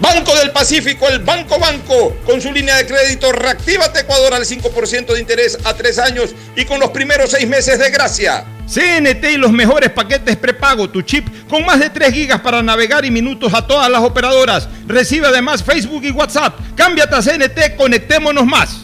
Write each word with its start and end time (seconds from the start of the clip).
Banco 0.00 0.34
del 0.36 0.52
Pacífico, 0.52 1.08
el 1.08 1.18
Banco 1.20 1.58
Banco, 1.58 2.14
con 2.24 2.40
su 2.40 2.52
línea 2.52 2.76
de 2.76 2.86
crédito 2.86 3.32
Reactívate 3.32 3.98
Ecuador 4.00 4.34
al 4.34 4.44
5% 4.44 5.12
de 5.12 5.20
interés 5.20 5.58
a 5.64 5.74
tres 5.74 5.98
años 5.98 6.32
y 6.54 6.64
con 6.64 6.78
los 6.78 6.90
primeros 6.90 7.32
seis 7.32 7.48
meses 7.48 7.80
de 7.80 7.90
gracia. 7.90 8.44
CNT 8.72 9.24
y 9.32 9.36
los 9.38 9.50
mejores 9.50 9.90
paquetes 9.90 10.36
prepago, 10.36 10.88
tu 10.88 11.02
chip 11.02 11.26
con 11.48 11.64
más 11.64 11.80
de 11.80 11.90
3 11.90 12.12
gigas 12.12 12.40
para 12.42 12.62
navegar 12.62 13.04
y 13.04 13.10
minutos 13.10 13.52
a 13.54 13.66
todas 13.66 13.90
las 13.90 14.02
operadoras. 14.02 14.68
Recibe 14.86 15.26
además 15.26 15.64
Facebook 15.64 16.04
y 16.04 16.10
WhatsApp. 16.10 16.54
Cámbiate 16.76 17.16
a 17.16 17.22
CNT, 17.22 17.76
conectémonos 17.76 18.44
más. 18.44 18.82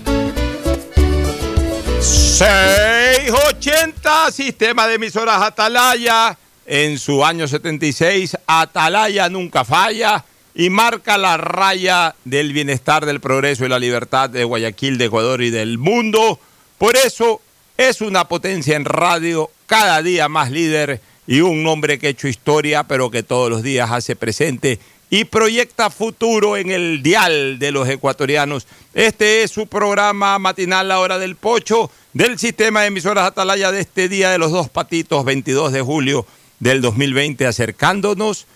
680, 2.00 4.32
sistema 4.32 4.86
de 4.86 4.94
emisoras 4.94 5.42
Atalaya. 5.42 6.34
En 6.66 6.98
su 6.98 7.22
año 7.22 7.46
76, 7.46 8.38
Atalaya 8.46 9.28
nunca 9.28 9.66
falla 9.66 10.24
y 10.54 10.70
marca 10.70 11.18
la 11.18 11.36
raya 11.36 12.14
del 12.24 12.52
bienestar, 12.52 13.06
del 13.06 13.20
progreso 13.20 13.66
y 13.66 13.68
la 13.68 13.78
libertad 13.78 14.30
de 14.30 14.44
Guayaquil, 14.44 14.98
de 14.98 15.06
Ecuador 15.06 15.42
y 15.42 15.50
del 15.50 15.78
mundo. 15.78 16.38
Por 16.78 16.96
eso 16.96 17.40
es 17.76 18.00
una 18.00 18.28
potencia 18.28 18.76
en 18.76 18.84
radio, 18.84 19.50
cada 19.66 20.00
día 20.02 20.28
más 20.28 20.50
líder 20.50 21.00
y 21.26 21.40
un 21.40 21.62
nombre 21.62 21.98
que 21.98 22.06
ha 22.06 22.10
hecho 22.10 22.28
historia, 22.28 22.84
pero 22.84 23.10
que 23.10 23.22
todos 23.22 23.50
los 23.50 23.62
días 23.62 23.90
hace 23.90 24.14
presente 24.14 24.78
y 25.10 25.24
proyecta 25.24 25.90
futuro 25.90 26.56
en 26.56 26.70
el 26.70 27.02
dial 27.02 27.58
de 27.58 27.72
los 27.72 27.88
ecuatorianos. 27.88 28.66
Este 28.94 29.42
es 29.42 29.50
su 29.50 29.66
programa 29.66 30.38
matinal 30.38 30.88
La 30.88 31.00
Hora 31.00 31.18
del 31.18 31.36
Pocho 31.36 31.90
del 32.12 32.38
sistema 32.38 32.82
de 32.82 32.88
emisoras 32.88 33.26
Atalaya 33.26 33.72
de 33.72 33.80
este 33.80 34.08
día 34.08 34.30
de 34.30 34.38
los 34.38 34.52
dos 34.52 34.68
patitos, 34.68 35.24
22 35.24 35.72
de 35.72 35.80
julio 35.82 36.26
del 36.60 36.80
2020, 36.80 37.46
acercándonos 37.46 38.46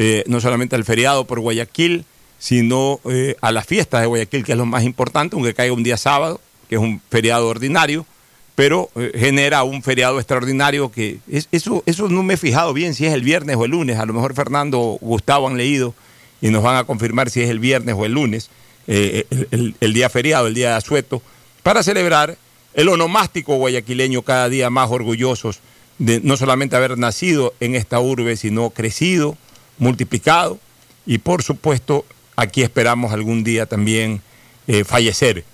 eh, 0.00 0.22
no 0.28 0.40
solamente 0.40 0.76
al 0.76 0.84
feriado 0.84 1.24
por 1.24 1.40
Guayaquil, 1.40 2.04
sino 2.38 3.00
eh, 3.10 3.34
a 3.40 3.50
las 3.50 3.66
fiestas 3.66 4.00
de 4.00 4.06
Guayaquil, 4.06 4.44
que 4.44 4.52
es 4.52 4.58
lo 4.58 4.64
más 4.64 4.84
importante, 4.84 5.34
aunque 5.34 5.54
caiga 5.54 5.74
un 5.74 5.82
día 5.82 5.96
sábado, 5.96 6.40
que 6.68 6.76
es 6.76 6.80
un 6.80 7.02
feriado 7.10 7.48
ordinario, 7.48 8.06
pero 8.54 8.90
eh, 8.94 9.10
genera 9.16 9.64
un 9.64 9.82
feriado 9.82 10.20
extraordinario 10.20 10.92
que 10.92 11.18
eso, 11.50 11.82
eso 11.84 12.08
no 12.08 12.22
me 12.22 12.34
he 12.34 12.36
fijado 12.36 12.72
bien 12.74 12.94
si 12.94 13.06
es 13.06 13.12
el 13.12 13.22
viernes 13.22 13.56
o 13.56 13.64
el 13.64 13.72
lunes, 13.72 13.98
a 13.98 14.06
lo 14.06 14.12
mejor 14.12 14.34
Fernando 14.34 14.78
o 14.78 14.98
Gustavo 15.00 15.48
han 15.48 15.56
leído 15.56 15.94
y 16.40 16.50
nos 16.50 16.62
van 16.62 16.76
a 16.76 16.84
confirmar 16.84 17.28
si 17.28 17.40
es 17.40 17.50
el 17.50 17.58
viernes 17.58 17.96
o 17.98 18.04
el 18.04 18.12
lunes, 18.12 18.50
el, 18.86 19.74
el, 19.80 19.92
día 19.92 20.08
feriado, 20.08 20.46
el 20.46 20.54
día 20.54 20.70
de 20.70 20.76
asueto, 20.76 21.22
para 21.64 21.82
celebrar 21.82 22.38
el 22.74 22.88
onomástico 22.88 23.56
guayaquileño 23.56 24.22
cada 24.22 24.48
día 24.48 24.70
más 24.70 24.92
orgullosos 24.92 25.58
de 25.98 26.20
no 26.20 26.36
solamente 26.36 26.76
haber 26.76 26.96
nacido 26.98 27.52
en 27.58 27.74
esta 27.74 27.98
urbe, 27.98 28.36
sino 28.36 28.70
crecido, 28.70 29.36
multiplicado 29.78 30.58
y 31.06 31.18
por 31.18 31.42
supuesto 31.42 32.04
aquí 32.36 32.62
esperamos 32.62 33.12
algún 33.12 33.44
día 33.44 33.66
también 33.66 34.20
eh, 34.66 34.84
fallecer 34.84 35.44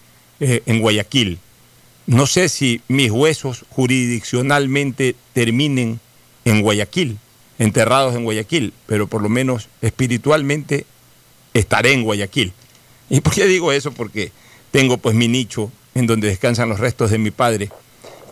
eh, 0.41 0.63
en 0.67 0.81
Guayaquil. 0.81 1.39
No 2.07 2.27
sé 2.27 2.49
si 2.49 2.83
mis 2.89 3.11
huesos 3.11 3.65
jurisdiccionalmente 3.71 5.17
terminen 5.33 6.01
en 6.45 6.61
Guayaquil, 6.61 7.19
enterrados 7.59 8.15
en 8.15 8.25
Guayaquil, 8.25 8.75
pero 8.87 9.07
por 9.07 9.23
lo 9.23 9.29
menos 9.29 9.69
espiritualmente 9.81 10.85
estaré 11.55 11.93
en 11.93 12.03
Guayaquil. 12.03 12.53
¿Y 13.09 13.21
por 13.21 13.33
qué 13.33 13.47
digo 13.47 13.73
eso? 13.73 13.93
Porque 13.93 14.33
tengo 14.71 14.99
pues 14.99 15.15
mi 15.15 15.29
nicho 15.29 15.71
en 15.95 16.07
donde 16.07 16.29
descansan 16.29 16.69
los 16.69 16.81
restos 16.81 17.11
de 17.11 17.19
mi 17.19 17.31
padre, 17.31 17.71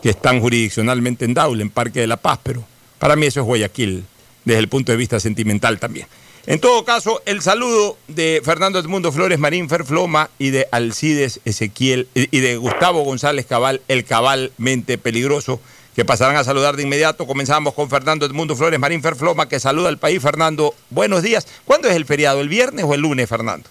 que 0.03 0.10
están 0.10 0.41
jurisdiccionalmente 0.41 1.24
en 1.24 1.34
Daule, 1.34 1.62
en 1.62 1.70
Parque 1.70 2.00
de 2.00 2.09
la 2.09 2.16
Paz, 2.16 2.41
pero 2.42 2.64
para 2.98 3.16
mí 3.16 3.26
eso 3.26 3.41
es 3.41 3.47
Guayaquil, 3.47 4.04
desde 4.44 4.60
el 4.60 4.69
punto 4.69 4.92
de 4.92 4.98
vista 4.98 5.20
sentimental 5.20 5.78
también. 5.78 6.06
En 6.44 6.60
todo 6.60 6.84
caso, 6.84 7.22
el 7.25 7.41
saludo 7.41 7.97
de 8.08 8.42
Fernando 8.44 8.80
Edmundo 8.80 9.12
Flores 9.12 9.38
Marín 9.38 9.69
Ferfloma 9.69 10.28
y 10.41 10.50
de 10.50 10.66
Alcides 10.72 11.41
Ezequiel 11.44 12.08
y 12.14 12.41
de 12.41 12.56
Gustavo 12.56 13.04
González 13.04 13.47
Cabal, 13.47 13.80
el 13.86 14.04
cabalmente 14.04 14.98
peligroso, 14.98 15.60
que 15.94 16.04
pasarán 16.04 16.34
a 16.34 16.42
saludar 16.42 16.75
de 16.75 16.82
inmediato. 16.82 17.28
Comenzamos 17.28 17.75
con 17.75 17.88
Fernando 17.88 18.26
Edmundo 18.26 18.56
Flores 18.56 18.80
Marín 18.80 19.03
Ferfloma, 19.03 19.48
que 19.48 19.60
saluda 19.60 19.88
al 19.88 19.98
país. 19.98 20.20
Fernando, 20.20 20.74
buenos 20.91 21.22
días. 21.22 21.47
¿Cuándo 21.64 21.88
es 21.88 21.94
el 21.94 22.06
feriado? 22.06 22.41
¿El 22.41 22.48
viernes 22.48 22.84
o 22.88 22.94
el 22.94 23.03
lunes, 23.03 23.28
Fernando? 23.28 23.70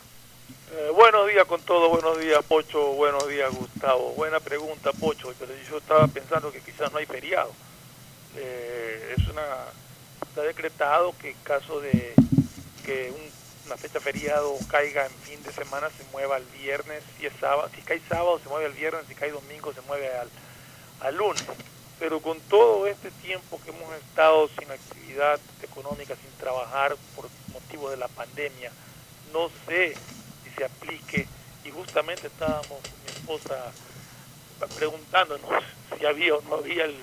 Eh, 0.71 0.91
buenos 0.95 1.27
días 1.27 1.45
con 1.45 1.59
todo, 1.63 1.89
buenos 1.89 2.21
días 2.21 2.39
Pocho, 2.47 2.93
buenos 2.93 3.27
días 3.27 3.51
Gustavo. 3.53 4.13
Buena 4.15 4.39
pregunta 4.39 4.93
Pocho, 4.93 5.33
pero 5.37 5.51
yo 5.69 5.77
estaba 5.77 6.07
pensando 6.07 6.53
que 6.53 6.61
quizás 6.61 6.89
no 6.93 6.99
hay 6.99 7.05
feriado. 7.05 7.51
Eh, 8.37 9.15
es 9.17 9.27
una 9.27 9.43
está 10.31 10.43
decretado 10.43 11.13
que 11.19 11.31
en 11.31 11.37
caso 11.43 11.81
de 11.81 12.13
que 12.85 13.13
una 13.65 13.75
fecha 13.75 13.99
feriado 13.99 14.57
caiga 14.69 15.05
en 15.05 15.11
fin 15.11 15.43
de 15.43 15.51
semana 15.51 15.89
se 15.89 16.05
mueva 16.13 16.37
al 16.37 16.45
viernes, 16.45 17.03
si 17.17 17.25
es 17.25 17.33
sábado, 17.37 17.69
si 17.75 17.81
cae 17.81 17.99
sábado 18.07 18.39
se 18.41 18.47
mueve 18.47 18.67
al 18.67 18.71
viernes, 18.71 19.03
si 19.09 19.13
cae 19.13 19.29
domingo 19.29 19.73
se 19.73 19.81
mueve 19.81 20.07
al, 20.15 20.29
al 21.01 21.17
lunes. 21.17 21.43
Pero 21.99 22.21
con 22.21 22.39
todo 22.41 22.87
este 22.87 23.11
tiempo 23.11 23.59
que 23.61 23.71
hemos 23.71 23.93
estado 23.95 24.47
sin 24.57 24.71
actividad 24.71 25.37
económica, 25.61 26.15
sin 26.15 26.31
trabajar 26.39 26.95
por 27.13 27.27
motivo 27.51 27.89
de 27.89 27.97
la 27.97 28.07
pandemia, 28.07 28.71
no 29.33 29.51
sé 29.67 29.95
si 30.45 30.49
se 30.55 30.63
aplique 30.63 31.27
y 31.65 31.71
justamente 31.71 32.27
estábamos 32.27 32.79
mi 33.03 33.11
esposa 33.11 33.73
preguntándonos 34.77 35.49
si 35.99 36.05
había 36.05 36.35
o 36.35 36.41
no 36.43 36.55
había 36.55 36.85
el 36.85 36.95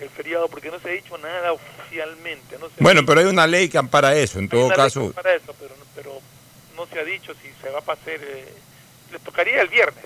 el 0.00 0.10
feriado 0.10 0.48
porque 0.48 0.70
no 0.70 0.78
se 0.80 0.88
ha 0.88 0.92
dicho 0.92 1.16
nada 1.18 1.52
oficialmente. 1.52 2.56
bueno, 2.78 3.04
pero 3.06 3.20
hay 3.20 3.26
una 3.26 3.46
ley 3.46 3.68
que 3.68 3.78
ampara 3.78 4.14
eso, 4.14 4.38
en 4.38 4.48
todo 4.48 4.68
caso. 4.70 5.12
Para 5.12 5.34
eso, 5.34 5.54
pero, 5.58 5.74
pero, 5.94 6.20
no 6.76 6.86
se 6.86 6.98
ha 6.98 7.04
dicho 7.04 7.32
si 7.34 7.48
se 7.62 7.70
va 7.70 7.78
a 7.78 7.82
pasar. 7.82 8.14
Eh, 8.20 8.52
le 9.12 9.18
tocaría 9.20 9.62
el 9.62 9.68
viernes. 9.68 10.04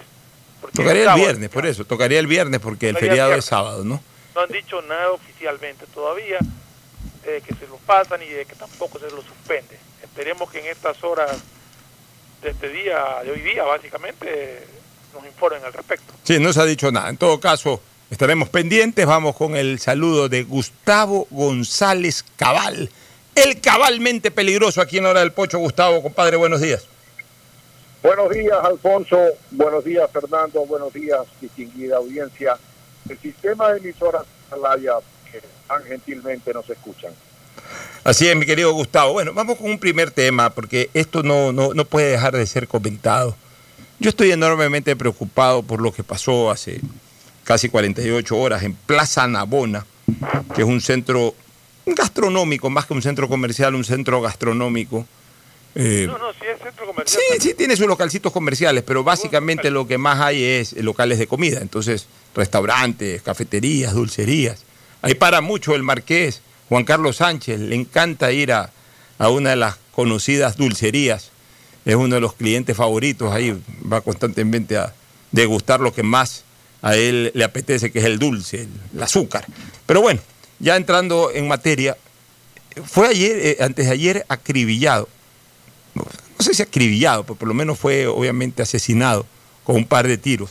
Tocaría 0.74 1.12
el 1.12 1.20
viernes, 1.20 1.48
por 1.50 1.66
eso, 1.66 1.84
tocaría 1.84 2.18
el 2.18 2.26
viernes 2.26 2.60
porque 2.60 2.88
el 2.88 2.96
feriado 2.96 3.32
es 3.34 3.44
sábado, 3.44 3.84
¿no? 3.84 4.02
No 4.34 4.40
han 4.40 4.50
dicho 4.50 4.82
nada 4.82 5.12
oficialmente 5.12 5.86
todavía 5.94 6.38
de 7.24 7.40
que 7.40 7.54
se 7.54 7.66
lo 7.68 7.76
pasan 7.78 8.22
y 8.22 8.28
de 8.28 8.44
que 8.44 8.54
tampoco 8.54 8.98
se 8.98 9.10
lo 9.10 9.22
suspende. 9.22 9.78
Esperemos 10.02 10.50
que 10.50 10.60
en 10.60 10.66
estas 10.66 11.02
horas 11.04 11.30
de 12.42 12.50
este 12.50 12.68
día, 12.68 13.22
de 13.24 13.30
hoy 13.30 13.40
día, 13.40 13.62
básicamente, 13.64 14.66
nos 15.14 15.24
informen 15.24 15.64
al 15.64 15.72
respecto. 15.72 16.12
Sí, 16.24 16.38
no 16.38 16.52
se 16.52 16.60
ha 16.60 16.64
dicho 16.64 16.90
nada. 16.90 17.08
En 17.08 17.16
todo 17.16 17.40
caso, 17.40 17.80
estaremos 18.10 18.48
pendientes. 18.48 19.06
Vamos 19.06 19.36
con 19.36 19.56
el 19.56 19.78
saludo 19.78 20.28
de 20.28 20.42
Gustavo 20.44 21.26
González 21.30 22.24
Cabal. 22.36 22.90
El 23.34 23.60
cabalmente 23.60 24.30
peligroso 24.30 24.80
aquí 24.80 24.98
en 24.98 25.06
Hora 25.06 25.20
del 25.20 25.32
Pocho. 25.32 25.58
Gustavo, 25.58 26.02
compadre, 26.02 26.36
buenos 26.36 26.60
días. 26.60 26.86
Buenos 28.02 28.30
días, 28.30 28.56
Alfonso. 28.62 29.18
Buenos 29.50 29.84
días, 29.84 30.08
Fernando. 30.12 30.64
Buenos 30.66 30.92
días, 30.92 31.20
distinguida 31.40 31.96
audiencia. 31.96 32.56
El 33.08 33.18
sistema 33.18 33.72
de 33.72 33.78
emisoras 33.78 34.24
Atalaya 34.50 34.94
que 35.30 35.42
tan 35.66 35.82
gentilmente 35.84 36.52
nos 36.52 36.68
escuchan. 36.70 37.12
Así 38.04 38.26
es, 38.26 38.36
mi 38.36 38.46
querido 38.46 38.72
Gustavo. 38.72 39.12
Bueno, 39.12 39.34
vamos 39.34 39.58
con 39.58 39.70
un 39.70 39.78
primer 39.78 40.10
tema, 40.10 40.50
porque 40.50 40.90
esto 40.94 41.22
no, 41.22 41.52
no, 41.52 41.74
no 41.74 41.84
puede 41.84 42.12
dejar 42.12 42.36
de 42.36 42.46
ser 42.46 42.66
comentado. 42.66 43.36
Yo 43.98 44.10
estoy 44.10 44.30
enormemente 44.30 44.94
preocupado 44.96 45.62
por 45.62 45.80
lo 45.82 45.92
que 45.92 46.04
pasó 46.04 46.50
hace 46.50 46.80
casi 47.48 47.70
48 47.70 48.36
horas 48.36 48.62
en 48.62 48.74
Plaza 48.74 49.26
Navona, 49.26 49.86
que 50.54 50.60
es 50.60 50.68
un 50.68 50.82
centro 50.82 51.34
gastronómico, 51.86 52.68
más 52.68 52.84
que 52.84 52.92
un 52.92 53.00
centro 53.00 53.26
comercial, 53.26 53.74
un 53.74 53.84
centro 53.84 54.20
gastronómico. 54.20 55.06
Eh, 55.74 56.04
no, 56.06 56.18
no, 56.18 56.30
sí 56.34 56.40
es 56.42 56.60
centro 56.62 56.84
comercial. 56.84 57.22
Sí, 57.30 57.48
sí 57.48 57.54
tiene 57.54 57.74
sus 57.74 57.86
localcitos 57.86 58.34
comerciales, 58.34 58.84
pero 58.86 59.02
básicamente 59.02 59.70
lo 59.70 59.86
que 59.86 59.96
más 59.96 60.20
hay 60.20 60.44
es 60.44 60.74
locales 60.74 61.18
de 61.18 61.26
comida. 61.26 61.60
Entonces, 61.62 62.06
restaurantes, 62.34 63.22
cafeterías, 63.22 63.94
dulcerías. 63.94 64.64
Ahí 65.00 65.14
para 65.14 65.40
mucho 65.40 65.74
el 65.74 65.82
marqués 65.82 66.42
Juan 66.68 66.84
Carlos 66.84 67.16
Sánchez, 67.16 67.60
le 67.60 67.76
encanta 67.76 68.30
ir 68.30 68.52
a, 68.52 68.70
a 69.18 69.30
una 69.30 69.50
de 69.50 69.56
las 69.56 69.78
conocidas 69.92 70.58
dulcerías. 70.58 71.30
Es 71.86 71.94
uno 71.94 72.16
de 72.16 72.20
los 72.20 72.34
clientes 72.34 72.76
favoritos 72.76 73.32
ahí, 73.32 73.58
va 73.90 74.02
constantemente 74.02 74.76
a 74.76 74.92
degustar 75.32 75.80
lo 75.80 75.94
que 75.94 76.02
más 76.02 76.44
a 76.82 76.96
él 76.96 77.30
le 77.34 77.44
apetece, 77.44 77.90
que 77.90 77.98
es 77.98 78.04
el 78.04 78.18
dulce, 78.18 78.68
el, 78.94 79.02
azúcar. 79.02 79.44
Pero 79.86 80.00
bueno, 80.00 80.20
ya 80.58 80.76
entrando 80.76 81.30
en 81.32 81.48
materia, 81.48 81.96
fue 82.84 83.08
ayer, 83.08 83.38
eh, 83.38 83.56
antes 83.60 83.86
de 83.86 83.92
ayer, 83.92 84.24
acribillado. 84.28 85.08
No, 85.94 86.04
sé 86.38 86.54
si 86.54 86.62
acribillado, 86.62 87.24
pero 87.24 87.34
por 87.34 87.48
lo 87.48 87.54
menos 87.54 87.78
fue 87.78 88.06
obviamente 88.06 88.62
asesinado 88.62 89.26
con 89.64 89.76
un 89.76 89.84
par 89.84 90.06
de 90.06 90.18
tiros. 90.18 90.50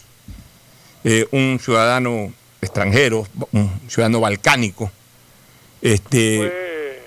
Eh, 1.03 1.25
un 1.31 1.59
ciudadano 1.63 2.33
extranjero, 2.61 3.25
un 3.53 3.79
ciudadano 3.87 4.19
balcánico, 4.19 4.91
este, 5.81 6.37
fue, 6.37 7.01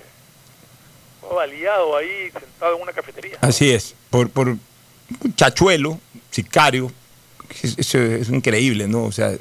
fue 1.21 1.35
baleado 1.35 1.97
ahí, 1.97 2.31
sentado 2.31 2.75
en 2.75 2.81
una 2.81 2.93
cafetería. 2.93 3.37
Así 3.41 3.69
es, 3.69 3.93
por, 4.09 4.29
por 4.29 4.47
un 4.47 4.59
chachuelo, 5.35 5.99
sicario, 6.31 6.91
eso 7.63 7.99
es 7.99 8.29
increíble, 8.29 8.87
¿no? 8.87 9.03
O 9.03 9.11
sea, 9.11 9.33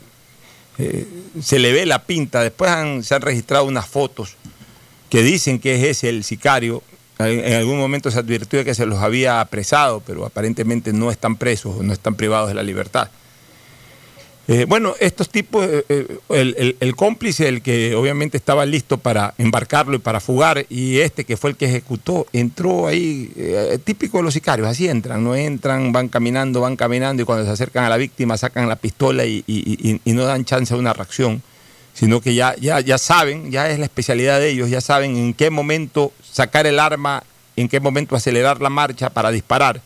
eh, 0.79 1.07
se 1.43 1.59
le 1.59 1.73
ve 1.73 1.87
la 1.87 2.05
pinta. 2.05 2.43
Después 2.43 2.71
han, 2.71 3.03
se 3.03 3.15
han 3.15 3.23
registrado 3.23 3.65
unas 3.65 3.87
fotos 3.87 4.37
que 5.09 5.23
dicen 5.23 5.59
que 5.59 5.75
es 5.75 5.99
ese 5.99 6.09
el 6.09 6.25
sicario. 6.25 6.83
En 7.19 7.53
algún 7.53 7.79
momento 7.79 8.11
se 8.11 8.19
advirtió 8.19 8.65
que 8.65 8.75
se 8.75 8.87
los 8.87 9.01
había 9.01 9.43
apresado, 9.43 10.01
pero 10.01 10.25
aparentemente 10.25 10.95
no 10.95 11.11
están 11.11 11.37
presos, 11.37 11.83
no 11.83 11.93
están 11.93 12.15
privados 12.15 12.49
de 12.49 12.55
la 12.55 12.63
libertad. 12.63 13.11
Eh, 14.49 14.65
bueno, 14.65 14.95
estos 14.99 15.29
tipos, 15.29 15.65
eh, 15.65 15.85
eh, 15.89 16.77
el, 16.81 16.97
cómplice, 16.97 17.47
el 17.47 17.63
que 17.63 17.95
obviamente 17.95 18.37
estaba 18.37 18.67
listo 18.67 18.99
para 18.99 19.33
embarcarlo 19.39 19.95
y 19.95 20.01
para 20.01 20.19
fugar, 20.19 20.67
y 20.69 20.99
este 20.99 21.25
que 21.25 21.37
fue 21.37 21.51
el 21.51 21.57
que 21.57 21.67
ejecutó, 21.67 22.27
entró 22.33 22.89
ahí, 22.89 23.31
típico 23.85 24.19
de 24.19 24.25
los 24.25 24.35
sicarios, 24.35 24.67
así 24.67 24.89
entran, 24.89 25.23
no 25.23 25.37
entran, 25.37 25.93
van 25.93 26.09
caminando, 26.09 26.61
van 26.61 26.75
caminando, 26.75 27.23
y 27.23 27.27
cuando 27.27 27.45
se 27.45 27.53
acercan 27.53 27.85
a 27.85 27.89
la 27.89 27.97
víctima 27.97 28.37
sacan 28.37 28.69
la 28.69 28.75
pistola 28.75 29.25
y, 29.25 30.01
no 30.05 30.25
dan 30.25 30.45
chance 30.45 30.75
a 30.75 30.77
una 30.77 30.93
reacción, 30.95 31.43
sino 31.95 32.21
que 32.21 32.35
ya, 32.35 32.57
ya, 32.57 32.81
ya 32.81 32.99
saben, 32.99 33.53
ya 33.53 33.71
es 33.71 33.79
la 33.79 33.85
especialidad 33.85 34.41
de 34.41 34.51
ellos, 34.51 34.69
ya 34.69 34.81
saben 34.81 35.17
en 35.17 35.33
qué 35.33 35.51
momento 35.51 36.13
sacar 36.29 36.67
el 36.67 36.81
arma, 36.81 37.23
en 37.55 37.69
qué 37.69 37.79
momento 37.79 38.17
acelerar 38.17 38.61
la 38.61 38.71
marcha 38.71 39.11
para 39.11 39.31
disparar, 39.31 39.81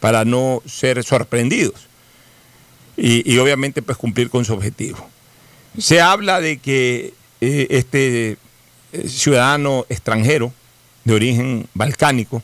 para 0.00 0.24
no 0.24 0.62
ser 0.64 1.04
sorprendidos 1.04 1.86
y, 2.96 3.38
obviamente 3.38 3.82
pues 3.82 3.98
cumplir 3.98 4.30
con 4.30 4.44
su 4.44 4.54
objetivo. 4.54 5.06
Se 5.78 6.00
habla 6.00 6.40
de 6.40 6.58
que 6.58 7.12
eh, 7.40 7.66
este 7.70 8.38
eh, 8.92 9.08
ciudadano 9.08 9.84
extranjero 9.88 10.52
de 11.04 11.14
origen 11.14 11.68
balcánico, 11.74 12.42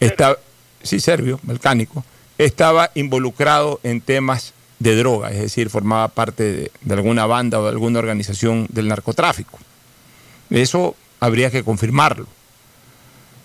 está, 0.00 0.38
sí, 0.82 1.00
serbio, 1.00 1.40
balcánico, 1.42 2.04
estaba 2.38 2.90
involucrado 2.94 3.80
en 3.82 4.00
temas 4.00 4.54
de 4.78 4.94
droga, 4.94 5.30
es 5.32 5.40
decir, 5.40 5.70
formaba 5.70 6.06
parte 6.08 6.70
de, 6.80 6.94
alguna 6.94 7.26
banda 7.26 7.58
o 7.58 7.64
de 7.64 7.70
alguna 7.70 7.98
organización 7.98 8.68
del 8.70 8.86
narcotráfico. 8.86 9.58
Eso 10.50 10.94
habría 11.18 11.50
que 11.50 11.64
confirmarlo. 11.64 12.28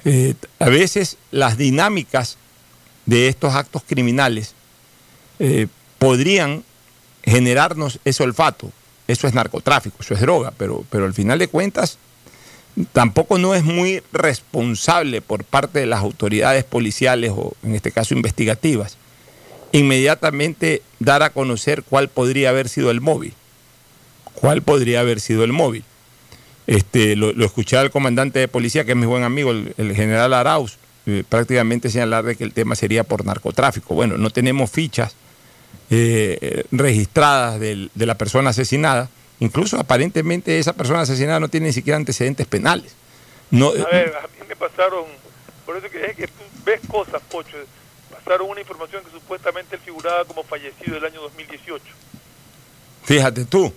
Eh, 0.05 0.35
a 0.59 0.69
veces 0.69 1.17
las 1.31 1.57
dinámicas 1.57 2.37
de 3.05 3.29
estos 3.29 3.55
actos 3.55 3.81
criminales 3.87 4.53
podrían 6.03 6.65
generarnos 7.23 8.01
ese 8.03 8.23
olfato. 8.23 8.69
Eso 9.07 9.25
es 9.25 9.33
narcotráfico, 9.33 9.95
eso 10.01 10.13
es 10.13 10.19
droga, 10.19 10.51
pero, 10.57 10.83
pero 10.89 11.05
al 11.05 11.13
final 11.13 11.39
de 11.39 11.47
cuentas 11.47 11.97
tampoco 12.91 13.37
no 13.37 13.55
es 13.55 13.63
muy 13.63 14.03
responsable 14.11 15.21
por 15.21 15.45
parte 15.45 15.79
de 15.79 15.85
las 15.85 16.01
autoridades 16.01 16.65
policiales 16.65 17.31
o 17.33 17.53
en 17.63 17.73
este 17.73 17.93
caso 17.93 18.13
investigativas 18.15 18.97
inmediatamente 19.71 20.81
dar 20.99 21.23
a 21.23 21.29
conocer 21.29 21.83
cuál 21.83 22.09
podría 22.09 22.49
haber 22.49 22.67
sido 22.67 22.91
el 22.91 22.99
móvil. 22.99 23.33
¿Cuál 24.33 24.61
podría 24.61 24.99
haber 24.99 25.21
sido 25.21 25.45
el 25.45 25.53
móvil? 25.53 25.85
Este, 26.67 27.15
lo, 27.15 27.29
escuché 27.45 27.77
al 27.77 27.91
comandante 27.91 28.39
de 28.39 28.49
policía, 28.49 28.83
que 28.83 28.91
es 28.91 28.97
mi 28.97 29.05
buen 29.05 29.23
amigo, 29.23 29.51
el, 29.51 29.95
general 29.95 30.33
Arauz, 30.33 30.77
eh, 31.05 31.23
prácticamente 31.27 31.89
señalar 31.89 32.25
de 32.25 32.35
que 32.35 32.43
el 32.43 32.51
tema 32.51 32.75
sería 32.75 33.05
por 33.05 33.25
narcotráfico. 33.25 33.95
Bueno, 33.95 34.17
no 34.17 34.31
tenemos 34.31 34.69
fichas 34.69 35.15
eh, 35.89 36.63
registradas 36.71 37.59
de, 37.59 37.89
la 37.95 38.15
persona 38.15 38.51
asesinada. 38.51 39.09
Incluso 39.39 39.77
aparentemente 39.77 40.57
esa 40.59 40.73
persona 40.73 41.01
asesinada 41.01 41.39
no 41.39 41.49
tiene 41.49 41.67
ni 41.67 41.73
siquiera 41.73 41.97
antecedentes 41.97 42.47
penales. 42.47 42.95
No, 43.51 43.69
a 43.69 43.89
ver, 43.91 44.15
a 44.15 44.27
mí 44.27 44.47
me 44.47 44.55
pasaron, 44.55 45.05
por 45.65 45.77
eso 45.77 45.89
que 45.89 46.05
es 46.05 46.15
que 46.15 46.27
tú 46.27 46.43
ves 46.65 46.79
cosas, 46.87 47.21
Pocho, 47.29 47.57
pasaron 48.09 48.49
una 48.49 48.61
información 48.61 49.03
que 49.03 49.11
supuestamente 49.11 49.75
él 49.75 49.81
figuraba 49.83 50.25
como 50.25 50.43
fallecido 50.43 50.97
el 50.97 51.05
año 51.05 51.21
2018. 51.21 51.83
Fíjate 53.03 53.45
tú. 53.45 53.71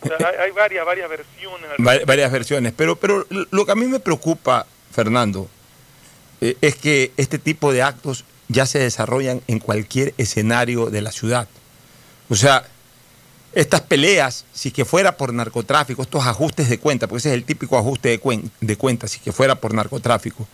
O 0.00 0.06
sea, 0.06 0.16
hay, 0.40 0.50
varias, 0.50 0.84
varias 0.84 1.08
versiones. 1.08 1.70
varias 1.78 2.32
versiones, 2.32 2.72
pero, 2.76 2.96
pero 2.96 3.24
lo 3.28 3.66
que 3.66 3.72
a 3.72 3.76
mí 3.76 3.86
me 3.86 4.00
preocupa, 4.00 4.66
Fernando, 4.90 5.48
eh, 6.40 6.56
es 6.60 6.74
que 6.74 7.12
este 7.16 7.38
tipo 7.38 7.72
de 7.72 7.82
actos 7.82 8.24
ya 8.52 8.66
se 8.66 8.78
desarrollan 8.78 9.40
en 9.46 9.58
cualquier 9.58 10.14
escenario 10.18 10.90
de 10.90 11.02
la 11.02 11.12
ciudad. 11.12 11.48
O 12.28 12.36
sea, 12.36 12.64
estas 13.52 13.82
peleas, 13.82 14.44
si 14.52 14.70
que 14.70 14.84
fuera 14.84 15.16
por 15.16 15.32
narcotráfico, 15.32 16.02
estos 16.02 16.26
ajustes 16.26 16.68
de 16.68 16.78
cuenta, 16.78 17.06
porque 17.06 17.18
ese 17.18 17.28
es 17.30 17.34
el 17.34 17.44
típico 17.44 17.76
ajuste 17.78 18.08
de, 18.08 18.50
de 18.60 18.76
cuenta, 18.76 19.08
si 19.08 19.18
que 19.20 19.32
fuera 19.32 19.56
por 19.56 19.74
narcotráfico, 19.74 20.46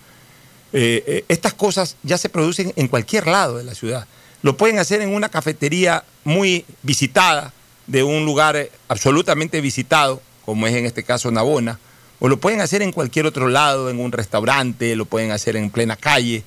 eh, 0.73 1.05
eh, 1.07 1.25
estas 1.29 1.55
cosas 1.55 1.97
ya 2.03 2.19
se 2.19 2.29
producen 2.29 2.73
en 2.77 2.89
cualquier 2.89 3.27
lado 3.27 3.59
de 3.59 3.65
la 3.65 3.75
ciudad. 3.75 4.07
Lo 4.43 4.57
pueden 4.57 4.79
hacer 4.79 5.01
en 5.01 5.15
una 5.15 5.29
cafetería 5.29 6.05
muy 6.25 6.65
visitada, 6.83 7.53
de 7.87 8.03
un 8.03 8.25
lugar 8.27 8.69
absolutamente 8.87 9.61
visitado, 9.61 10.21
como 10.45 10.67
es 10.67 10.75
en 10.75 10.85
este 10.85 11.03
caso 11.03 11.31
Navona, 11.31 11.79
o 12.21 12.29
lo 12.29 12.39
pueden 12.39 12.61
hacer 12.61 12.83
en 12.83 12.93
cualquier 12.93 13.27
otro 13.27 13.49
lado, 13.49 13.91
en 13.91 13.99
un 13.99 14.13
restaurante, 14.13 14.95
lo 14.95 15.07
pueden 15.07 15.31
hacer 15.31 15.57
en 15.57 15.71
plena 15.71 15.97
calle. 15.97 16.45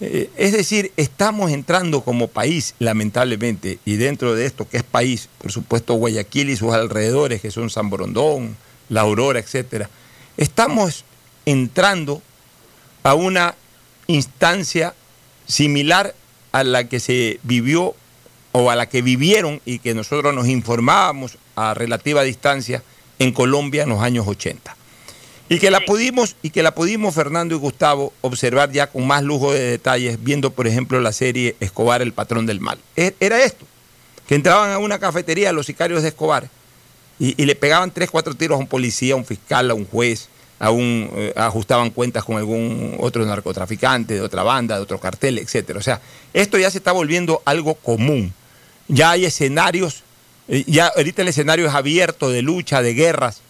Eh, 0.00 0.30
es 0.36 0.52
decir, 0.52 0.92
estamos 0.96 1.50
entrando 1.50 2.02
como 2.02 2.28
país, 2.28 2.74
lamentablemente, 2.78 3.78
y 3.84 3.96
dentro 3.96 4.34
de 4.34 4.44
esto 4.44 4.68
que 4.68 4.76
es 4.76 4.82
país, 4.82 5.28
por 5.38 5.50
supuesto 5.50 5.94
Guayaquil 5.94 6.50
y 6.50 6.56
sus 6.56 6.74
alrededores, 6.74 7.40
que 7.40 7.50
son 7.50 7.70
San 7.70 7.88
Borondón, 7.88 8.56
La 8.90 9.02
Aurora, 9.02 9.38
etcétera, 9.38 9.88
estamos 10.36 11.04
entrando 11.46 12.20
a 13.02 13.14
una 13.14 13.54
instancia 14.06 14.94
similar 15.46 16.14
a 16.52 16.62
la 16.64 16.88
que 16.88 17.00
se 17.00 17.40
vivió 17.42 17.94
o 18.52 18.70
a 18.70 18.76
la 18.76 18.88
que 18.88 19.00
vivieron 19.00 19.60
y 19.64 19.78
que 19.78 19.94
nosotros 19.94 20.34
nos 20.34 20.48
informábamos 20.48 21.38
a 21.54 21.72
relativa 21.74 22.22
distancia 22.22 22.82
en 23.18 23.32
Colombia 23.32 23.84
en 23.84 23.90
los 23.90 24.00
años 24.00 24.26
80. 24.26 24.75
Y 25.48 25.60
que 25.60 25.70
la 25.70 25.80
pudimos, 25.80 26.34
y 26.42 26.50
que 26.50 26.62
la 26.62 26.74
pudimos, 26.74 27.14
Fernando 27.14 27.54
y 27.54 27.58
Gustavo, 27.58 28.12
observar 28.20 28.72
ya 28.72 28.88
con 28.88 29.06
más 29.06 29.22
lujo 29.22 29.52
de 29.52 29.60
detalles, 29.60 30.22
viendo, 30.22 30.50
por 30.50 30.66
ejemplo, 30.66 31.00
la 31.00 31.12
serie 31.12 31.54
Escobar, 31.60 32.02
el 32.02 32.12
patrón 32.12 32.46
del 32.46 32.60
mal. 32.60 32.78
E, 32.96 33.14
era 33.20 33.42
esto, 33.44 33.64
que 34.26 34.34
entraban 34.34 34.72
a 34.72 34.78
una 34.78 34.98
cafetería 34.98 35.52
los 35.52 35.66
sicarios 35.66 36.02
de 36.02 36.08
Escobar 36.08 36.48
y, 37.20 37.44
le 37.44 37.54
pegaban 37.54 37.92
tres, 37.92 38.10
cuatro 38.10 38.34
tiros 38.34 38.56
a 38.56 38.58
un 38.58 38.66
policía, 38.66 39.14
a 39.14 39.16
un 39.16 39.24
fiscal, 39.24 39.70
a 39.70 39.74
un 39.74 39.86
juez, 39.86 40.28
a 40.58 40.70
un, 40.70 41.10
eh, 41.14 41.32
ajustaban 41.36 41.90
cuentas 41.90 42.24
con 42.24 42.36
algún 42.36 42.96
otro 42.98 43.24
narcotraficante 43.24 44.14
de 44.14 44.22
otra 44.22 44.42
banda, 44.42 44.76
de 44.76 44.82
otro 44.82 44.98
cartel, 44.98 45.38
etcétera. 45.38 45.78
O 45.78 45.82
sea, 45.82 46.00
esto 46.34 46.58
ya 46.58 46.70
se 46.70 46.78
está 46.78 46.92
volviendo 46.92 47.40
algo 47.44 47.74
común. 47.74 48.32
ya 48.88 49.12
hay 49.12 49.24
escenarios, 49.24 50.02
eh, 50.48 50.64
ya 50.66 50.88
ahorita 50.88 51.22
el 51.22 51.28
escenario 51.28 51.66
es 51.66 51.74
abierto 51.74 52.30
de 52.30 52.42
lucha, 52.42 52.82
de 52.82 52.94
guerras 52.94 53.42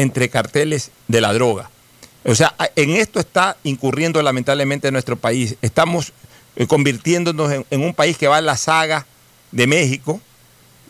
entre 0.00 0.28
carteles 0.28 0.90
de 1.08 1.20
la 1.20 1.32
droga. 1.32 1.70
O 2.24 2.34
sea, 2.34 2.54
en 2.76 2.90
esto 2.90 3.18
está 3.18 3.56
incurriendo 3.64 4.22
lamentablemente 4.22 4.90
nuestro 4.92 5.16
país. 5.16 5.56
Estamos 5.62 6.12
eh, 6.56 6.66
convirtiéndonos 6.66 7.52
en, 7.70 7.82
un 7.82 7.94
país 7.94 8.18
que 8.18 8.28
va 8.28 8.38
a 8.38 8.42
la 8.42 8.56
saga 8.56 9.06
de 9.52 9.66
México, 9.66 10.20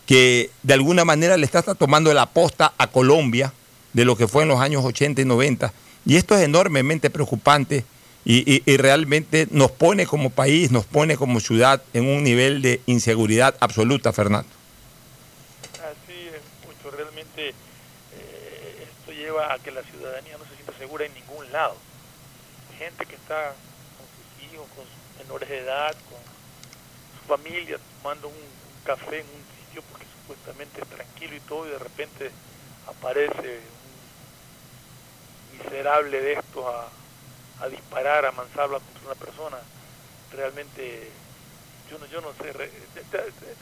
que 0.06 0.50
de 0.62 0.74
alguna 0.74 1.04
manera 1.04 1.36
le 1.36 1.44
está, 1.44 1.62
tomando 1.62 2.12
la 2.12 2.26
posta 2.26 2.72
a 2.78 2.88
Colombia 2.88 3.52
de 3.92 4.04
lo 4.04 4.16
que 4.16 4.26
fue 4.26 4.42
en 4.42 4.48
los 4.48 4.60
años 4.60 4.84
80 4.84 5.22
y 5.22 5.24
90. 5.24 5.72
Y 6.06 6.16
esto 6.16 6.34
es 6.34 6.42
enormemente 6.42 7.10
preocupante 7.10 7.84
y, 8.24 8.76
realmente 8.76 9.46
nos 9.50 9.70
pone 9.70 10.06
como 10.06 10.30
país, 10.30 10.70
nos 10.70 10.84
pone 10.84 11.16
como 11.16 11.40
ciudad 11.40 11.82
en 11.92 12.06
un 12.06 12.22
nivel 12.22 12.62
de 12.62 12.80
inseguridad 12.86 13.54
absoluta, 13.60 14.12
Fernando. 14.12 14.48
Así 15.74 16.28
es, 16.28 16.66
mucho. 16.66 16.96
Realmente 16.96 17.48
eh, 17.48 18.86
esto 18.88 19.12
a 19.38 19.58
que 19.58 19.70
la 19.70 19.82
ciudadanía 19.82 20.36
no 20.38 20.44
se 20.44 20.54
sienta 20.54 20.72
segura 20.78 21.04
en 21.04 21.14
ningún 21.14 21.50
lado. 21.52 21.76
Gente 22.78 23.06
que 23.06 23.14
está 23.14 23.54
con 23.96 24.06
sus 24.16 24.26
hijos, 24.52 24.66
con 24.74 24.84
sus 24.84 25.18
menores 25.18 25.48
de 25.48 25.58
edad, 25.58 25.94
con 26.08 26.18
su 27.18 27.26
familia, 27.28 27.78
tomando 28.02 28.28
un, 28.28 28.60
café 28.84 29.20
en 29.20 29.26
un 29.26 29.44
sitio 29.66 29.82
porque 29.90 30.06
supuestamente 30.20 30.80
es 30.80 30.88
tranquilo 30.88 31.36
y 31.36 31.40
todo, 31.40 31.66
y 31.66 31.70
de 31.70 31.78
repente 31.78 32.30
aparece 32.86 33.60
un 35.52 35.58
miserable 35.58 36.20
de 36.20 36.32
estos 36.32 36.64
a 36.64 36.88
a 37.60 37.68
disparar, 37.68 38.24
a 38.24 38.32
mansalva 38.32 38.80
contra 38.80 39.04
una 39.04 39.14
persona, 39.14 39.58
realmente 40.32 41.10
yo 41.90 41.98
no, 41.98 42.06
yo 42.06 42.20
no 42.20 42.32
sé, 42.34 42.50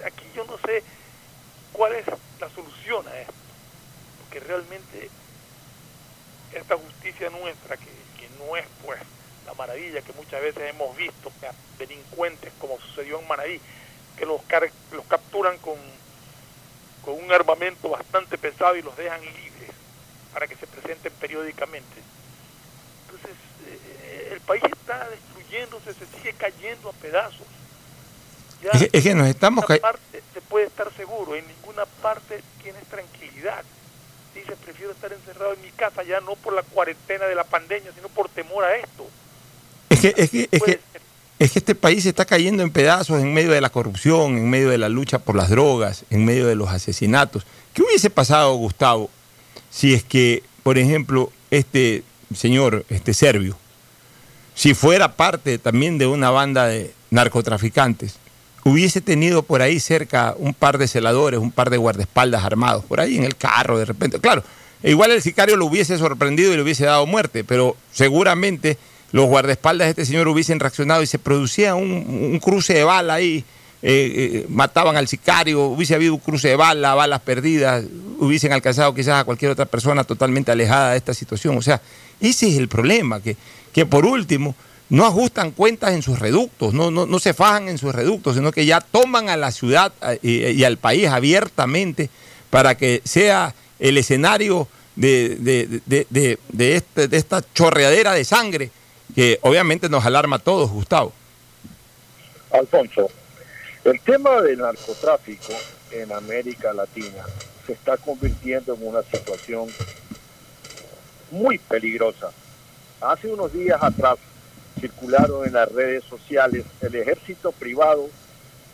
aquí 0.05 0.25
yo 0.35 0.45
no 0.45 0.57
sé 0.59 0.83
cuál 1.73 1.95
es 1.95 2.07
la 2.41 2.49
solución 2.51 3.07
a 3.09 3.21
esto, 3.21 3.33
porque 4.21 4.41
realmente 4.41 5.11
esta 6.52 6.76
justicia 6.76 7.31
nuestra, 7.31 7.76
que, 7.76 7.85
que 7.85 8.28
no 8.38 8.57
es 8.57 8.64
pues 8.85 9.00
la 9.49 9.55
maravilla 9.55 10.02
que 10.02 10.12
muchas 10.12 10.43
veces 10.43 10.62
hemos 10.69 10.95
visto, 10.97 11.33
delincuentes 11.78 12.52
como 12.61 12.78
sucedió 12.81 13.19
en 13.19 13.28
Manaví, 13.28 13.61
que 14.17 14.26
los, 14.26 14.40
los 14.93 15.07
capturan 15.07 15.57
con, 15.59 15.76
con 17.02 17.14
un 17.14 17.33
armamento 17.33 17.88
bastante 17.88 18.37
pesado 18.37 18.76
y 18.76 18.83
los 18.83 18.95
dejan 18.97 19.21
libres 19.23 19.71
para 20.35 20.47
que 20.47 20.57
se 20.57 20.67
presenten 20.67 21.12
periódicamente. 21.14 21.97
Entonces, 23.07 23.37
el 24.33 24.40
país 24.40 24.62
está 24.64 25.09
destruyéndose, 25.09 25.95
se 25.95 26.07
sigue 26.19 26.35
cayendo 26.35 26.90
a 26.90 26.93
pedazos. 26.93 27.47
es, 28.93 29.02
que, 29.02 29.14
nos 29.14 29.28
estamos 29.28 29.64
cayendo. 29.64 29.83
parte 29.83 30.23
se 30.35 30.40
puede 30.43 30.67
estar 30.67 30.93
seguro, 30.93 31.37
en 31.37 31.47
ninguna 31.49 31.87
parte 32.02 32.43
tienes 32.62 32.85
tranquilidad. 32.85 33.64
Dice, 34.38 34.57
prefiero 34.64 34.92
estar 34.92 35.12
encerrado 35.12 35.54
en 35.54 35.62
mi 35.62 35.71
casa 35.71 36.02
ya 36.02 36.21
no 36.21 36.35
por 36.37 36.54
la 36.54 36.62
cuarentena 36.62 37.26
de 37.26 37.35
la 37.35 37.45
pandemia, 37.45 37.90
sino 37.95 38.09
por 38.09 38.28
temor 38.28 38.64
a 38.64 38.76
esto. 38.76 39.07
Es 39.88 40.00
que, 40.00 40.14
es 40.16 40.30
que, 40.30 40.49
es 40.50 40.62
que, 40.62 40.80
es 41.38 41.52
que 41.52 41.59
este 41.59 41.75
país 41.75 42.04
está 42.07 42.25
cayendo 42.25 42.62
en 42.62 42.71
pedazos 42.71 43.21
en 43.21 43.33
medio 43.33 43.50
de 43.50 43.61
la 43.61 43.71
corrupción, 43.71 44.37
en 44.37 44.50
medio 44.50 44.71
de 44.71 44.78
la 44.78 44.88
lucha 44.88 45.18
por 45.18 45.35
las 45.37 45.50
drogas, 45.50 46.04
en 46.11 46.25
medio 46.25 46.47
de 46.47 46.54
los 46.54 46.68
asesinatos. 46.68 47.47
¿Qué 47.75 47.83
hubiese 47.83 48.11
pasado, 48.11 48.54
Gustavo, 48.54 49.11
si 49.71 49.95
es 49.95 50.04
que, 50.04 50.42
por 50.62 50.78
ejemplo, 50.78 51.33
este 51.50 52.02
señor, 52.35 52.85
este 52.88 53.14
serbio, 53.14 53.57
si 54.54 54.75
fuera 54.75 55.14
parte 55.14 55.59
también 55.59 55.99
de 55.99 56.07
una 56.07 56.30
banda 56.30 56.66
de 56.66 56.92
narcotraficantes, 57.11 58.16
hubiese 58.65 59.00
tenido 59.00 59.43
por 59.43 59.62
ahí 59.62 59.81
cerca 59.81 60.35
un 60.38 60.55
par 60.55 60.79
de 60.79 60.88
celadores, 60.88 61.41
un 61.41 61.50
par 61.50 61.71
de 61.71 61.77
guardaespaldas 61.77 62.45
armados, 62.45 62.85
por 62.85 63.00
ahí 63.00 63.17
en 63.17 63.25
el 63.25 63.37
carro 63.37 63.79
de 63.79 63.85
repente. 63.85 64.21
Claro, 64.21 64.43
igual 64.83 65.11
el 65.11 65.23
sicario 65.23 65.57
lo 65.57 65.67
hubiese 65.67 65.99
sorprendido 65.99 66.53
y 66.53 66.57
le 66.57 66.62
hubiese 66.62 66.85
dado 66.85 67.07
muerte, 67.07 67.45
pero 67.45 67.77
seguramente 67.93 68.79
los 69.12 69.27
guardaespaldas 69.27 69.87
de 69.87 69.91
este 69.91 70.07
señor 70.07 70.29
hubiesen 70.29 70.61
reaccionado 70.61 71.03
y 71.03 71.07
se 71.07 71.19
producía 71.19 71.75
un, 71.75 72.38
cruce 72.43 72.75
de 72.75 72.85
bala 72.85 73.15
ahí. 73.15 73.45
Eh, 73.81 74.41
eh, 74.41 74.47
mataban 74.49 74.97
al 74.97 75.07
sicario, 75.07 75.67
hubiese 75.67 75.95
habido 75.95 76.15
un 76.15 76.19
cruce 76.19 76.49
de 76.49 76.57
bala, 76.57 76.97
balas 76.97 77.21
perdidas, 77.21 77.85
hubiesen 78.19 78.53
alcanzado 78.53 78.93
quizás 78.93 79.21
a 79.21 79.25
cualquier 79.25 79.53
otra 79.53 79.67
persona 79.67 80.03
totalmente 80.03 80.50
alejada 80.50 80.91
de 80.91 80.97
esta 80.97 81.15
situación. 81.15 81.57
O 81.57 81.62
sea, 81.62 81.81
ese 82.21 82.49
es 82.49 82.57
el 82.57 82.67
problema, 82.67 83.21
que 83.21 83.37
que 83.73 83.87
por 83.87 84.07
último 84.07 84.55
no 84.90 85.07
ajustan 85.07 85.50
cuentas 85.50 85.92
en 85.92 86.02
sus 86.02 86.18
reductos, 86.18 86.73
no, 86.73 86.90
no, 86.90 87.07
no 87.07 87.18
se 87.18 87.35
fajan 87.35 87.68
en 87.68 87.78
sus 87.78 87.95
reductos, 87.95 88.37
sino 88.37 88.52
que 88.52 88.64
ya 88.66 88.80
toman 88.80 89.28
a 89.28 89.37
la 89.37 89.52
ciudad 89.52 89.92
y, 90.23 90.64
al 90.64 90.78
país 90.78 91.09
abiertamente 91.09 92.11
para 92.50 92.76
que 92.76 93.02
sea 93.04 93.54
el 93.78 93.99
escenario 93.99 94.68
de, 94.97 95.37
de, 95.87 96.75
este, 96.75 97.09
de 97.09 97.16
esta 97.16 97.45
chorreadera 97.54 98.12
de 98.14 98.25
sangre 98.25 98.71
que 99.14 99.38
obviamente 99.42 99.88
nos 99.88 100.04
alarma 100.04 100.37
a 100.37 100.38
todos, 100.40 100.71
Gustavo. 100.71 101.12
Alfonso, 102.50 103.11
el 103.85 104.00
tema 104.00 104.40
del 104.40 104.59
narcotráfico 104.59 105.52
en 105.90 106.12
América 106.12 106.73
Latina 106.73 107.25
se 107.66 107.75
está 107.75 107.97
convirtiendo 107.99 108.75
en 108.75 108.87
una 108.87 109.02
situación 109.02 109.68
muy 111.30 111.59
peligrosa 111.59 112.30
Hace 113.00 113.28
unos 113.28 113.52
días 113.52 113.80
atrás 113.80 114.16
circularon 114.81 115.47
en 115.47 115.55
las 115.55 115.71
redes 115.71 116.05
sociales 116.05 116.65
el 116.81 116.95
ejército 116.95 117.53
privado 117.53 118.09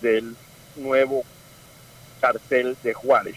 del 0.01 0.37
nuevo 0.77 1.25
cartel 2.21 2.77
de 2.83 2.95
Juárez. 2.95 3.37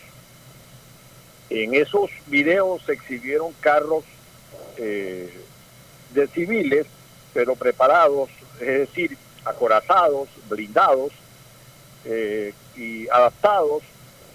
En 1.50 1.74
esos 1.74 2.10
videos 2.28 2.82
se 2.86 2.94
exhibieron 2.94 3.54
carros 3.60 4.04
eh, 4.78 5.32
de 6.14 6.28
civiles, 6.28 6.88
pero 7.34 7.56
preparados, 7.56 8.30
es 8.60 8.80
decir, 8.80 9.18
acorazados, 9.46 10.28
blindados 10.50 11.12
eh, 12.06 12.54
y 12.76 13.08
adaptados 13.10 13.84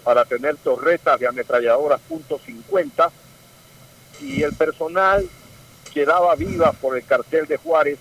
para 0.05 0.25
tener 0.25 0.57
torretas 0.57 1.21
de 1.21 1.27
ametralladoras 1.27 2.01
.50 2.09 3.11
y 4.21 4.43
el 4.43 4.55
personal 4.55 5.29
quedaba 5.93 6.35
viva 6.35 6.73
por 6.73 6.97
el 6.97 7.05
cartel 7.05 7.47
de 7.47 7.57
Juárez. 7.57 7.99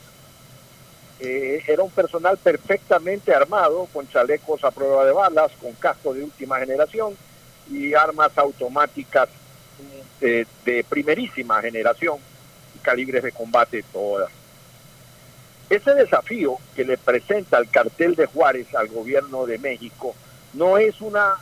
Eh, 1.24 1.64
era 1.68 1.84
un 1.84 1.92
personal 1.92 2.36
perfectamente 2.38 3.32
armado, 3.32 3.88
con 3.94 4.08
chalecos 4.10 4.64
a 4.64 4.72
prueba 4.72 5.06
de 5.06 5.12
balas, 5.12 5.52
con 5.62 5.72
casco 5.74 6.16
de 6.16 6.24
última 6.24 6.58
generación 6.60 7.16
y 7.70 7.94
armas 7.94 8.36
automáticas 8.36 9.30
de, 10.20 10.48
de 10.66 10.84
primerísima 10.84 11.62
generación, 11.62 12.18
calibres 12.82 13.22
de 13.22 13.32
combate 13.32 13.84
todas. 13.94 14.32
Ese 15.70 15.94
desafío 15.94 16.58
que 16.76 16.84
le 16.84 16.98
presenta 16.98 17.60
el 17.60 17.70
cartel 17.70 18.16
de 18.16 18.26
Juárez 18.26 18.74
al 18.74 18.88
gobierno 18.88 19.46
de 19.46 19.60
México 19.60 20.16
no 20.54 20.80
es 20.80 21.00
una 21.02 21.38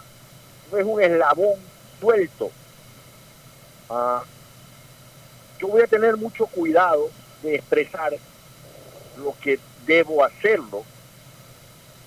no 0.72 0.78
es 0.78 0.86
un 0.86 1.02
eslabón 1.02 1.56
suelto. 2.02 2.52
Ah, 3.90 4.24
yo 5.60 5.70
voy 5.70 5.82
a 5.82 5.88
tener 5.88 6.18
mucho 6.18 6.46
cuidado 6.48 7.10
de 7.42 7.56
expresar 7.56 8.14
lo 9.18 9.36
que 9.42 9.60
debo 9.90 10.24
hacerlo, 10.24 10.86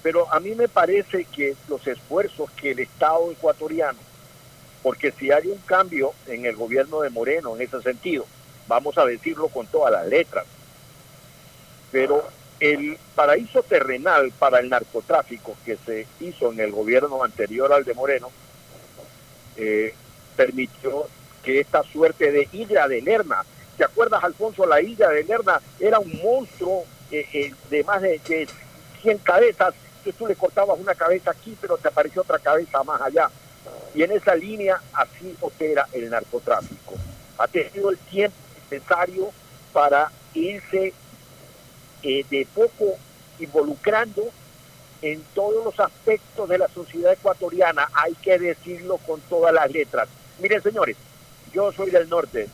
pero 0.04 0.32
a 0.32 0.38
mí 0.38 0.54
me 0.54 0.68
parece 0.68 1.24
que 1.24 1.56
los 1.68 1.84
esfuerzos 1.84 2.48
que 2.52 2.70
el 2.70 2.78
Estado 2.78 3.32
ecuatoriano, 3.32 3.98
porque 4.84 5.10
si 5.10 5.32
hay 5.32 5.48
un 5.48 5.58
cambio 5.66 6.12
en 6.28 6.46
el 6.46 6.54
gobierno 6.54 7.00
de 7.00 7.10
Moreno 7.10 7.56
en 7.56 7.62
ese 7.62 7.82
sentido, 7.82 8.24
vamos 8.68 8.96
a 8.98 9.04
decirlo 9.04 9.48
con 9.48 9.66
todas 9.66 9.90
las 9.90 10.06
letras, 10.06 10.44
pero 11.90 12.24
el 12.60 12.96
paraíso 13.16 13.64
terrenal 13.64 14.30
para 14.38 14.60
el 14.60 14.68
narcotráfico 14.68 15.56
que 15.64 15.76
se 15.84 16.06
hizo 16.20 16.52
en 16.52 16.60
el 16.60 16.70
gobierno 16.70 17.24
anterior 17.24 17.72
al 17.72 17.84
de 17.84 17.94
Moreno 17.94 18.30
eh, 19.56 19.92
permitió 20.36 21.08
que 21.42 21.58
esta 21.58 21.82
suerte 21.82 22.30
de 22.30 22.48
Hidra 22.52 22.86
de 22.86 23.02
Lerna, 23.02 23.44
¿te 23.76 23.82
acuerdas, 23.82 24.22
Alfonso? 24.22 24.66
La 24.66 24.80
Hidra 24.80 25.08
de 25.08 25.24
Lerna 25.24 25.60
era 25.80 25.98
un 25.98 26.12
monstruo 26.22 26.86
eh, 27.12 27.28
eh, 27.34 27.54
de 27.70 27.84
más 27.84 28.00
de, 28.00 28.48
100 29.02 29.18
cabezas, 29.18 29.74
que 30.02 30.12
tú 30.12 30.26
le 30.26 30.34
cortabas 30.34 30.80
una 30.80 30.94
cabeza 30.94 31.30
aquí, 31.30 31.56
pero 31.60 31.76
te 31.76 31.88
apareció 31.88 32.22
otra 32.22 32.38
cabeza 32.38 32.82
más 32.82 33.00
allá. 33.02 33.30
Y 33.94 34.02
en 34.02 34.12
esa 34.12 34.34
línea 34.34 34.80
así 34.94 35.36
opera 35.40 35.86
el 35.92 36.08
narcotráfico. 36.08 36.94
Ha 37.36 37.46
tenido 37.46 37.90
el 37.90 37.98
tiempo 37.98 38.36
necesario 38.70 39.30
para 39.72 40.10
irse 40.32 40.94
eh, 42.02 42.24
de 42.30 42.46
poco 42.54 42.96
involucrando 43.38 44.24
en 45.02 45.22
todos 45.34 45.64
los 45.64 45.78
aspectos 45.80 46.48
de 46.48 46.58
la 46.58 46.68
sociedad 46.68 47.12
ecuatoriana, 47.12 47.88
hay 47.92 48.14
que 48.14 48.38
decirlo 48.38 48.96
con 48.98 49.20
todas 49.22 49.52
las 49.52 49.70
letras. 49.70 50.08
Miren, 50.38 50.62
señores, 50.62 50.96
yo 51.52 51.72
soy 51.72 51.90
del 51.90 52.08
norte 52.08 52.48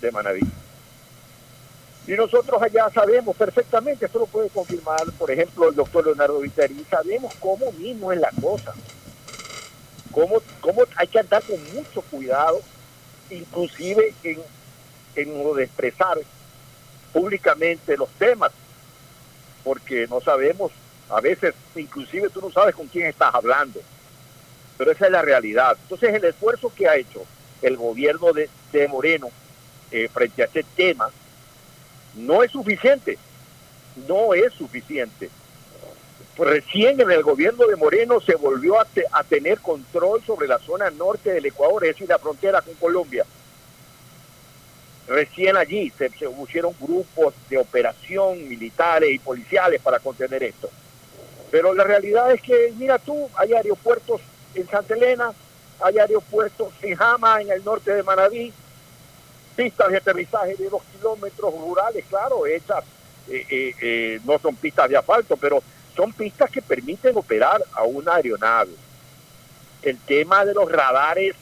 de 0.00 0.10
Manaví. 0.10 0.40
Y 2.06 2.12
nosotros 2.12 2.62
allá 2.62 2.88
sabemos 2.94 3.34
perfectamente, 3.36 4.06
esto 4.06 4.20
lo 4.20 4.26
puede 4.26 4.48
confirmar, 4.50 5.10
por 5.18 5.30
ejemplo, 5.30 5.68
el 5.68 5.74
doctor 5.74 6.04
Leonardo 6.06 6.38
Viteri, 6.38 6.86
sabemos 6.88 7.34
cómo 7.40 7.72
mismo 7.72 8.12
es 8.12 8.20
la 8.20 8.30
cosa. 8.40 8.72
cómo, 10.12 10.40
cómo 10.60 10.84
hay 10.96 11.08
que 11.08 11.18
andar 11.18 11.42
con 11.42 11.58
mucho 11.74 12.02
cuidado, 12.02 12.60
inclusive 13.28 14.14
en, 14.22 14.38
en 15.16 15.44
lo 15.44 15.54
de 15.54 15.64
expresar 15.64 16.16
públicamente 17.12 17.96
los 17.96 18.08
temas, 18.10 18.52
porque 19.64 20.06
no 20.08 20.20
sabemos, 20.20 20.70
a 21.10 21.20
veces 21.20 21.54
inclusive 21.74 22.30
tú 22.30 22.40
no 22.40 22.52
sabes 22.52 22.76
con 22.76 22.86
quién 22.86 23.06
estás 23.06 23.34
hablando, 23.34 23.80
pero 24.78 24.92
esa 24.92 25.06
es 25.06 25.12
la 25.12 25.22
realidad. 25.22 25.76
Entonces 25.82 26.14
el 26.14 26.24
esfuerzo 26.24 26.72
que 26.72 26.88
ha 26.88 26.94
hecho 26.96 27.24
el 27.62 27.76
gobierno 27.76 28.32
de, 28.32 28.48
de 28.72 28.86
Moreno 28.86 29.28
eh, 29.90 30.08
frente 30.12 30.42
a 30.42 30.46
este 30.46 30.62
tema 30.76 31.10
no 32.16 32.42
es 32.42 32.50
suficiente, 32.50 33.18
no 34.08 34.34
es 34.34 34.52
suficiente. 34.54 35.30
Recién 36.38 37.00
en 37.00 37.10
el 37.10 37.22
gobierno 37.22 37.66
de 37.66 37.76
Moreno 37.76 38.20
se 38.20 38.34
volvió 38.34 38.78
a, 38.78 38.84
te- 38.84 39.06
a 39.10 39.24
tener 39.24 39.60
control 39.60 40.22
sobre 40.24 40.48
la 40.48 40.58
zona 40.58 40.90
norte 40.90 41.32
del 41.32 41.46
Ecuador, 41.46 41.84
es 41.84 41.92
decir, 41.92 42.08
la 42.08 42.18
frontera 42.18 42.60
con 42.60 42.74
Colombia. 42.74 43.24
Recién 45.08 45.56
allí 45.56 45.90
se, 45.96 46.10
se 46.10 46.28
pusieron 46.28 46.74
grupos 46.80 47.32
de 47.48 47.58
operación 47.58 48.48
militares 48.48 49.10
y 49.12 49.18
policiales 49.18 49.80
para 49.80 49.98
contener 49.98 50.42
esto. 50.42 50.68
Pero 51.50 51.72
la 51.72 51.84
realidad 51.84 52.32
es 52.32 52.42
que, 52.42 52.72
mira 52.76 52.98
tú, 52.98 53.30
hay 53.36 53.52
aeropuertos 53.52 54.20
en 54.54 54.68
Santa 54.68 54.94
Elena, 54.94 55.32
hay 55.80 55.98
aeropuertos 55.98 56.72
en 56.82 56.96
Jama, 56.96 57.40
en 57.40 57.50
el 57.50 57.64
norte 57.64 57.94
de 57.94 58.02
Manabí, 58.02 58.52
pistas 59.56 59.90
de 59.90 59.96
aterrizaje 59.96 60.54
de 60.54 60.68
dos 60.68 60.82
kilómetros 60.92 61.52
rurales, 61.54 62.04
claro, 62.08 62.46
hechas, 62.46 62.84
eh, 63.28 63.44
eh, 63.48 63.74
eh, 63.80 64.20
no 64.24 64.38
son 64.38 64.54
pistas 64.54 64.88
de 64.88 64.96
asfalto, 64.96 65.36
pero 65.36 65.62
son 65.96 66.12
pistas 66.12 66.50
que 66.50 66.62
permiten 66.62 67.16
operar 67.16 67.64
a 67.72 67.82
una 67.84 68.16
aeronave. 68.16 68.72
El 69.82 69.98
tema 69.98 70.44
de 70.44 70.54
los 70.54 70.70
radares 70.70 71.34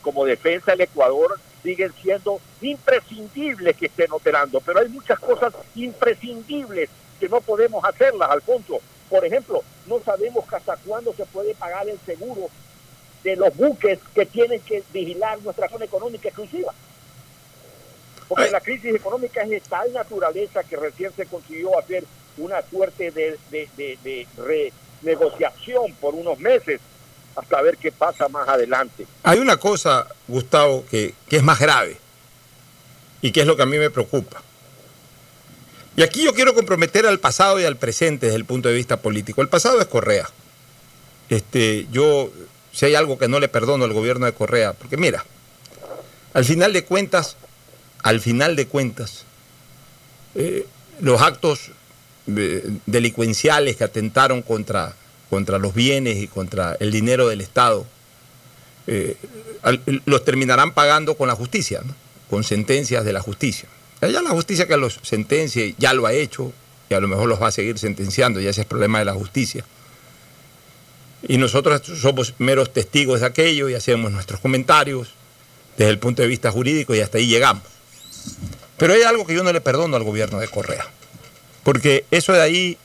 como 0.00 0.24
defensa 0.24 0.70
del 0.70 0.82
Ecuador 0.82 1.38
siguen 1.62 1.92
siendo 2.00 2.40
imprescindibles 2.62 3.76
que 3.76 3.86
estén 3.86 4.12
operando, 4.12 4.60
pero 4.60 4.78
hay 4.78 4.88
muchas 4.88 5.18
cosas 5.18 5.52
imprescindibles 5.74 6.88
que 7.18 7.28
no 7.28 7.40
podemos 7.40 7.84
hacerlas, 7.84 8.30
Alfonso. 8.30 8.78
Por 9.10 9.24
ejemplo, 9.24 9.62
no 9.86 10.00
sabemos 10.00 10.44
hasta 10.52 10.76
cuándo 10.76 11.12
se 11.12 11.26
puede 11.26 11.54
pagar 11.54 11.88
el 11.88 11.98
seguro 12.06 12.48
de 13.24 13.36
los 13.36 13.54
buques 13.56 13.98
que 14.14 14.24
tienen 14.24 14.60
que 14.60 14.82
vigilar 14.92 15.38
nuestra 15.42 15.68
zona 15.68 15.84
económica 15.84 16.28
exclusiva. 16.28 16.72
Porque 18.30 18.48
la 18.48 18.60
crisis 18.60 18.94
económica 18.94 19.42
es 19.42 19.50
de 19.50 19.60
tal 19.60 19.92
naturaleza 19.92 20.62
que 20.62 20.76
recién 20.76 21.10
se 21.16 21.26
consiguió 21.26 21.76
hacer 21.76 22.04
una 22.38 22.62
suerte 22.62 23.10
de, 23.10 23.36
de, 23.50 23.68
de, 23.76 23.98
de 24.04 24.72
renegociación 25.02 25.92
por 26.00 26.14
unos 26.14 26.38
meses 26.38 26.80
hasta 27.34 27.60
ver 27.60 27.76
qué 27.76 27.90
pasa 27.90 28.28
más 28.28 28.48
adelante. 28.48 29.04
Hay 29.24 29.40
una 29.40 29.56
cosa, 29.56 30.06
Gustavo, 30.28 30.84
que, 30.88 31.12
que 31.28 31.38
es 31.38 31.42
más 31.42 31.58
grave 31.58 31.96
y 33.20 33.32
que 33.32 33.40
es 33.40 33.48
lo 33.48 33.56
que 33.56 33.64
a 33.64 33.66
mí 33.66 33.78
me 33.78 33.90
preocupa. 33.90 34.40
Y 35.96 36.02
aquí 36.02 36.22
yo 36.22 36.32
quiero 36.32 36.54
comprometer 36.54 37.06
al 37.06 37.18
pasado 37.18 37.58
y 37.58 37.64
al 37.64 37.78
presente 37.78 38.26
desde 38.26 38.38
el 38.38 38.44
punto 38.44 38.68
de 38.68 38.76
vista 38.76 38.98
político. 38.98 39.42
El 39.42 39.48
pasado 39.48 39.80
es 39.80 39.86
Correa. 39.88 40.30
Este, 41.28 41.88
yo, 41.90 42.30
si 42.72 42.86
hay 42.86 42.94
algo 42.94 43.18
que 43.18 43.26
no 43.26 43.40
le 43.40 43.48
perdono 43.48 43.84
al 43.86 43.92
gobierno 43.92 44.26
de 44.26 44.34
Correa, 44.34 44.72
porque 44.72 44.96
mira, 44.96 45.24
al 46.32 46.44
final 46.44 46.72
de 46.72 46.84
cuentas, 46.84 47.36
al 48.02 48.20
final 48.20 48.56
de 48.56 48.66
cuentas, 48.66 49.24
eh, 50.34 50.66
los 51.00 51.20
actos 51.20 51.70
delincuenciales 52.26 53.76
que 53.76 53.84
atentaron 53.84 54.42
contra, 54.42 54.94
contra 55.28 55.58
los 55.58 55.74
bienes 55.74 56.18
y 56.18 56.28
contra 56.28 56.76
el 56.78 56.92
dinero 56.92 57.28
del 57.28 57.40
Estado, 57.40 57.86
eh, 58.86 59.16
los 60.04 60.24
terminarán 60.24 60.72
pagando 60.72 61.16
con 61.16 61.28
la 61.28 61.34
justicia, 61.34 61.82
con 62.28 62.44
sentencias 62.44 63.04
de 63.04 63.12
la 63.12 63.20
justicia. 63.20 63.68
Ya 64.00 64.22
la 64.22 64.30
justicia 64.30 64.66
que 64.66 64.76
los 64.76 64.98
sentencie 65.02 65.74
ya 65.78 65.92
lo 65.92 66.06
ha 66.06 66.12
hecho 66.12 66.52
y 66.88 66.94
a 66.94 67.00
lo 67.00 67.08
mejor 67.08 67.28
los 67.28 67.40
va 67.40 67.48
a 67.48 67.52
seguir 67.52 67.78
sentenciando, 67.78 68.40
ya 68.40 68.50
ese 68.50 68.62
es 68.62 68.66
problema 68.66 68.98
de 68.98 69.04
la 69.04 69.14
justicia. 69.14 69.64
Y 71.22 71.36
nosotros 71.36 71.82
somos 72.00 72.34
meros 72.38 72.72
testigos 72.72 73.20
de 73.20 73.26
aquello 73.26 73.68
y 73.68 73.74
hacemos 73.74 74.10
nuestros 74.10 74.40
comentarios 74.40 75.10
desde 75.76 75.90
el 75.90 75.98
punto 75.98 76.22
de 76.22 76.28
vista 76.28 76.50
jurídico 76.50 76.94
y 76.94 77.00
hasta 77.00 77.18
ahí 77.18 77.26
llegamos. 77.26 77.62
Pero 78.76 78.94
hay 78.94 79.02
algo 79.02 79.26
que 79.26 79.34
yo 79.34 79.42
no 79.42 79.52
le 79.52 79.60
perdono 79.60 79.96
al 79.96 80.04
gobierno 80.04 80.38
de 80.38 80.48
Correa, 80.48 80.86
porque 81.62 82.04
eso 82.10 82.32
de 82.32 82.40
ahí 82.42 82.78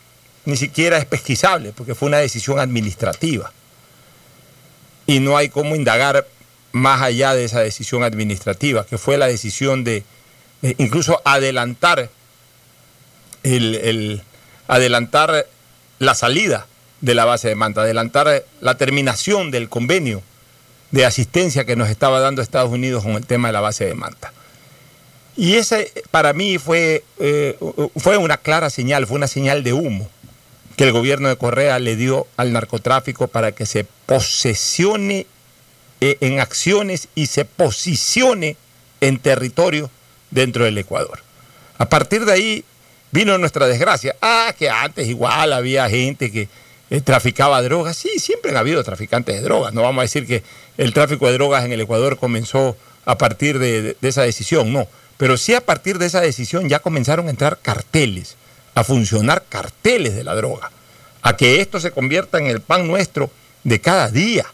ni 0.46 0.58
siquiera 0.58 0.98
es 0.98 1.06
pesquisable, 1.06 1.72
porque 1.72 1.96
fue 1.96 2.08
una 2.08 2.18
decisión 2.18 2.60
administrativa. 2.60 3.52
Y 5.08 5.20
no 5.20 5.38
hay 5.38 5.50
cómo 5.50 5.76
indagar 5.76 6.28
más 6.72 7.02
allá 7.02 7.34
de 7.34 7.46
esa 7.46 7.62
decisión 7.62 8.04
administrativa, 8.04 8.86
que 8.86 8.98
fue 8.98 9.18
la 9.18 9.28
decisión 9.28 9.84
de 9.84 10.04
incluso 10.78 11.22
adelantar 11.26 12.10
el, 13.44 13.76
el- 13.76 14.22
adelantar 14.68 15.48
la 16.00 16.16
salida 16.16 16.68
de 17.02 17.14
la 17.14 17.26
base 17.26 17.48
de 17.48 17.56
Manta, 17.56 17.82
adelantar 17.82 18.44
la 18.62 18.78
terminación 18.78 19.52
del 19.52 19.70
convenio 19.70 20.24
de 20.92 21.06
asistencia 21.06 21.66
que 21.66 21.76
nos 21.76 21.90
estaba 21.90 22.20
dando 22.20 22.42
Estados 22.42 22.72
Unidos 22.72 23.04
con 23.04 23.14
el 23.14 23.26
tema 23.26 23.48
de 23.50 23.54
la 23.54 23.62
base 23.62 23.86
de 23.86 23.94
Manta. 23.94 24.34
Y 25.38 25.56
ese 25.56 25.92
para 26.12 26.34
mí 26.34 26.58
fue, 26.58 27.04
eh, 27.20 27.58
fue 27.98 28.18
una 28.18 28.38
clara 28.38 28.70
señal, 28.70 29.06
fue 29.08 29.18
una 29.18 29.28
señal 29.28 29.64
de 29.64 29.74
humo 29.74 30.10
que 30.78 30.84
el 30.86 30.92
gobierno 30.92 31.30
de 31.30 31.38
Correa 31.38 31.80
le 31.80 31.96
dio 31.96 32.28
al 32.38 32.52
narcotráfico 32.54 33.28
para 33.28 33.54
que 33.54 33.66
se 33.66 33.86
posesione 34.06 35.26
eh, 36.02 36.18
en 36.22 36.40
acciones 36.40 37.08
y 37.16 37.28
se 37.28 37.46
posicione 37.46 38.58
en 39.02 39.20
territorio 39.20 39.90
dentro 40.32 40.66
del 40.66 40.78
Ecuador. 40.78 41.20
A 41.78 41.88
partir 41.88 42.26
de 42.26 42.34
ahí 42.34 42.66
vino 43.12 43.38
nuestra 43.38 43.68
desgracia. 43.68 44.16
Ah, 44.22 44.54
que 44.58 44.70
antes 44.70 45.08
igual 45.08 45.54
había 45.54 45.90
gente 45.90 46.32
que 46.32 46.50
eh, 46.90 47.02
traficaba 47.02 47.62
drogas. 47.62 47.96
Sí, 47.96 48.20
siempre 48.20 48.52
han 48.52 48.58
habido 48.58 48.84
traficantes 48.84 49.36
de 49.36 49.42
drogas. 49.42 49.74
No 49.74 49.82
vamos 49.82 50.00
a 50.00 50.04
decir 50.04 50.28
que 50.28 50.44
el 50.78 50.94
tráfico 50.94 51.28
de 51.28 51.34
drogas 51.34 51.64
en 51.64 51.72
el 51.72 51.80
Ecuador 51.82 52.18
comenzó 52.18 52.76
a 53.06 53.18
partir 53.18 53.60
de, 53.60 53.82
de- 53.82 53.98
de 54.02 54.10
esa 54.10 54.24
decisión, 54.24 54.74
no. 54.74 54.88
Pero 55.18 55.38
sí 55.38 55.54
a 55.54 55.62
partir 55.66 55.98
de 55.98 56.08
esa 56.08 56.22
decisión 56.22 56.68
ya 56.70 56.80
comenzaron 56.80 57.28
a 57.28 57.30
entrar 57.32 57.60
carteles, 57.62 58.36
a 58.74 58.84
funcionar 58.84 59.44
carteles 59.48 60.16
de 60.16 60.24
la 60.24 60.36
droga, 60.36 60.72
a 61.22 61.38
que 61.38 61.62
esto 61.62 61.80
se 61.80 61.92
convierta 61.92 62.38
en 62.38 62.48
el 62.48 62.62
pan 62.62 62.88
nuestro 62.88 63.32
de 63.64 63.80
cada 63.80 64.10
día. 64.10 64.46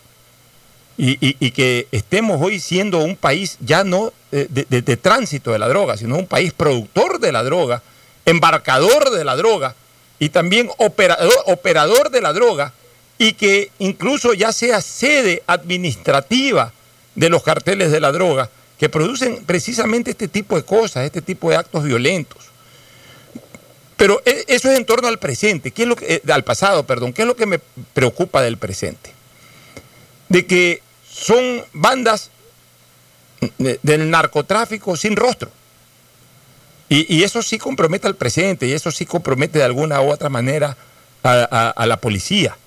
Y, 0.98 1.18
y- 1.40 1.52
que 1.52 1.88
estemos 1.92 2.40
hoy 2.42 2.60
siendo 2.60 3.00
un 3.00 3.16
país 3.16 3.58
ya 3.62 3.84
no 3.84 4.14
eh, 4.32 4.46
de, 4.50 4.68
de- 4.70 4.82
de 4.84 4.98
tránsito 4.98 5.52
de 5.52 5.58
la 5.58 5.68
droga, 5.68 5.98
sino 5.98 6.16
un 6.16 6.28
país 6.28 6.54
productor 6.54 7.20
de 7.20 7.32
la 7.32 7.42
droga, 7.44 7.82
embarcador 8.26 9.10
de 9.10 9.24
la 9.24 9.36
droga 9.36 9.74
y 10.20 10.30
también 10.30 10.70
operador, 10.78 11.34
operador 11.48 12.12
de 12.12 12.22
la 12.22 12.34
droga 12.34 12.74
y 13.18 13.34
que 13.34 13.72
incluso 13.80 14.34
ya 14.36 14.52
sea 14.52 14.80
sede 14.82 15.42
administrativa 15.48 16.72
de 17.16 17.30
los 17.30 17.42
carteles 17.42 17.92
de 17.92 18.00
la 18.00 18.12
droga 18.12 18.50
que 18.82 18.90
producen 18.90 19.46
precisamente 19.46 20.10
este 20.10 20.28
tipo 20.28 20.56
de 20.56 20.64
cosas, 20.64 21.06
este 21.06 21.22
tipo 21.22 21.52
de 21.52 21.56
actos 21.56 21.84
violentos. 21.84 22.46
Pero 23.96 24.24
e- 24.26 24.44
eso 24.48 24.72
es 24.72 24.76
en 24.80 24.88
torno 24.88 25.08
al 25.08 25.20
presente, 25.20 25.70
¿qué 25.70 25.84
es 25.84 25.88
lo 25.88 25.96
que, 25.96 26.16
eh, 26.16 26.32
al 26.32 26.44
pasado, 26.44 26.84
perdón, 26.88 27.14
¿qué 27.14 27.22
es 27.22 27.28
lo 27.28 27.36
que 27.36 27.46
me 27.46 27.60
preocupa 27.94 28.42
del 28.42 28.58
presente? 28.58 29.14
De 30.30 30.48
que 30.48 30.82
son 31.08 31.64
bandas 31.74 32.32
de- 33.60 33.80
del 33.84 34.10
narcotráfico 34.10 34.98
sin 34.98 35.16
rostro. 35.16 35.52
Y, 36.90 37.22
eso 37.22 37.44
sí 37.44 37.60
compromete 37.60 38.08
al 38.08 38.16
presente, 38.16 38.66
y 38.66 38.72
eso 38.74 38.90
sí 38.90 39.06
compromete 39.06 39.60
de 39.60 39.66
alguna 39.66 40.02
u 40.02 40.10
otra 40.12 40.30
manera 40.30 40.76
a 41.22 41.86
la 41.86 41.98
policía. 41.98 42.58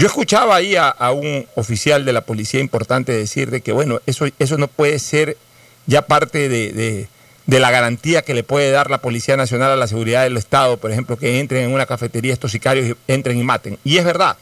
Yo 0.00 0.06
escuchaba 0.06 0.56
ahí 0.56 0.76
a, 0.76 0.94
un 1.10 1.46
oficial 1.56 2.06
de 2.06 2.14
la 2.14 2.22
policía 2.22 2.58
importante 2.58 3.12
decir 3.12 3.50
de 3.50 3.60
que, 3.60 3.70
bueno, 3.70 4.00
eso, 4.06 4.24
eso 4.38 4.56
no 4.56 4.66
puede 4.66 4.98
ser 4.98 5.36
ya 5.84 6.06
parte 6.06 6.48
de, 6.48 6.72
de- 6.72 7.08
de 7.44 7.60
la 7.60 7.70
garantía 7.70 8.22
que 8.22 8.32
le 8.32 8.42
puede 8.42 8.70
dar 8.70 8.88
la 8.90 9.02
Policía 9.02 9.36
Nacional 9.36 9.70
a 9.72 9.76
la 9.76 9.86
seguridad 9.86 10.22
del 10.22 10.38
Estado, 10.38 10.78
por 10.78 10.90
ejemplo, 10.90 11.18
que 11.18 11.38
entren 11.38 11.64
en 11.64 11.72
una 11.72 11.84
cafetería 11.84 12.32
estos 12.32 12.52
sicarios 12.52 12.88
y 12.88 13.12
entren 13.12 13.36
y 13.38 13.42
maten. 13.44 13.78
Y 13.84 13.98
es 13.98 14.04
verdad. 14.06 14.38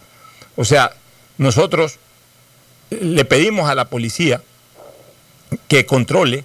O 0.55 0.65
sea, 0.65 0.93
nosotros 1.39 1.99
le 2.91 3.25
pedimos 3.25 3.69
a 3.69 3.75
la 3.75 3.87
policía 3.87 4.41
que 5.67 5.87
controle 5.87 6.45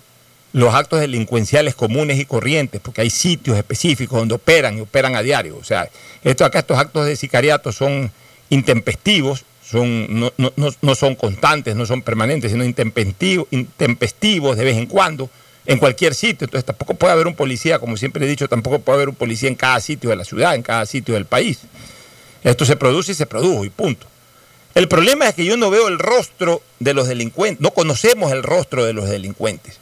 los 0.53 0.73
actos 0.73 1.01
delincuenciales 1.01 1.75
comunes 1.75 2.17
y 2.17 2.25
corrientes, 2.25 2.81
porque 2.81 3.01
hay 3.01 3.11
sitios 3.11 3.57
específicos 3.57 4.17
donde 4.17 4.33
operan 4.35 4.75
y 4.77 4.81
operan 4.81 5.15
a 5.15 5.21
diario. 5.21 5.57
O 5.57 5.63
sea, 5.63 5.87
esto 6.23 6.45
acá, 6.45 6.59
estos 6.59 6.79
actos 6.79 7.05
de 7.05 7.15
sicariato 7.15 7.71
son 7.71 8.11
intempestivos, 8.49 9.45
son, 9.65 10.19
no, 10.19 10.31
no- 10.37 10.53
no- 10.81 10.95
son 10.95 11.15
constantes, 11.15 11.75
no 11.75 11.85
son 11.85 12.01
permanentes, 12.01 12.51
sino 12.51 12.63
intempestivos, 12.63 13.47
intempestivos 13.51 14.57
de 14.57 14.63
vez 14.65 14.77
en 14.77 14.85
cuando, 14.87 15.29
en 15.65 15.79
cualquier 15.79 16.13
sitio. 16.15 16.45
Entonces 16.45 16.65
tampoco 16.65 16.93
puede 16.95 17.13
haber 17.13 17.27
un 17.27 17.35
policía, 17.35 17.79
como 17.79 17.97
siempre 17.97 18.25
he 18.25 18.29
dicho, 18.29 18.47
tampoco 18.47 18.79
puede 18.79 18.97
haber 18.97 19.09
un 19.09 19.15
policía 19.15 19.49
en 19.49 19.55
cada 19.55 19.79
sitio 19.79 20.09
de 20.09 20.15
la 20.17 20.25
ciudad, 20.25 20.55
en 20.55 20.61
cada 20.61 20.85
sitio 20.85 21.13
del 21.15 21.25
país. 21.25 21.59
Esto 22.43 22.65
se 22.65 22.75
produce 22.75 23.13
y 23.13 23.15
se 23.15 23.25
produjo 23.25 23.63
y 23.65 23.69
punto. 23.69 24.05
El 24.75 24.87
problema 24.87 25.27
es 25.29 25.35
que 25.35 25.45
yo 25.45 25.55
no 25.55 25.69
veo 25.69 25.87
el 25.87 25.99
rostro 25.99 26.61
de 26.79 26.93
los 26.93 27.07
delincuentes, 27.07 27.61
no 27.61 27.71
conocemos 27.71 28.31
el 28.31 28.43
rostro 28.43 28.83
de 28.85 28.93
los 28.93 29.07
delincuentes. 29.09 29.79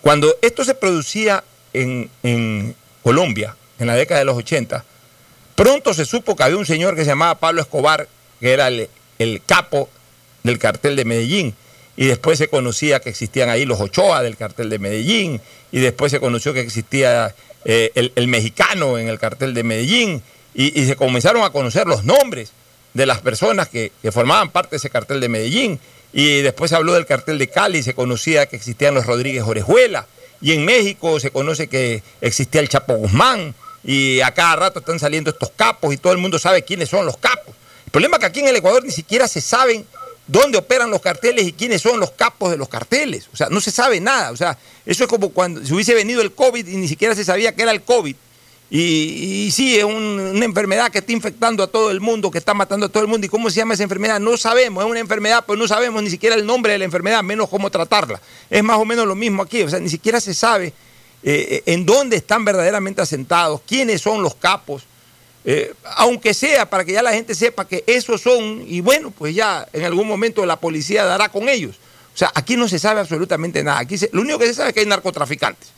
Cuando 0.00 0.34
esto 0.42 0.64
se 0.64 0.74
producía 0.74 1.44
en, 1.72 2.10
en 2.22 2.74
Colombia, 3.02 3.54
en 3.78 3.86
la 3.86 3.94
década 3.94 4.20
de 4.20 4.24
los 4.24 4.36
80, 4.36 4.84
pronto 5.56 5.92
se 5.92 6.04
supo 6.04 6.36
que 6.36 6.44
había 6.44 6.56
un 6.56 6.66
señor 6.66 6.94
que 6.94 7.02
se 7.02 7.10
llamaba 7.10 7.34
Pablo 7.40 7.60
Escobar, 7.60 8.08
que 8.38 8.52
era 8.52 8.68
el, 8.68 8.88
capo 9.44 9.88
del 10.44 10.58
cartel 10.58 10.94
de 10.94 11.04
Medellín, 11.04 11.54
y 11.96 12.06
después 12.06 12.38
se 12.38 12.46
conocía 12.46 13.00
que 13.00 13.10
existían 13.10 13.48
ahí 13.48 13.64
los 13.64 13.80
Ochoa 13.80 14.22
del 14.22 14.36
cartel 14.36 14.70
de 14.70 14.78
Medellín, 14.78 15.40
y 15.72 15.80
después 15.80 16.12
se 16.12 16.20
conoció 16.20 16.52
que 16.52 16.60
existía 16.60 17.34
eh, 17.64 17.90
el, 17.94 18.28
mexicano 18.28 18.98
en 18.98 19.08
el 19.08 19.18
cartel 19.18 19.54
de 19.54 19.64
Medellín, 19.64 20.22
y, 20.54 20.80
y 20.80 20.86
se 20.86 20.94
comenzaron 20.94 21.42
a 21.42 21.50
conocer 21.50 21.86
los 21.86 22.04
nombres 22.04 22.52
de 22.96 23.06
las 23.06 23.20
personas 23.20 23.68
que, 23.68 23.92
que 24.00 24.10
formaban 24.10 24.50
parte 24.50 24.70
de 24.70 24.76
ese 24.78 24.90
cartel 24.90 25.20
de 25.20 25.28
Medellín. 25.28 25.78
Y 26.12 26.40
después 26.40 26.70
se 26.70 26.76
habló 26.76 26.94
del 26.94 27.04
cartel 27.04 27.38
de 27.38 27.48
Cali, 27.48 27.82
se 27.82 27.94
conocía 27.94 28.46
que 28.46 28.56
existían 28.56 28.94
los 28.94 29.04
Rodríguez 29.04 29.42
Orejuela. 29.42 30.06
Y 30.40 30.52
en 30.52 30.64
México 30.64 31.20
se 31.20 31.30
conoce 31.30 31.68
que 31.68 32.02
existía 32.22 32.62
el 32.62 32.70
Chapo 32.70 32.94
Guzmán. 32.94 33.54
Y 33.88 34.20
a 34.20 34.34
cada 34.34 34.56
rato 34.56 34.80
están 34.80 34.98
saliendo 34.98 35.30
estos 35.30 35.50
capos 35.54 35.94
y 35.94 35.96
todo 35.96 36.12
el 36.12 36.18
mundo 36.18 36.38
sabe 36.38 36.62
quiénes 36.64 36.88
son 36.88 37.06
los 37.06 37.16
capos. 37.16 37.54
El 37.86 37.92
problema 37.92 38.16
es 38.16 38.20
que 38.20 38.26
aquí 38.26 38.40
en 38.40 38.48
el 38.48 38.56
Ecuador 38.56 38.84
ni 38.84 38.90
siquiera 38.90 39.28
se 39.28 39.40
saben 39.40 39.86
dónde 40.26 40.58
operan 40.58 40.90
los 40.90 41.00
carteles 41.00 41.46
y 41.46 41.52
quiénes 41.52 41.80
son 41.82 42.00
los 42.00 42.10
capos 42.10 42.50
de 42.50 42.56
los 42.56 42.68
carteles. 42.68 43.28
O 43.32 43.36
sea, 43.36 43.48
no 43.48 43.60
se 43.60 43.70
sabe 43.70 44.00
nada. 44.00 44.32
O 44.32 44.36
sea, 44.36 44.58
eso 44.84 45.04
es 45.04 45.08
como 45.08 45.28
cuando 45.30 45.64
si 45.64 45.72
hubiese 45.72 45.94
venido 45.94 46.20
el 46.20 46.32
COVID 46.32 46.66
y 46.66 46.76
ni 46.76 46.88
siquiera 46.88 47.14
se 47.14 47.24
sabía 47.24 47.54
que 47.54 47.62
era 47.62 47.70
el 47.70 47.82
COVID. 47.82 48.16
Y, 48.68 49.48
sí, 49.52 49.78
es 49.78 49.84
un- 49.84 50.32
una 50.34 50.44
enfermedad 50.44 50.90
que 50.90 50.98
está 50.98 51.12
infectando 51.12 51.62
a 51.62 51.68
todo 51.68 51.92
el 51.92 52.00
mundo, 52.00 52.32
que 52.32 52.38
está 52.38 52.52
matando 52.52 52.86
a 52.86 52.88
todo 52.88 53.04
el 53.04 53.08
mundo. 53.08 53.24
¿Y 53.24 53.28
cómo 53.30 53.48
se 53.48 53.56
llama 53.56 53.74
esa 53.74 53.84
enfermedad? 53.84 54.18
No 54.18 54.36
sabemos. 54.36 54.84
Es 54.84 54.90
una 54.90 54.98
enfermedad, 54.98 55.44
pues 55.46 55.56
no 55.56 55.68
sabemos 55.68 56.02
ni 56.02 56.10
siquiera 56.10 56.34
el 56.34 56.44
nombre 56.44 56.72
de 56.72 56.78
la 56.80 56.84
enfermedad, 56.84 57.22
menos 57.22 57.48
cómo 57.48 57.70
tratarla. 57.70 58.20
Es 58.50 58.64
más 58.64 58.78
o 58.78 58.84
menos 58.84 59.06
lo 59.06 59.14
mismo 59.14 59.44
aquí. 59.44 59.62
O 59.62 59.70
sea, 59.70 59.78
ni 59.78 59.88
siquiera 59.88 60.20
se 60.20 60.34
sabe 60.34 60.72
eh, 61.22 61.62
en 61.66 61.86
dónde 61.86 62.16
están 62.16 62.44
verdaderamente 62.44 63.02
asentados, 63.02 63.60
quiénes 63.66 64.00
son 64.00 64.22
los 64.22 64.34
capos. 64.34 64.84
Eh, 65.48 65.72
aunque 65.96 66.34
sea 66.34 66.68
para 66.68 66.84
que 66.84 66.92
ya 66.92 67.02
la 67.02 67.12
gente 67.12 67.34
sepa 67.34 67.68
que 67.68 67.84
esos 67.86 68.20
son, 68.20 68.64
y 68.66 68.80
bueno, 68.80 69.12
pues 69.12 69.34
ya 69.34 69.68
en 69.72 69.84
algún 69.84 70.08
momento 70.08 70.44
la 70.44 70.58
policía 70.58 71.04
dará 71.04 71.28
con 71.28 71.48
ellos. 71.48 71.76
O 72.14 72.18
sea, 72.18 72.32
aquí 72.34 72.56
no 72.56 72.66
se 72.66 72.78
sabe 72.78 73.00
absolutamente 73.00 73.62
nada. 73.62 73.78
Aquí 73.78 73.96
lo 74.12 74.22
único 74.22 74.38
que 74.38 74.46
se 74.46 74.54
sabe 74.54 74.70
es 74.70 74.74
que 74.74 74.80
hay 74.80 74.86
narcotraficantes, 74.86 75.68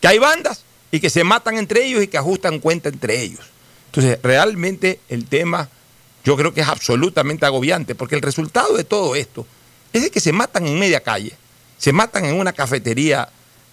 que 0.00 0.08
hay 0.08 0.18
bandas 0.18 0.64
y 0.90 1.00
que 1.00 1.10
se 1.10 1.24
matan 1.24 1.58
entre 1.58 1.84
ellos 1.84 2.02
y 2.02 2.06
que 2.06 2.16
ajustan 2.16 2.60
cuenta 2.60 2.88
entre 2.88 3.20
ellos. 3.20 3.40
Entonces, 3.86 4.18
realmente 4.22 5.00
el 5.08 5.26
tema 5.26 5.68
yo 6.24 6.36
creo 6.36 6.54
que 6.54 6.60
es 6.60 6.68
absolutamente 6.68 7.46
agobiante, 7.46 7.94
porque 7.94 8.14
el 8.14 8.22
resultado 8.22 8.76
de 8.76 8.84
todo 8.84 9.16
esto 9.16 9.46
es 9.92 10.02
de 10.02 10.10
que 10.10 10.20
se 10.20 10.32
matan 10.32 10.66
en 10.66 10.78
media 10.78 11.00
calle, 11.00 11.32
se 11.76 11.92
matan 11.92 12.24
en 12.24 12.34
una 12.34 12.52
cafetería 12.52 13.28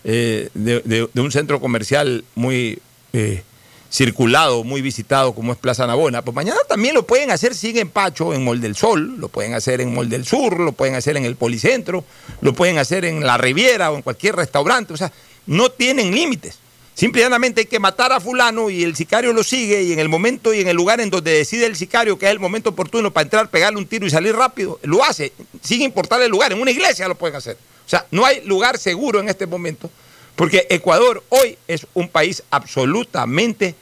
eh, 0.09 0.47
de, 0.53 1.09
un 1.19 1.31
centro 1.33 1.59
comercial 1.59 2.23
muy 2.33 2.79
eh, 3.11 3.43
circulado, 3.91 4.63
muy 4.63 4.81
visitado 4.81 5.35
como 5.35 5.51
es 5.51 5.57
Plaza 5.57 5.85
Navona, 5.85 6.21
pues 6.21 6.33
mañana 6.33 6.57
también 6.69 6.95
lo 6.95 7.05
pueden 7.05 7.29
hacer, 7.29 7.53
sigue 7.53 7.81
en 7.81 7.89
Pacho, 7.89 8.33
en 8.33 8.45
Mol 8.45 8.61
del 8.61 8.77
Sol, 8.77 9.17
lo 9.17 9.27
pueden 9.27 9.53
hacer 9.53 9.81
en 9.81 9.93
Mol 9.93 10.07
del 10.07 10.25
Sur, 10.25 10.61
lo 10.61 10.71
pueden 10.71 10.95
hacer 10.95 11.17
en 11.17 11.25
el 11.25 11.35
Policentro, 11.35 12.05
lo 12.39 12.53
pueden 12.53 12.77
hacer 12.77 13.03
en 13.03 13.25
la 13.25 13.37
Riviera 13.37 13.91
o 13.91 13.97
en 13.97 14.01
cualquier 14.01 14.37
restaurante, 14.37 14.93
o 14.93 14.97
sea, 14.97 15.11
no 15.45 15.69
tienen 15.71 16.15
límites. 16.15 16.57
Simple 16.93 17.21
y 17.21 17.25
llanamente 17.25 17.61
hay 17.61 17.67
que 17.67 17.79
matar 17.79 18.13
a 18.13 18.21
fulano 18.21 18.69
y 18.69 18.83
el 18.83 18.95
sicario 18.95 19.33
lo 19.33 19.43
sigue 19.43 19.83
y 19.83 19.91
en 19.91 19.99
el 19.99 20.07
momento 20.07 20.53
y 20.53 20.61
en 20.61 20.69
el 20.69 20.77
lugar 20.77 21.01
en 21.01 21.09
donde 21.09 21.31
decide 21.31 21.65
el 21.65 21.75
sicario 21.75 22.17
que 22.17 22.27
es 22.27 22.31
el 22.31 22.39
momento 22.39 22.69
oportuno 22.69 23.11
para 23.11 23.23
entrar, 23.23 23.49
pegarle 23.49 23.77
un 23.77 23.85
tiro 23.85 24.07
y 24.07 24.09
salir 24.09 24.33
rápido, 24.33 24.79
lo 24.83 25.03
hace, 25.03 25.33
sin 25.61 25.81
importar 25.81 26.21
el 26.21 26.31
lugar, 26.31 26.53
en 26.53 26.61
una 26.61 26.71
iglesia 26.71 27.09
lo 27.09 27.15
pueden 27.15 27.35
hacer. 27.35 27.57
O 27.87 27.89
sea, 27.89 28.05
no 28.11 28.25
hay 28.25 28.41
lugar 28.43 28.77
seguro 28.77 29.21
en 29.21 29.29
este 29.29 29.47
momento 29.47 29.89
porque 30.35 30.67
Ecuador 30.69 31.23
hoy 31.29 31.57
es 31.67 31.87
un 31.93 32.09
país 32.09 32.43
absolutamente 32.51 33.75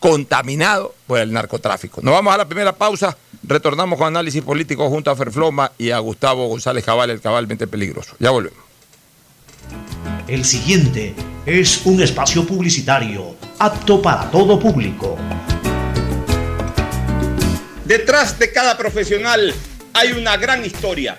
contaminado 0.00 0.94
por 1.06 1.20
el 1.20 1.32
narcotráfico. 1.32 2.00
Nos 2.02 2.12
vamos 2.14 2.34
a 2.34 2.38
la 2.38 2.46
primera 2.46 2.72
pausa, 2.74 3.16
retornamos 3.44 3.98
con 3.98 4.08
análisis 4.08 4.42
político 4.42 4.88
junto 4.88 5.10
a 5.10 5.16
Ferfloma 5.16 5.70
y 5.78 5.90
a 5.90 5.98
Gustavo 5.98 6.48
González 6.48 6.84
Cabal, 6.84 7.10
el 7.10 7.20
cabalmente 7.20 7.66
peligroso. 7.66 8.16
Ya 8.18 8.30
volvemos. 8.30 8.58
El 10.26 10.44
siguiente 10.44 11.14
es 11.44 11.84
un 11.84 12.02
espacio 12.02 12.46
publicitario 12.46 13.36
apto 13.58 14.00
para 14.00 14.30
todo 14.30 14.58
público. 14.58 15.16
Detrás 17.84 18.38
de 18.38 18.50
cada 18.50 18.76
profesional 18.78 19.54
hay 19.92 20.12
una 20.12 20.36
gran 20.38 20.64
historia. 20.64 21.18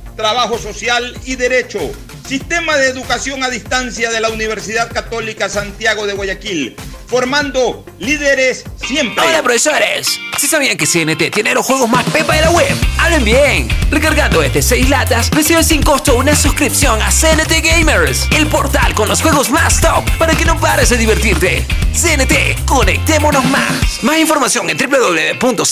trabajo 0.21 0.57
social 0.59 1.17
y 1.25 1.35
derecho. 1.35 1.79
Sistema 2.27 2.77
de 2.77 2.89
educación 2.89 3.43
a 3.43 3.49
distancia 3.49 4.11
de 4.11 4.21
la 4.21 4.29
Universidad 4.29 4.93
Católica 4.93 5.49
Santiago 5.49 6.05
de 6.05 6.13
Guayaquil, 6.13 6.75
formando 7.07 7.83
líderes 7.97 8.63
siempre. 8.85 9.25
Hola 9.25 9.41
profesores, 9.41 10.19
¿sí 10.37 10.47
sabían 10.47 10.77
que 10.77 10.85
CNT 10.85 11.31
tiene 11.33 11.55
los 11.55 11.65
juegos 11.65 11.89
más 11.89 12.05
pepa 12.11 12.35
de 12.35 12.41
la 12.41 12.51
web? 12.51 12.71
¡Hablen 12.99 13.25
bien! 13.25 13.67
Recargando 13.89 14.43
este 14.43 14.61
6 14.61 14.89
latas, 14.89 15.31
recibes 15.31 15.65
sin 15.65 15.81
costo 15.81 16.15
una 16.15 16.35
suscripción 16.35 17.01
a 17.01 17.09
CNT 17.09 17.53
Gamers, 17.63 18.27
el 18.37 18.45
portal 18.45 18.93
con 18.93 19.09
los 19.09 19.23
juegos 19.23 19.49
más 19.49 19.81
top 19.81 20.07
para 20.19 20.35
que 20.35 20.45
no 20.45 20.59
pares 20.59 20.89
de 20.89 20.97
divertirte. 20.97 21.65
CNT, 21.93 22.63
conectémonos 22.67 23.43
más. 23.45 24.03
Más 24.03 24.19
información 24.19 24.69
en 24.69 24.77
www.cnt.com.es. 24.77 25.71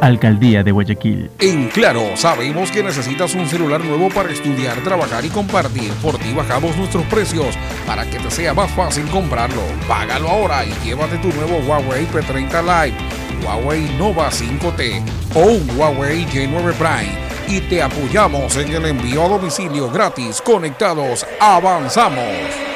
Alcaldía 0.00 0.62
de 0.62 0.72
Guayaquil. 0.72 1.30
En 1.38 1.68
Claro, 1.68 2.16
sabemos 2.16 2.70
que 2.70 2.82
necesitas 2.82 3.34
un 3.34 3.46
celular 3.48 3.84
nuevo 3.84 4.08
para 4.08 4.30
estudiar, 4.30 4.82
trabajar 4.82 5.24
y 5.24 5.28
compartir. 5.28 5.92
Por 6.02 6.18
ti 6.18 6.32
bajamos 6.32 6.76
nuestros 6.76 7.04
precios 7.04 7.56
para 7.86 8.08
que 8.08 8.18
te 8.18 8.30
sea 8.30 8.54
más 8.54 8.70
fácil 8.72 9.04
comprarlo. 9.08 9.62
Págalo 9.86 10.28
ahora 10.28 10.64
y 10.64 10.72
llévate 10.84 11.18
tu 11.18 11.28
nuevo 11.28 11.58
Huawei 11.66 12.06
P30 12.06 12.62
Lite, 12.62 12.96
Huawei 13.44 13.88
Nova 13.98 14.30
5T 14.30 15.02
o 15.34 15.40
un 15.40 15.78
Huawei 15.78 16.24
J9 16.26 16.72
Prime. 16.74 17.26
Y 17.48 17.60
te 17.60 17.82
apoyamos 17.82 18.56
en 18.56 18.72
el 18.72 18.86
envío 18.86 19.24
a 19.24 19.28
domicilio 19.28 19.90
gratis. 19.90 20.40
Conectados, 20.40 21.26
avanzamos. 21.40 22.75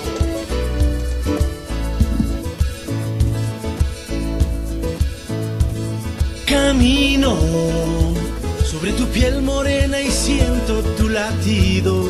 Camino 6.51 7.37
sobre 8.65 8.91
tu 8.91 9.07
piel 9.07 9.41
morena 9.41 10.01
y 10.01 10.11
siento 10.11 10.81
tu 10.97 11.07
latido. 11.07 12.05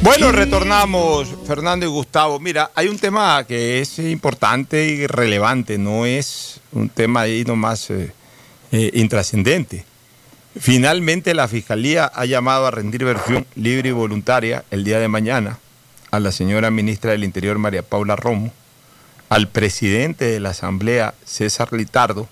Bueno, 0.00 0.32
retornamos, 0.32 1.28
Fernando 1.46 1.84
y 1.84 1.90
Gustavo. 1.90 2.40
Mira, 2.40 2.70
hay 2.74 2.88
un 2.88 2.98
tema 2.98 3.44
que 3.46 3.82
es 3.82 3.98
importante 3.98 4.86
y 4.86 5.06
relevante, 5.06 5.76
no 5.76 6.06
es 6.06 6.62
un 6.72 6.88
tema 6.88 7.20
ahí 7.20 7.44
nomás 7.44 7.90
eh, 7.90 8.10
eh, 8.72 8.90
intrascendente. 8.94 9.84
Finalmente 10.58 11.34
la 11.34 11.46
Fiscalía 11.46 12.06
ha 12.06 12.24
llamado 12.24 12.66
a 12.66 12.70
rendir 12.70 13.04
versión 13.04 13.46
libre 13.54 13.90
y 13.90 13.92
voluntaria 13.92 14.64
el 14.70 14.82
día 14.82 14.98
de 14.98 15.08
mañana 15.08 15.58
a 16.10 16.20
la 16.20 16.32
señora 16.32 16.70
ministra 16.70 17.10
del 17.10 17.24
Interior, 17.24 17.58
María 17.58 17.82
Paula 17.82 18.16
Romo, 18.16 18.50
al 19.28 19.48
presidente 19.48 20.24
de 20.24 20.40
la 20.40 20.50
Asamblea, 20.50 21.12
César 21.26 21.70
Litardo, 21.74 22.30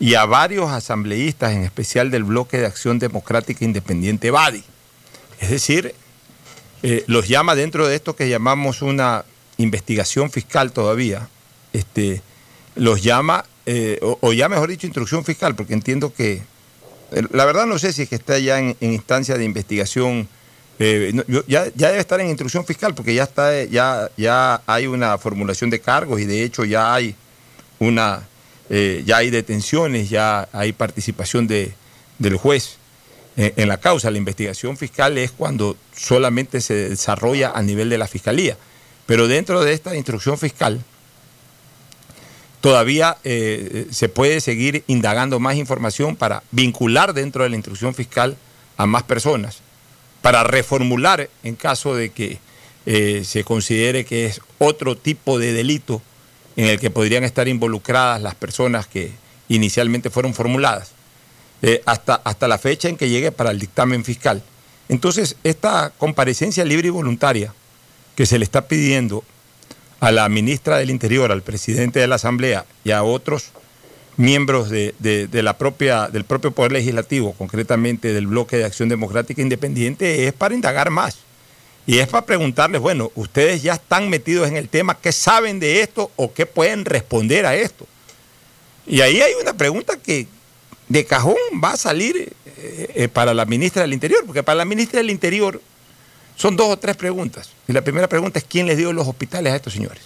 y 0.00 0.14
a 0.14 0.24
varios 0.26 0.70
asambleístas, 0.70 1.52
en 1.52 1.64
especial 1.64 2.10
del 2.10 2.24
Bloque 2.24 2.58
de 2.58 2.66
Acción 2.66 2.98
Democrática 2.98 3.64
Independiente 3.64 4.30
BADI. 4.30 4.62
Es 5.40 5.50
decir, 5.50 5.94
eh, 6.82 7.04
los 7.08 7.26
llama 7.26 7.54
dentro 7.54 7.88
de 7.88 7.96
esto 7.96 8.14
que 8.14 8.28
llamamos 8.28 8.82
una 8.82 9.24
investigación 9.56 10.30
fiscal 10.30 10.72
todavía, 10.72 11.28
este, 11.72 12.22
los 12.76 13.02
llama, 13.02 13.44
eh, 13.66 13.98
o, 14.00 14.32
ya 14.32 14.48
mejor 14.48 14.68
dicho, 14.68 14.86
instrucción 14.86 15.24
fiscal, 15.24 15.56
porque 15.56 15.74
entiendo 15.74 16.14
que, 16.14 16.42
eh, 17.12 17.22
la 17.32 17.44
verdad 17.44 17.66
no 17.66 17.78
sé 17.78 17.92
si 17.92 18.02
es 18.02 18.08
que 18.08 18.14
está 18.14 18.38
ya 18.38 18.60
en, 18.60 18.76
en 18.80 18.92
instancia 18.92 19.36
de 19.36 19.44
investigación, 19.44 20.28
ya, 21.48 21.66
ya, 21.74 21.88
debe 21.88 21.98
estar 21.98 22.20
en 22.20 22.28
instrucción 22.28 22.64
fiscal, 22.64 22.94
porque 22.94 23.12
ya, 23.12 23.24
está, 23.24 23.64
ya, 23.64 24.08
ya 24.16 24.62
hay 24.64 24.86
una 24.86 25.18
formulación 25.18 25.70
de 25.70 25.80
cargos 25.80 26.20
y 26.20 26.24
de 26.24 26.44
hecho 26.44 26.64
ya 26.64 26.94
hay 26.94 27.16
una... 27.80 28.22
Eh, 28.70 29.02
ya 29.06 29.18
hay 29.18 29.30
detenciones, 29.30 30.10
ya 30.10 30.48
hay 30.52 30.72
participación 30.72 31.46
de, 31.46 31.72
del 32.18 32.36
juez. 32.36 32.76
en, 33.36 33.52
en 33.56 33.68
la 33.68 33.78
causa. 33.78 34.10
La 34.10 34.18
investigación 34.18 34.76
fiscal 34.76 35.16
es 35.16 35.30
cuando 35.30 35.76
solamente 35.96 36.60
se 36.60 36.90
desarrolla 36.90 37.52
a 37.52 37.62
nivel 37.62 37.88
de 37.88 37.98
la 37.98 38.06
fiscalía. 38.06 38.56
Pero 39.06 39.26
dentro 39.26 39.64
de 39.64 39.72
esta 39.72 39.96
instrucción 39.96 40.36
fiscal 40.36 40.84
todavía 42.60 43.16
eh, 43.24 43.86
se 43.90 44.08
puede 44.08 44.40
seguir 44.40 44.84
indagando 44.88 45.38
más 45.38 45.56
información 45.56 46.16
para 46.16 46.42
vincular 46.50 47.14
dentro 47.14 47.44
de 47.44 47.50
la 47.50 47.56
instrucción 47.56 47.94
fiscal 47.94 48.36
a 48.76 48.84
más 48.84 49.04
personas, 49.04 49.60
para 50.20 50.42
reformular 50.44 51.30
en 51.42 51.56
caso 51.56 51.94
de 51.94 52.10
que 52.10 52.38
eh, 52.86 53.22
se 53.24 53.44
considere 53.44 54.04
que 54.04 54.26
es 54.26 54.40
otro 54.58 54.96
tipo 54.96 55.38
de 55.38 55.52
delito 55.52 56.02
en 56.58 56.64
el 56.66 56.80
que 56.80 56.90
podrían 56.90 57.22
estar 57.22 57.46
involucradas 57.46 58.20
las 58.20 58.34
personas 58.34 58.88
que 58.88 59.12
inicialmente 59.48 60.10
fueron 60.10 60.34
formuladas, 60.34 60.90
eh, 61.62 61.82
hasta, 61.86 62.16
hasta 62.16 62.48
la 62.48 62.58
fecha 62.58 62.88
en 62.88 62.96
que 62.96 63.08
llegue 63.08 63.30
para 63.30 63.52
el 63.52 63.60
dictamen 63.60 64.04
fiscal. 64.04 64.42
Entonces, 64.88 65.36
esta 65.44 65.92
comparecencia 65.96 66.64
libre 66.64 66.88
y 66.88 66.90
voluntaria 66.90 67.54
que 68.16 68.26
se 68.26 68.38
le 68.38 68.44
está 68.44 68.66
pidiendo 68.66 69.22
a 70.00 70.10
la 70.10 70.28
ministra 70.28 70.78
del 70.78 70.90
Interior, 70.90 71.30
al 71.30 71.42
presidente 71.42 72.00
de 72.00 72.08
la 72.08 72.16
Asamblea 72.16 72.64
y 72.82 72.90
a 72.90 73.04
otros 73.04 73.50
miembros 74.16 74.68
de, 74.68 74.96
de- 74.98 75.28
de 75.28 75.42
la 75.44 75.56
propia, 75.58 76.08
del 76.08 76.24
propio 76.24 76.50
Poder 76.50 76.72
Legislativo, 76.72 77.34
concretamente 77.34 78.12
del 78.12 78.26
Bloque 78.26 78.56
de 78.56 78.64
Acción 78.64 78.88
Democrática 78.88 79.40
Independiente, 79.42 80.26
es 80.26 80.32
para 80.32 80.54
indagar 80.56 80.90
más. 80.90 81.18
Y 81.88 82.00
es 82.00 82.06
para 82.06 82.26
preguntarles, 82.26 82.82
bueno, 82.82 83.10
ustedes 83.14 83.62
ya 83.62 83.72
están 83.72 84.10
metidos 84.10 84.46
en 84.46 84.58
el 84.58 84.68
tema, 84.68 84.98
¿qué 85.00 85.10
saben 85.10 85.58
de 85.58 85.80
esto 85.80 86.10
o 86.16 86.34
qué 86.34 86.44
pueden 86.44 86.84
responder 86.84 87.46
a 87.46 87.54
esto? 87.54 87.86
Y 88.86 89.00
ahí 89.00 89.22
hay 89.22 89.32
una 89.40 89.54
pregunta 89.54 89.96
que 89.96 90.26
de 90.86 91.06
cajón 91.06 91.38
va 91.64 91.70
a 91.70 91.76
salir 91.78 92.34
eh, 92.44 92.92
eh, 92.94 93.08
para 93.08 93.32
la 93.32 93.46
ministra 93.46 93.80
del 93.80 93.94
Interior, 93.94 94.22
porque 94.26 94.42
para 94.42 94.56
la 94.56 94.66
ministra 94.66 94.98
del 94.98 95.08
Interior 95.08 95.62
son 96.36 96.56
dos 96.56 96.68
o 96.68 96.76
tres 96.76 96.94
preguntas. 96.94 97.52
Y 97.66 97.72
la 97.72 97.80
primera 97.80 98.06
pregunta 98.06 98.38
es 98.38 98.44
quién 98.44 98.66
les 98.66 98.76
dio 98.76 98.92
los 98.92 99.08
hospitales 99.08 99.54
a 99.54 99.56
estos 99.56 99.72
señores. 99.72 100.02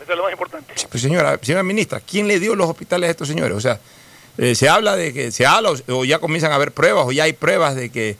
Eso 0.00 0.10
es 0.10 0.16
lo 0.16 0.22
más 0.22 0.32
importante. 0.32 0.72
Pues 0.88 1.02
señora, 1.02 1.38
señora 1.42 1.62
ministra, 1.62 2.00
¿quién 2.00 2.26
le 2.26 2.40
dio 2.40 2.54
los 2.54 2.70
hospitales 2.70 3.06
a 3.06 3.10
estos 3.10 3.28
señores? 3.28 3.54
O 3.54 3.60
sea, 3.60 3.78
eh, 4.38 4.54
se 4.54 4.66
habla 4.70 4.96
de 4.96 5.12
que 5.12 5.30
se 5.30 5.44
habla 5.44 5.72
o, 5.72 5.94
o 5.94 6.04
ya 6.06 6.20
comienzan 6.20 6.52
a 6.52 6.54
haber 6.54 6.72
pruebas 6.72 7.04
o 7.06 7.12
ya 7.12 7.24
hay 7.24 7.34
pruebas 7.34 7.74
de 7.74 7.90
que 7.90 8.16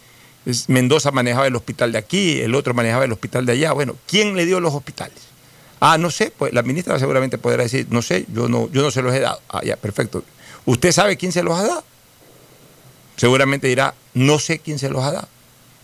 Mendoza 0.69 1.11
manejaba 1.11 1.47
el 1.47 1.57
hospital 1.57 1.93
de 1.93 1.99
aquí, 1.99 2.41
el 2.41 2.55
otro 2.55 2.73
manejaba 2.75 3.05
el 3.05 3.13
hospital 3.13 3.45
de 3.45 3.53
allá. 3.53 3.73
Bueno, 3.73 3.97
¿quién 4.07 4.35
le 4.35 4.47
dio 4.47 4.61
los 4.61 4.73
hospitales? 4.75 5.19
Ah, 5.81 5.99
no 5.99 6.11
sé, 6.11 6.33
pues 6.37 6.53
la 6.53 6.63
ministra 6.63 6.99
seguramente 6.99 7.39
podrá 7.39 7.63
decir, 7.63 7.87
no 7.91 8.03
sé, 8.03 8.27
yo 8.33 8.49
no, 8.49 8.71
yo 8.73 8.83
no 8.83 8.91
se 8.91 9.03
los 9.03 9.15
he 9.15 9.21
dado. 9.21 9.41
Ah, 9.49 9.61
ya, 9.65 9.77
perfecto. 9.77 10.25
¿Usted 10.65 10.91
sabe 10.93 11.17
quién 11.17 11.33
se 11.33 11.43
los 11.43 11.59
ha 11.59 11.63
dado? 11.67 11.85
Seguramente 13.17 13.67
dirá, 13.69 13.95
no 14.15 14.39
sé 14.39 14.59
quién 14.59 14.79
se 14.79 14.89
los 14.89 15.03
ha 15.05 15.13
dado. 15.13 15.29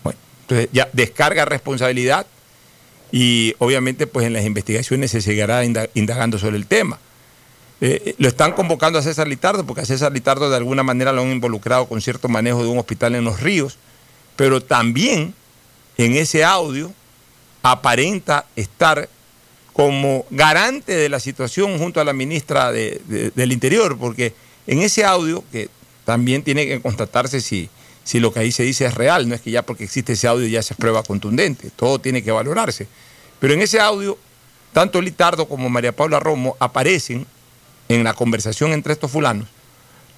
Bueno, 0.03 0.19
entonces 0.41 0.69
ya 0.71 0.89
descarga 0.93 1.45
responsabilidad 1.45 2.25
y 3.11 3.55
obviamente 3.59 4.07
pues 4.07 4.25
en 4.25 4.33
las 4.33 4.45
investigaciones 4.45 5.11
se 5.11 5.21
seguirá 5.21 5.63
inda- 5.63 5.89
indagando 5.93 6.39
sobre 6.39 6.57
el 6.57 6.65
tema. 6.65 6.99
Eh, 7.81 8.01
eh, 8.05 8.15
lo 8.17 8.27
están 8.29 8.53
convocando 8.53 8.99
a 8.99 9.01
César 9.01 9.27
Litardo 9.27 9.65
porque 9.65 9.81
a 9.81 9.85
César 9.85 10.11
Litardo 10.13 10.49
de 10.49 10.55
alguna 10.55 10.81
manera 10.83 11.11
lo 11.11 11.21
han 11.21 11.31
involucrado 11.31 11.87
con 11.87 12.01
cierto 12.01 12.29
manejo 12.29 12.63
de 12.63 12.69
un 12.69 12.77
hospital 12.79 13.15
en 13.15 13.25
los 13.25 13.41
ríos, 13.41 13.77
pero 14.35 14.61
también 14.61 15.33
en 15.97 16.15
ese 16.15 16.43
audio 16.43 16.93
aparenta 17.63 18.45
estar 18.55 19.09
como 19.73 20.25
garante 20.29 20.93
de 20.95 21.09
la 21.09 21.19
situación 21.19 21.77
junto 21.79 21.99
a 21.99 22.03
la 22.05 22.13
ministra 22.13 22.71
de- 22.71 23.01
de- 23.07 23.31
del 23.31 23.51
Interior, 23.51 23.97
porque 23.97 24.33
en 24.67 24.81
ese 24.81 25.03
audio, 25.03 25.43
que 25.51 25.69
también 26.05 26.43
tiene 26.43 26.65
que 26.67 26.79
constatarse 26.81 27.41
si, 27.41 27.69
si 28.03 28.19
lo 28.19 28.31
que 28.31 28.39
ahí 28.39 28.51
se 28.51 28.63
dice 28.63 28.85
es 28.85 28.93
real, 28.93 29.27
no 29.27 29.35
es 29.35 29.41
que 29.41 29.51
ya 29.51 29.63
porque 29.63 29.83
existe 29.83 30.13
ese 30.13 30.27
audio 30.27 30.47
ya 30.47 30.61
se 30.61 30.75
prueba 30.75 31.03
contundente, 31.03 31.71
todo 31.75 31.99
tiene 31.99 32.23
que 32.23 32.31
valorarse. 32.31 32.87
Pero 33.39 33.53
en 33.53 33.61
ese 33.61 33.79
audio, 33.79 34.17
tanto 34.71 35.01
Litardo 35.01 35.47
como 35.47 35.69
María 35.69 35.91
Paula 35.95 36.19
Romo 36.19 36.55
aparecen 36.59 37.25
en 37.89 38.03
la 38.03 38.13
conversación 38.13 38.71
entre 38.73 38.93
estos 38.93 39.11
fulanos, 39.11 39.47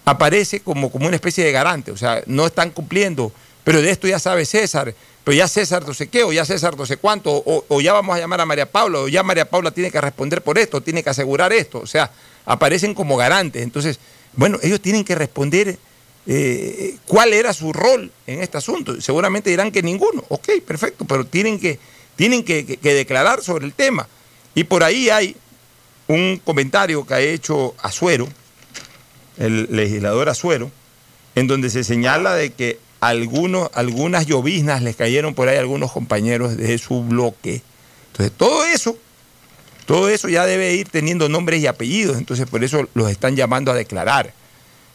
aparece 0.06 0.60
como, 0.60 0.91
como 0.91 1.08
una 1.08 1.15
especie 1.15 1.43
de 1.43 1.51
garante, 1.51 1.91
o 1.91 1.97
sea, 1.97 2.21
no 2.27 2.45
están 2.45 2.69
cumpliendo, 2.71 3.32
pero 3.67 3.82
de 3.82 3.89
esto 3.91 4.08
ya 4.08 4.17
sabe 4.17 4.45
César, 4.45 4.95
pero 5.25 5.36
ya 5.36 5.45
César 5.49 5.86
no 5.86 5.93
sé 5.93 6.08
qué, 6.08 6.23
o 6.23 6.32
ya 6.32 6.45
César 6.45 6.77
no 6.77 6.86
sé 6.86 6.95
cuánto, 6.95 7.43
o, 7.45 7.82
ya 7.82 7.91
vamos 7.91 8.15
a 8.15 8.19
llamar 8.19 8.39
a 8.39 8.45
María 8.45 8.71
Paula, 8.71 8.99
o 8.99 9.10
ya 9.10 9.23
María 9.23 9.49
Paula 9.49 9.71
tiene 9.71 9.91
que 9.91 9.99
responder 9.99 10.41
por 10.41 10.58
esto, 10.58 10.80
tiene 10.80 11.03
que 11.03 11.10
asegurar 11.10 11.51
esto, 11.51 11.80
o 11.80 11.86
sea, 11.86 12.10
aparecen 12.45 12.93
como 12.93 13.17
garantes. 13.17 13.62
Entonces, 13.62 13.99
bueno, 14.38 14.58
ellos 14.63 14.80
tienen 14.80 15.03
que 15.03 15.15
responder 15.15 15.77
eh, 16.27 16.95
cuál 17.08 17.34
era 17.34 17.51
su 17.51 17.73
rol 17.73 18.10
en 18.25 18.41
este 18.41 18.58
asunto. 18.58 19.01
Seguramente 19.01 19.49
dirán 19.49 19.69
que 19.73 19.84
ninguno, 19.84 20.23
ok, 20.30 20.47
perfecto, 20.65 21.03
pero 21.03 21.25
tienen 21.25 21.60
que, 21.60 21.77
tienen 22.15 22.45
que- 22.45 22.65
que 22.77 22.93
declarar 22.93 23.43
sobre 23.43 23.65
el 23.65 23.73
tema. 23.73 24.08
Y 24.56 24.63
por 24.63 24.82
ahí 24.82 25.10
hay 25.10 25.36
un 26.08 26.39
comentario 26.41 27.06
que 27.06 27.13
ha 27.15 27.19
hecho 27.19 27.75
Azuero, 27.84 28.30
el 29.38 29.67
legislador 29.71 30.30
Azuero, 30.30 30.71
en 31.36 31.47
donde 31.47 31.69
se 31.69 31.84
señala 31.84 32.34
de 32.34 32.53
que 32.53 32.87
algunos, 32.99 33.69
algunas 33.73 34.25
lloviznas 34.25 34.81
les 34.81 34.95
cayeron 34.95 35.33
por 35.33 35.47
ahí 35.47 35.57
a 35.57 35.60
algunos 35.60 35.91
compañeros 35.91 36.57
de 36.57 36.77
su 36.77 37.03
bloque. 37.03 37.62
Entonces, 38.12 38.36
todo 38.36 38.65
eso, 38.65 38.97
todo 39.86 40.10
eso 40.10 40.27
ya 40.29 40.45
debe 40.45 40.73
ir 40.73 40.89
teniendo 40.89 41.29
nombres 41.29 41.62
y 41.62 41.67
apellidos, 41.67 42.17
entonces 42.17 42.47
por 42.47 42.63
eso 42.63 42.88
los 42.93 43.12
están 43.12 43.36
llamando 43.36 43.71
a 43.71 43.75
declarar. 43.75 44.33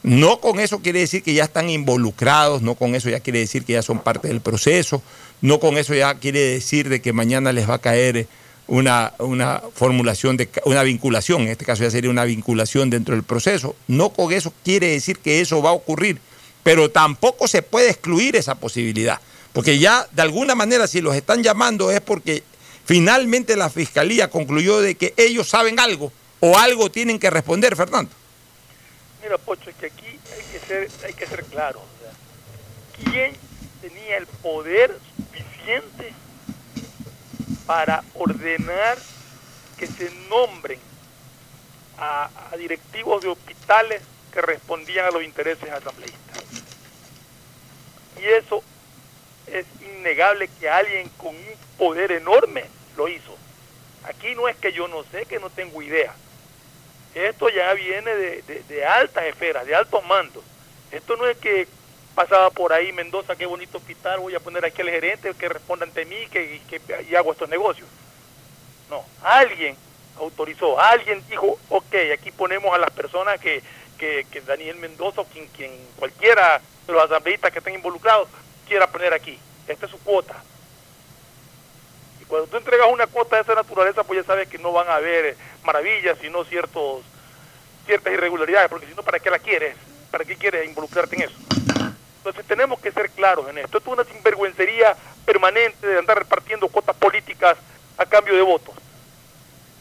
No 0.03 0.41
con 0.41 0.59
eso 0.59 0.81
quiere 0.81 0.99
decir 0.99 1.23
que 1.23 1.33
ya 1.33 1.45
están 1.45 1.71
involucrados, 1.71 2.61
no 2.61 2.75
con 2.75 2.97
eso 2.97 3.09
ya 3.09 3.21
quiere 3.21 3.39
decir 3.39 3.65
que 3.65 3.75
ya 3.75 3.83
son 3.83 4.01
parte 4.01 4.29
del 4.29 4.41
proceso, 4.41 5.01
no 5.41 5.61
con 5.61 5.79
eso 5.79 5.95
ya 5.95 6.15
quiere 6.17 6.41
decir 6.41 6.89
de 6.89 7.01
que 7.01 7.13
mañana 7.13 7.53
les 7.53 7.71
va 7.71 7.75
a 7.75 7.81
caer 7.81 8.27
una, 8.67 9.13
una 9.19 9.63
formulación, 9.75 10.37
de, 10.37 10.49
una 10.65 10.83
vinculación, 10.83 11.43
en 11.43 11.49
este 11.49 11.65
caso 11.65 11.85
ya 11.85 11.91
sería 11.91 12.11
una 12.11 12.25
vinculación 12.25 12.91
dentro 12.91 13.15
del 13.15 13.23
proceso. 13.23 13.77
No 13.87 14.11
con 14.11 14.33
eso 14.33 14.53
quiere 14.65 14.89
decir 14.89 15.19
que 15.19 15.41
eso 15.41 15.63
va 15.63 15.71
a 15.71 15.75
ocurrir, 15.75 16.19
pero 16.63 16.91
tampoco 16.91 17.49
se 17.49 17.63
puede 17.63 17.91
excluir 17.91 18.37
esa 18.37 18.55
posibilidad, 18.55 19.21
porque 19.53 19.79
ya 19.79 20.07
de 20.13 20.23
alguna 20.23 20.55
manera 20.55 20.87
si 20.87 21.01
los 21.01 21.15
están 21.15 21.43
llamando 21.43 21.91
es 21.91 22.01
porque 22.01 22.43
finalmente 22.85 23.57
la 23.57 23.71
fiscalía 23.71 24.31
concluyó 24.31 24.81
de 24.81 24.95
que 24.95 25.15
ellos 25.17 25.49
saben 25.49 25.81
algo 25.81 26.13
o 26.41 26.59
algo 26.59 26.91
tienen 26.91 27.19
que 27.19 27.31
responder, 27.31 27.77
Fernando. 27.77 28.11
Mira, 29.23 29.39
Pocho, 29.39 29.71
es 29.71 29.77
que 29.77 29.87
aquí 29.87 30.07
hay 30.07 30.45
que 30.53 30.67
ser, 30.67 30.91
hay 31.05 31.15
que 31.15 31.27
ser 31.27 31.45
claro. 31.45 31.81
¿Quién 33.05 33.33
tenía 33.81 34.17
el 34.17 34.27
poder 34.27 34.99
suficiente 35.17 36.13
para 37.67 38.03
ordenar 38.15 38.99
que 39.79 39.87
se 39.87 40.11
nombren 40.29 40.79
a 41.99 42.29
directivos 42.59 43.23
de 43.23 43.29
hospitales 43.29 44.03
que 44.33 44.41
respondían 44.43 45.07
a 45.07 45.11
los 45.11 45.23
intereses 45.23 45.71
asambleístas? 45.71 46.45
Y 48.21 48.25
eso 48.25 48.63
es 49.47 49.67
innegable 49.81 50.49
que 50.61 50.69
alguien 50.69 51.09
con 51.19 51.35
un 51.35 51.55
poder 51.79 52.13
enorme 52.13 52.65
lo 52.97 53.09
hizo. 53.09 53.37
Aquí 54.05 54.35
no 54.35 54.49
es 54.49 54.57
que 54.57 54.73
yo 54.73 54.89
no 54.89 55.05
sé, 55.05 55.27
que 55.27 55.39
no 55.39 55.51
tengo 55.51 55.83
idea. 55.83 56.15
Esto 57.15 57.49
ya 57.49 57.73
viene 57.75 58.15
de, 58.15 58.43
de- 58.43 58.63
de 58.65 58.85
altas 58.87 59.25
esferas, 59.25 59.67
de 59.67 59.75
altos 59.75 60.05
mandos. 60.07 60.43
Esto 60.91 61.17
no 61.17 61.27
es 61.27 61.37
que 61.37 61.69
pasaba 62.15 62.51
por 62.51 62.73
ahí 62.73 62.93
Mendoza, 62.93 63.37
qué 63.37 63.47
bonito 63.47 63.79
hospital, 63.79 64.21
voy 64.21 64.35
a 64.35 64.41
poner 64.41 64.65
aquí 64.65 64.83
al 64.83 64.91
gerente 64.91 65.33
que 65.35 65.49
responda 65.49 65.85
ante 65.87 66.05
mí 66.05 66.27
que, 66.31 66.61
que- 66.69 67.07
y 67.11 67.15
hago 67.15 67.33
estos 67.33 67.49
negocios. 67.49 67.89
No, 68.91 69.05
alguien 69.23 69.77
autorizó, 70.19 70.79
alguien 70.79 71.23
dijo, 71.29 71.59
ok, 71.71 71.95
aquí 72.15 72.31
ponemos 72.31 72.75
a 72.75 72.79
las 72.79 72.91
personas 72.91 73.41
que, 73.41 73.63
que, 74.31 74.41
Daniel 74.41 74.77
Mendoza 74.77 75.23
quien, 75.33 75.47
quien 75.49 75.71
cualquiera 75.97 76.61
de 76.87 76.93
los 76.93 77.05
asambleístas 77.05 77.53
que 77.53 77.59
estén 77.59 77.75
involucrados 77.75 78.29
quiera 78.67 78.91
poner 78.91 79.15
aquí. 79.15 79.39
Esta 79.69 79.87
es 79.87 79.93
su 79.93 79.99
cuota. 80.01 80.43
Y 82.21 82.25
cuando 82.25 82.49
tú 82.49 82.57
entregas 82.57 82.89
una 82.91 83.07
cuota 83.07 83.37
de 83.37 83.43
esa 83.43 83.55
naturaleza, 83.55 84.03
pues 84.03 84.21
ya 84.21 84.27
sabes 84.27 84.49
que 84.49 84.59
no 84.59 84.73
van 84.73 84.89
a 84.89 84.97
haber 84.97 85.37
maravillas, 85.63 86.19
sino 86.21 86.45
ciertos, 86.45 87.03
ciertas 87.87 88.13
irregularidades, 88.13 88.69
porque 88.69 88.87
si 88.87 88.95
no, 88.95 89.05
¿para 89.05 89.21
qué 89.21 89.31
la 89.31 89.39
quieres? 89.39 89.77
¿Para 90.11 90.25
qué 90.25 90.37
quieres 90.37 90.67
involucrarte 90.67 91.17
en 91.17 91.23
eso? 91.23 91.37
Entonces 92.19 92.45
tenemos 92.47 92.81
que 92.81 92.91
ser 92.91 93.11
claros 93.11 93.49
en 93.49 93.59
esto. 93.59 93.79
Esto 93.79 93.93
es 93.93 93.99
una 93.99 94.13
sinvergüencería 94.13 94.97
permanente 95.25 95.87
de 95.87 95.99
andar 95.99 96.19
repartiendo 96.19 96.69
cuotas 96.69 96.97
políticas 96.97 97.57
a 97.99 98.07
cambio 98.07 98.35
de 98.35 98.43
votos. 98.43 98.75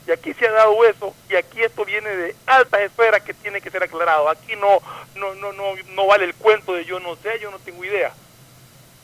Y 0.08 0.12
aquí 0.12 0.34
se 0.34 0.48
ha 0.48 0.52
dado 0.52 0.84
eso, 0.86 1.14
y 1.30 1.36
aquí 1.36 1.62
esto 1.62 1.86
viene 1.86 2.10
de 2.10 2.36
altas 2.48 2.82
esferas 2.82 3.22
que 3.22 3.34
tiene 3.34 3.62
que 3.62 3.70
ser 3.70 3.84
aclarado. 3.84 4.30
Aquí 4.30 4.56
no, 4.56 4.82
no, 5.16 5.36
no, 5.36 5.54
no, 5.54 5.76
no 5.94 6.08
vale 6.08 6.26
el 6.26 6.34
cuento 6.34 6.74
de 6.74 6.86
yo 6.86 7.00
no 7.00 7.16
sé, 7.18 7.40
yo 7.40 7.52
no 7.52 7.60
tengo 7.60 7.86
idea. 7.86 8.12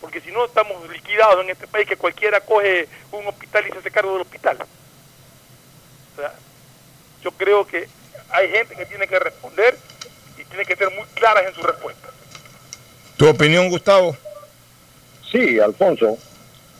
Porque 0.01 0.21
si 0.21 0.31
no 0.31 0.45
estamos 0.45 0.89
liquidados 0.89 1.43
en 1.43 1.51
este 1.51 1.67
país 1.67 1.87
que 1.87 1.97
cualquiera 1.97 2.41
coge 2.41 2.87
un 3.11 3.27
hospital 3.27 3.67
y 3.67 3.71
se 3.71 3.77
hace 3.77 3.91
cargo 3.91 4.13
del 4.13 4.21
hospital. 4.21 4.57
O 6.13 6.19
sea, 6.19 6.33
yo 7.21 7.31
creo 7.31 7.65
que 7.65 7.87
hay 8.29 8.49
gente 8.49 8.75
que 8.75 8.85
tiene 8.85 9.07
que 9.07 9.19
responder 9.19 9.77
y 10.37 10.43
tiene 10.45 10.65
que 10.65 10.75
ser 10.75 10.89
muy 10.91 11.05
claras 11.13 11.45
en 11.47 11.53
su 11.53 11.61
respuesta. 11.61 12.09
¿Tu 13.17 13.27
opinión, 13.27 13.69
Gustavo? 13.69 14.15
Sí, 15.31 15.59
Alfonso, 15.59 16.17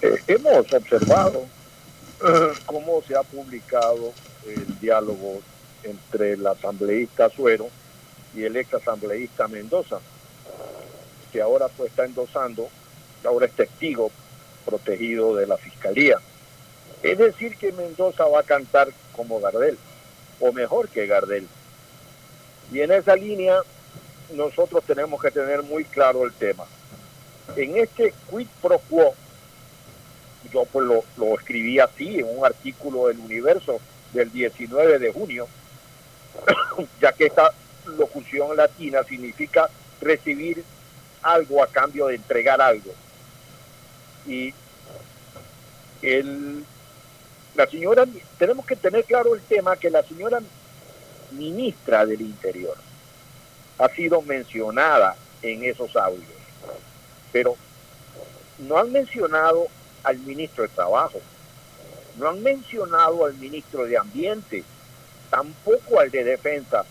eh, 0.02 0.22
hemos 0.28 0.72
observado 0.74 1.48
cómo 2.66 3.02
se 3.08 3.16
ha 3.16 3.24
publicado 3.24 4.14
el 4.46 4.80
diálogo 4.80 5.42
entre 5.84 6.34
el 6.34 6.46
asambleísta 6.46 7.30
Suero 7.30 7.70
y 8.36 8.44
el 8.44 8.56
ex 8.58 8.74
asambleísta 8.74 9.48
Mendoza, 9.48 10.00
que 11.32 11.42
ahora 11.42 11.68
pues 11.70 11.92
está 11.92 12.06
endosando, 12.06 12.70
ahora 13.24 13.46
es 13.46 13.54
testigo 13.54 14.12
protegido 14.66 15.36
de 15.36 15.48
la 15.48 15.58
fiscalía. 15.58 16.18
Es 17.04 17.18
decir, 17.18 17.58
que 17.58 17.72
Mendoza 17.72 18.26
va 18.26 18.40
a 18.40 18.44
cantar 18.44 18.90
como 19.16 19.40
Gardel, 19.40 19.78
o 20.40 20.52
mejor 20.52 20.90
que 20.90 21.08
Gardel. 21.08 21.48
Y 22.72 22.82
en 22.82 22.92
esa 22.92 23.16
línea 23.16 23.62
nosotros 24.34 24.84
tenemos 24.84 25.22
que 25.22 25.32
tener 25.32 25.64
muy 25.64 25.86
claro 25.86 26.26
el 26.26 26.34
tema. 26.34 26.66
En 27.56 27.78
este 27.78 28.14
quid 28.30 28.48
pro 28.62 28.80
quo, 28.90 29.16
yo 30.52 30.66
pues 30.66 30.86
lo, 30.86 31.04
lo 31.18 31.36
escribí 31.36 31.80
así 31.80 32.20
en 32.20 32.38
un 32.38 32.46
artículo 32.46 33.08
del 33.08 33.20
Universo 33.20 33.80
del 34.14 34.32
19 34.32 35.00
de 35.00 35.12
junio, 35.12 35.48
ya 37.02 37.12
que 37.12 37.26
esta 37.26 37.52
locución 37.98 38.56
latina 38.56 39.04
significa 39.04 39.70
recibir 40.02 40.64
algo 41.22 41.64
a 41.64 41.68
cambio 41.68 42.08
de 42.08 42.16
entregar 42.16 42.62
algo. 42.62 42.94
Y 44.26 44.54
el, 46.02 46.64
la 47.56 47.68
señora, 47.68 48.06
tenemos 48.38 48.66
que 48.66 48.76
tener 48.76 49.04
claro 49.06 49.36
el 49.36 49.42
tema 49.42 49.76
que 49.76 49.90
la 49.90 50.04
señora 50.04 50.40
ministra 51.32 52.06
del 52.06 52.22
Interior 52.22 52.78
ha 53.80 53.90
sido 53.90 54.22
mencionada 54.22 55.16
en 55.42 55.64
esos 55.64 55.96
audios, 55.96 56.24
pero 57.32 57.56
no 58.60 58.78
han 58.78 58.92
mencionado 58.92 59.68
al 60.04 60.18
ministro 60.20 60.64
de 60.64 60.70
Trabajo, 60.70 61.20
no 62.18 62.30
han 62.30 62.42
mencionado 62.42 63.26
al 63.26 63.36
ministro 63.36 63.86
de 63.86 63.98
Ambiente, 63.98 64.64
tampoco 65.30 66.00
al 66.00 66.10
de 66.10 66.24
Defensa, 66.24 66.86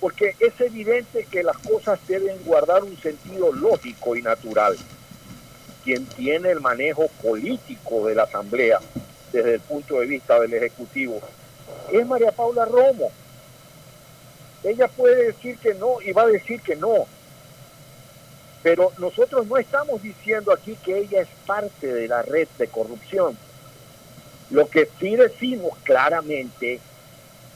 porque 0.00 0.34
es 0.40 0.60
evidente 0.60 1.26
que 1.30 1.42
las 1.42 1.56
cosas 1.58 2.00
deben 2.08 2.42
guardar 2.44 2.82
un 2.82 2.96
sentido 2.98 3.52
lógico 3.52 4.16
y 4.16 4.22
natural. 4.22 4.76
Quien 5.84 6.06
tiene 6.06 6.50
el 6.50 6.60
manejo 6.60 7.08
político 7.22 8.06
de 8.06 8.16
la 8.16 8.24
Asamblea 8.24 8.80
desde 9.32 9.54
el 9.54 9.60
punto 9.60 10.00
de 10.00 10.06
vista 10.06 10.40
del 10.40 10.54
Ejecutivo 10.54 11.20
es 11.92 12.06
María 12.06 12.32
Paula 12.32 12.64
Romo. 12.64 13.12
Ella 14.64 14.88
puede 14.88 15.26
decir 15.26 15.58
que 15.58 15.74
no 15.74 16.00
y 16.00 16.12
va 16.12 16.22
a 16.22 16.26
decir 16.26 16.60
que 16.62 16.76
no. 16.76 17.06
Pero 18.62 18.92
nosotros 18.98 19.46
no 19.46 19.56
estamos 19.56 20.02
diciendo 20.02 20.52
aquí 20.52 20.76
que 20.84 20.98
ella 20.98 21.22
es 21.22 21.28
parte 21.46 21.92
de 21.92 22.06
la 22.06 22.22
red 22.22 22.46
de 22.58 22.68
corrupción. 22.68 23.36
Lo 24.50 24.68
que 24.68 24.88
sí 25.00 25.16
decimos 25.16 25.76
claramente, 25.82 26.78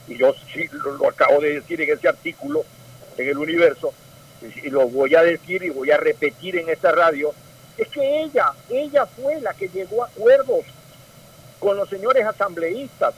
y 0.09 0.17
yo 0.17 0.35
sí 0.53 0.69
lo, 0.73 1.09
acabo 1.09 1.41
de 1.41 1.55
decir 1.55 1.81
en 1.81 1.93
ese 1.97 2.09
artículo 2.09 2.65
en 3.17 3.29
el 3.29 3.39
universo, 3.39 3.93
y 4.43 4.69
lo 4.69 4.89
voy 4.89 5.15
a 5.15 5.23
decir 5.23 5.63
y 5.63 5.71
voy 5.71 5.91
a 5.91 5.97
repetir 5.97 6.57
en 6.57 6.69
esta 6.69 6.91
radio, 6.91 7.33
es 7.79 7.89
que 7.89 8.23
ella, 8.23 8.53
ella 8.69 9.07
fue 9.07 9.41
la 9.41 9.55
que 9.55 9.69
llegó 9.69 10.03
a 10.03 10.09
acuerdos 10.09 10.65
con 11.61 11.77
los 11.77 11.89
señores 11.89 12.27
asambleístas. 12.27 13.15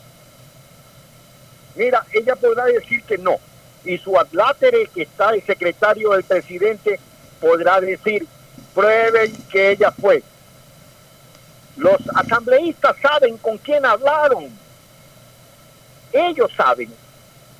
Mira, 1.75 2.05
ella 2.13 2.37
podrá 2.37 2.65
decir 2.67 3.03
que 3.05 3.19
no, 3.19 3.37
y 3.85 3.99
su 3.99 4.19
adlátere, 4.19 4.89
que 4.93 5.03
está 5.03 5.31
el 5.31 5.43
secretario 5.43 6.11
del 6.11 6.25
presidente, 6.25 6.99
podrá 7.41 7.81
decir, 7.81 8.27
prueben 8.75 9.37
que 9.51 9.73
ella 9.73 9.91
fue. 9.91 10.23
Los 11.77 11.97
asambleístas 12.15 12.97
saben 13.01 13.37
con 13.39 13.59
quién 13.59 13.85
hablaron. 13.87 14.51
Ellos 16.13 16.51
saben 16.57 16.93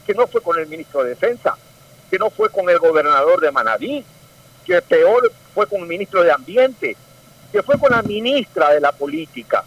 que 0.07 0.15
no 0.15 0.27
fue 0.27 0.41
con 0.41 0.59
el 0.59 0.67
ministro 0.67 1.03
de 1.03 1.11
Defensa, 1.11 1.57
que 2.11 2.19
no 2.19 2.31
fue 2.31 2.51
con 2.51 2.69
el 2.69 2.79
gobernador 2.79 3.41
de 3.41 3.53
Manabí, 3.53 4.05
que 4.65 4.83
peor 4.83 5.31
fue 5.55 5.67
con 5.67 5.83
el 5.83 5.87
ministro 5.87 6.23
de 6.23 6.33
Ambiente, 6.33 6.97
que 7.53 7.63
fue 7.63 7.79
con 7.79 7.91
la 7.91 8.03
ministra 8.03 8.71
de 8.71 8.81
la 8.81 8.93
Política. 8.93 9.65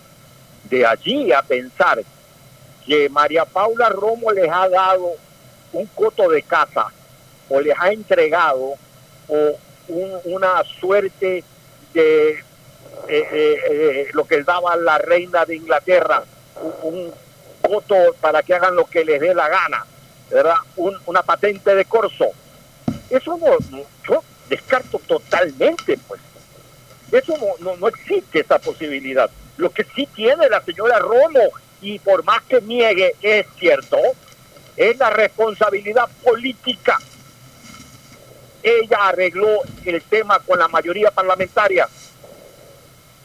De 0.64 0.86
allí 0.86 1.32
a 1.32 1.42
pensar 1.42 2.02
que 2.86 3.10
María 3.10 3.46
Paula 3.46 3.90
Romo 3.90 4.32
les 4.32 4.50
ha 4.52 4.68
dado 4.68 5.12
un 5.74 5.86
coto 5.88 6.30
de 6.30 6.42
casa 6.44 6.88
o 7.50 7.60
les 7.60 7.78
ha 7.80 7.92
entregado 7.92 8.74
o 9.28 9.58
una 9.92 10.64
suerte 10.80 11.44
de 11.94 12.30
eh, 12.30 12.44
eh, 13.08 13.60
eh, 13.70 14.08
lo 14.14 14.26
que 14.26 14.44
daba 14.44 14.76
la 14.76 14.98
reina 14.98 15.46
de 15.46 15.56
Inglaterra, 15.56 16.24
un, 16.84 17.12
coto 17.62 17.96
para 18.20 18.42
que 18.42 18.56
hagan 18.56 18.76
lo 18.76 18.86
que 18.86 19.06
les 19.06 19.22
dé 19.22 19.34
la 19.34 19.48
gana, 19.48 19.86
¿verdad? 20.30 20.56
una 20.76 21.22
patente 21.22 21.76
de 21.76 21.86
corso. 21.86 22.26
Eso 23.10 23.38
no, 23.38 23.58
yo 24.08 24.24
descarto 24.50 25.00
totalmente, 25.08 25.98
pues. 26.08 26.22
Eso 27.12 27.36
no, 27.60 27.76
no 27.76 27.88
existe 27.88 28.40
esa 28.40 28.58
posibilidad. 28.58 29.30
Lo 29.58 29.70
que 29.70 29.86
sí 29.96 30.08
tiene 30.16 30.50
la 30.50 30.62
señora 30.62 31.00
Romo, 31.00 31.52
y 31.82 32.00
por 32.00 32.24
más 32.24 32.42
que 32.44 32.62
niegue, 32.62 33.16
es 33.22 33.46
cierto, 33.60 33.98
es 34.78 34.98
la 34.98 35.10
responsabilidad 35.10 36.10
política. 36.24 37.00
Ella 38.64 39.08
arregló 39.08 39.62
el 39.86 40.02
tema 40.04 40.40
con 40.40 40.60
la 40.60 40.68
mayoría 40.68 41.12
parlamentaria. 41.12 41.88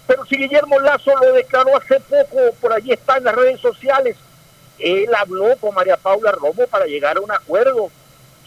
Pero 0.06 0.24
si 0.24 0.36
Guillermo 0.36 0.78
Lazo 0.80 1.12
lo 1.20 1.32
declaró 1.32 1.76
hace 1.76 2.00
poco, 2.00 2.54
por 2.60 2.72
allí 2.72 2.92
está 2.92 3.16
en 3.16 3.24
las 3.24 3.34
redes 3.34 3.60
sociales, 3.60 4.16
él 4.78 5.12
habló 5.14 5.56
con 5.56 5.74
María 5.74 5.96
Paula 5.96 6.32
Romo 6.32 6.66
para 6.68 6.86
llegar 6.86 7.16
a 7.16 7.20
un 7.20 7.30
acuerdo 7.30 7.90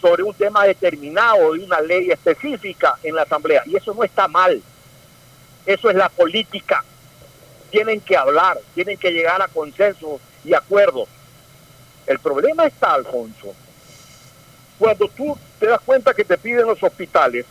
sobre 0.00 0.22
un 0.22 0.32
tema 0.34 0.64
determinado 0.64 1.54
y 1.54 1.64
una 1.64 1.80
ley 1.80 2.10
específica 2.10 2.96
en 3.02 3.14
la 3.14 3.22
Asamblea. 3.22 3.62
Y 3.66 3.76
eso 3.76 3.92
no 3.92 4.02
está 4.04 4.26
mal. 4.28 4.62
Eso 5.66 5.90
es 5.90 5.96
la 5.96 6.08
política. 6.08 6.82
Tienen 7.70 8.00
que 8.00 8.16
hablar, 8.16 8.58
tienen 8.74 8.96
que 8.96 9.10
llegar 9.10 9.42
a 9.42 9.48
consensos 9.48 10.20
y 10.44 10.54
acuerdos. 10.54 11.08
El 12.06 12.18
problema 12.18 12.66
está, 12.66 12.94
Alfonso, 12.94 13.54
cuando 14.80 15.08
tú 15.08 15.38
te 15.58 15.66
das 15.66 15.80
cuenta 15.84 16.14
que 16.14 16.24
te 16.24 16.38
piden 16.38 16.66
los 16.66 16.82
hospitales, 16.82 17.44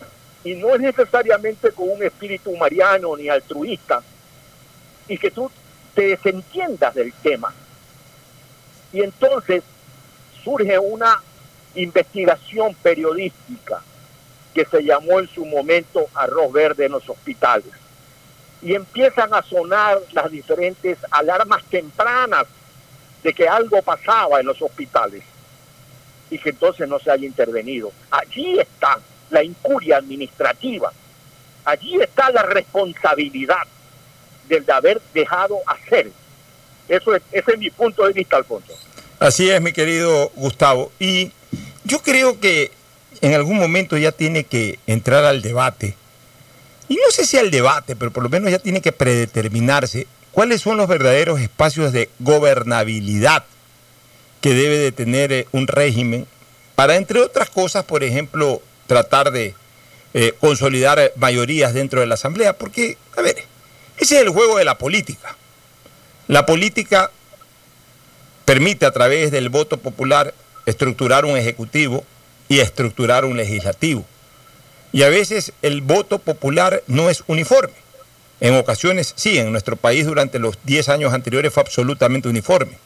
y 0.44 0.56
no 0.56 0.74
es 0.74 0.82
necesariamente 0.82 1.72
con 1.72 1.92
un 1.92 2.02
espíritu 2.02 2.58
mariano 2.58 3.16
ni 3.16 3.30
altruista, 3.30 4.02
y 5.08 5.16
que 5.16 5.30
tú 5.30 5.52
te 5.94 6.08
desentiendas 6.08 6.96
del 6.96 7.14
tema. 7.14 7.54
Y 8.92 9.04
entonces 9.04 9.62
surge 10.44 10.80
una 10.80 11.22
investigación 11.76 12.74
periodística 12.82 13.80
que 14.56 14.66
se 14.66 14.84
llamó 14.84 15.20
en 15.20 15.28
su 15.28 15.46
momento 15.46 16.08
Arroz 16.16 16.52
Verde 16.52 16.86
en 16.86 16.94
los 16.94 17.08
hospitales. 17.08 17.72
Y 18.64 18.74
empiezan 18.74 19.36
a 19.36 19.44
sonar 19.44 20.00
las 20.14 20.32
diferentes 20.32 20.98
alarmas 21.12 21.64
tempranas 21.66 22.48
de 23.22 23.34
que 23.34 23.48
algo 23.48 23.84
pasaba 23.84 24.40
en 24.40 24.48
los 24.48 24.60
hospitales 24.64 25.24
y 26.30 26.38
que 26.38 26.50
entonces 26.50 26.88
no 26.88 27.00
se 27.00 27.12
haya 27.12 27.26
intervenido. 27.26 27.92
Allí 28.12 28.60
está 28.60 29.00
la 29.30 29.44
incuria 29.44 29.98
administrativa, 29.98 30.92
allí 31.66 32.02
está 32.02 32.32
la 32.32 32.44
responsabilidad 32.44 33.64
del 34.48 34.70
haber 34.72 35.02
dejado 35.14 35.60
hacer. 35.66 36.12
Eso 36.88 37.16
es, 37.16 37.22
ese 37.32 37.52
es 37.54 37.60
mi 37.60 37.70
punto 37.70 38.06
de 38.08 38.14
vista, 38.14 38.38
Alfonso. 38.38 38.74
Así 39.20 39.50
es, 39.50 39.62
mi 39.62 39.74
querido 39.74 40.32
Gustavo. 40.36 40.92
Y 41.00 41.32
yo 41.84 42.02
creo 42.02 42.40
que 42.40 42.72
en 43.22 43.34
algún 43.34 43.58
momento 43.58 43.98
ya 43.98 44.12
tiene 44.12 44.44
que 44.46 44.80
entrar 44.88 45.26
al 45.26 45.42
debate. 45.42 45.96
Y 46.88 46.96
no 46.96 47.12
sé 47.12 47.26
si 47.26 47.38
al 47.38 47.52
debate, 47.52 47.96
pero 47.96 48.12
por 48.12 48.24
lo 48.24 48.30
menos 48.30 48.50
ya 48.50 48.60
tiene 48.60 48.82
que 48.82 48.92
predeterminarse 48.92 50.08
cuáles 50.32 50.62
son 50.62 50.78
los 50.78 50.88
verdaderos 50.88 51.40
espacios 51.40 51.92
de 51.92 52.10
gobernabilidad 52.20 53.46
que 54.42 54.54
debe 54.54 54.78
de 54.78 54.92
tener 54.92 55.32
eh, 55.32 55.48
un 55.52 55.68
régimen 55.68 56.26
para, 56.76 56.96
entre 56.96 57.20
otras 57.20 57.50
cosas, 57.50 57.84
por 57.84 58.04
ejemplo, 58.04 58.62
tratar 58.88 59.32
de 59.32 59.54
eh, 60.14 60.34
consolidar 60.40 61.00
eh, 61.00 61.12
mayorías 61.18 61.74
dentro 61.74 62.00
de 62.00 62.08
la 62.08 62.16
Asamblea, 62.16 62.54
porque, 62.54 62.98
a 63.18 63.22
ver, 63.22 63.36
ese 63.98 64.16
es 64.16 64.22
el 64.22 64.30
juego 64.30 64.58
de 64.58 64.66
la 64.66 64.78
política. 64.78 65.36
La 66.28 66.46
política 66.46 67.12
permite 68.46 68.86
a 68.86 68.92
través 68.92 69.32
del 69.32 69.50
voto 69.50 69.78
popular 69.78 70.34
estructurar 70.66 71.26
un 71.26 71.38
ejecutivo 71.38 72.06
y 72.48 72.60
estructurar 72.60 73.26
un 73.26 73.38
legislativo. 73.38 74.06
Y 74.92 75.04
a 75.04 75.10
veces 75.10 75.54
el 75.62 75.82
voto 75.82 76.20
popular 76.20 76.82
no 76.88 77.10
es 77.10 77.24
uniforme. 77.28 77.76
En 78.40 78.56
ocasiones 78.56 79.14
sí, 79.16 79.38
en 79.38 79.52
nuestro 79.52 79.76
país 79.76 80.06
durante 80.06 80.40
los 80.40 80.58
10 80.64 80.90
años 80.90 81.14
anteriores 81.14 81.54
fue 81.54 81.62
absolutamente 81.62 82.30
uniforme. 82.30 82.78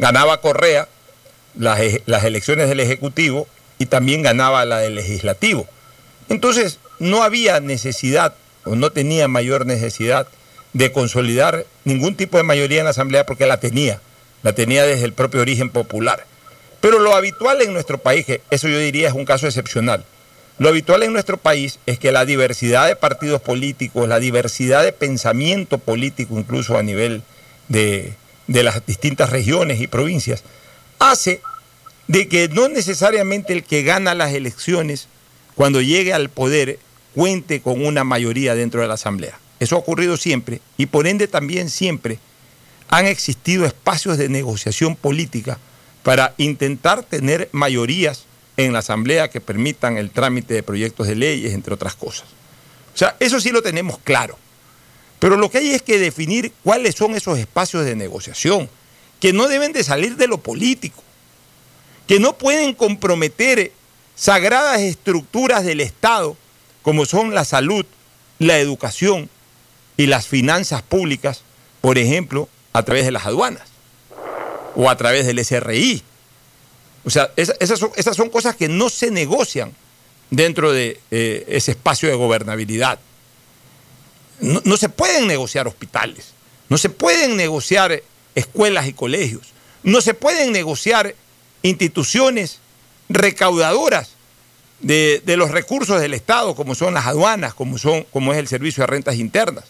Ganaba 0.00 0.40
Correa 0.40 0.88
las, 1.54 1.78
las 2.06 2.24
elecciones 2.24 2.70
del 2.70 2.80
Ejecutivo 2.80 3.46
y 3.78 3.84
también 3.84 4.22
ganaba 4.22 4.64
la 4.64 4.78
del 4.78 4.94
Legislativo. 4.94 5.68
Entonces 6.30 6.78
no 6.98 7.22
había 7.22 7.60
necesidad 7.60 8.34
o 8.64 8.76
no 8.76 8.90
tenía 8.90 9.28
mayor 9.28 9.66
necesidad 9.66 10.26
de 10.72 10.90
consolidar 10.90 11.66
ningún 11.84 12.16
tipo 12.16 12.38
de 12.38 12.44
mayoría 12.44 12.78
en 12.78 12.84
la 12.84 12.90
Asamblea 12.90 13.26
porque 13.26 13.46
la 13.46 13.60
tenía, 13.60 14.00
la 14.42 14.54
tenía 14.54 14.84
desde 14.84 15.04
el 15.04 15.12
propio 15.12 15.42
origen 15.42 15.68
popular. 15.68 16.24
Pero 16.80 16.98
lo 16.98 17.14
habitual 17.14 17.60
en 17.60 17.74
nuestro 17.74 17.98
país, 17.98 18.24
eso 18.50 18.68
yo 18.68 18.78
diría 18.78 19.08
es 19.08 19.14
un 19.14 19.26
caso 19.26 19.46
excepcional, 19.46 20.02
lo 20.56 20.70
habitual 20.70 21.02
en 21.02 21.12
nuestro 21.12 21.36
país 21.36 21.78
es 21.84 21.98
que 21.98 22.10
la 22.12 22.24
diversidad 22.24 22.86
de 22.86 22.96
partidos 22.96 23.42
políticos, 23.42 24.08
la 24.08 24.18
diversidad 24.18 24.82
de 24.82 24.92
pensamiento 24.92 25.76
político, 25.76 26.38
incluso 26.38 26.78
a 26.78 26.82
nivel 26.82 27.22
de, 27.68 28.14
de 28.46 28.62
las 28.62 28.84
distintas 28.86 29.30
regiones 29.30 29.80
y 29.80 29.86
provincias, 29.86 30.42
hace 30.98 31.40
de 32.08 32.28
que 32.28 32.48
no 32.48 32.68
necesariamente 32.68 33.52
el 33.52 33.62
que 33.62 33.82
gana 33.82 34.14
las 34.14 34.32
elecciones, 34.32 35.08
cuando 35.54 35.80
llegue 35.80 36.12
al 36.12 36.28
poder, 36.28 36.78
cuente 37.14 37.60
con 37.60 37.84
una 37.84 38.04
mayoría 38.04 38.54
dentro 38.54 38.80
de 38.80 38.88
la 38.88 38.94
Asamblea. 38.94 39.38
Eso 39.58 39.76
ha 39.76 39.78
ocurrido 39.78 40.16
siempre 40.16 40.60
y 40.76 40.86
por 40.86 41.06
ende 41.06 41.28
también 41.28 41.68
siempre 41.68 42.18
han 42.88 43.06
existido 43.06 43.66
espacios 43.66 44.18
de 44.18 44.28
negociación 44.28 44.96
política 44.96 45.58
para 46.02 46.34
intentar 46.38 47.04
tener 47.04 47.48
mayorías 47.52 48.24
en 48.56 48.72
la 48.72 48.80
Asamblea 48.80 49.30
que 49.30 49.40
permitan 49.40 49.96
el 49.96 50.10
trámite 50.10 50.54
de 50.54 50.62
proyectos 50.62 51.06
de 51.06 51.14
leyes, 51.14 51.52
entre 51.52 51.74
otras 51.74 51.94
cosas. 51.94 52.26
O 52.94 52.98
sea, 52.98 53.16
eso 53.20 53.40
sí 53.40 53.50
lo 53.50 53.62
tenemos 53.62 53.98
claro. 53.98 54.38
Pero 55.20 55.36
lo 55.36 55.50
que 55.50 55.58
hay 55.58 55.70
es 55.70 55.82
que 55.82 55.98
definir 55.98 56.52
cuáles 56.64 56.96
son 56.96 57.14
esos 57.14 57.38
espacios 57.38 57.84
de 57.84 57.94
negociación, 57.94 58.68
que 59.20 59.32
no 59.32 59.46
deben 59.46 59.72
de 59.72 59.84
salir 59.84 60.16
de 60.16 60.26
lo 60.26 60.38
político, 60.38 61.04
que 62.08 62.18
no 62.18 62.36
pueden 62.36 62.74
comprometer 62.74 63.70
sagradas 64.16 64.80
estructuras 64.80 65.64
del 65.64 65.80
Estado, 65.80 66.36
como 66.82 67.04
son 67.04 67.34
la 67.34 67.44
salud, 67.44 67.84
la 68.38 68.58
educación 68.58 69.28
y 69.98 70.06
las 70.06 70.26
finanzas 70.26 70.80
públicas, 70.80 71.42
por 71.82 71.98
ejemplo, 71.98 72.48
a 72.72 72.82
través 72.82 73.04
de 73.04 73.12
las 73.12 73.26
aduanas 73.26 73.68
o 74.74 74.88
a 74.88 74.96
través 74.96 75.26
del 75.26 75.44
SRI. 75.44 76.02
O 77.04 77.10
sea, 77.10 77.30
esas, 77.36 77.78
son, 77.78 78.30
cosas 78.30 78.56
que 78.56 78.68
no 78.68 78.88
se 78.88 79.10
negocian 79.10 79.72
dentro 80.30 80.72
de 80.72 80.98
eh, 81.10 81.44
ese 81.48 81.72
espacio 81.72 82.08
de 82.08 82.14
gobernabilidad. 82.14 82.98
No, 84.40 84.76
se 84.76 84.88
pueden 84.88 85.26
negociar 85.26 85.68
hospitales, 85.68 86.32
no 86.68 86.78
se 86.78 86.88
pueden 86.88 87.36
negociar 87.36 88.02
escuelas 88.34 88.86
y 88.86 88.92
colegios, 88.92 89.48
no 89.82 90.00
se 90.00 90.14
pueden 90.14 90.52
negociar 90.52 91.14
instituciones 91.62 92.58
recaudadoras 93.08 94.12
de, 94.80 95.22
los 95.36 95.50
recursos 95.50 96.00
del 96.00 96.14
Estado, 96.14 96.54
como 96.54 96.74
son 96.74 96.94
las 96.94 97.06
aduanas, 97.06 97.54
como, 97.54 97.76
son, 97.76 98.04
como 98.04 98.32
es 98.32 98.38
el 98.38 98.48
servicio 98.48 98.82
de 98.82 98.86
rentas 98.86 99.16
internas. 99.16 99.64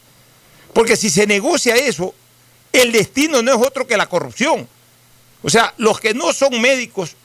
Porque 0.73 0.97
si 0.97 1.11
se 1.11 1.27
negocia 1.27 1.75
eso, 1.75 2.15
el 2.73 2.93
destino 2.93 3.43
no 3.43 3.53
es 3.53 3.67
otro 3.67 3.87
que 3.87 3.97
la 3.97 4.09
corrupción. 4.09 4.69
O 5.43 5.51
sea, 5.51 5.75
los 5.79 5.99
que 5.99 6.15
no 6.15 6.33
son 6.33 6.61
médicos 6.61 7.17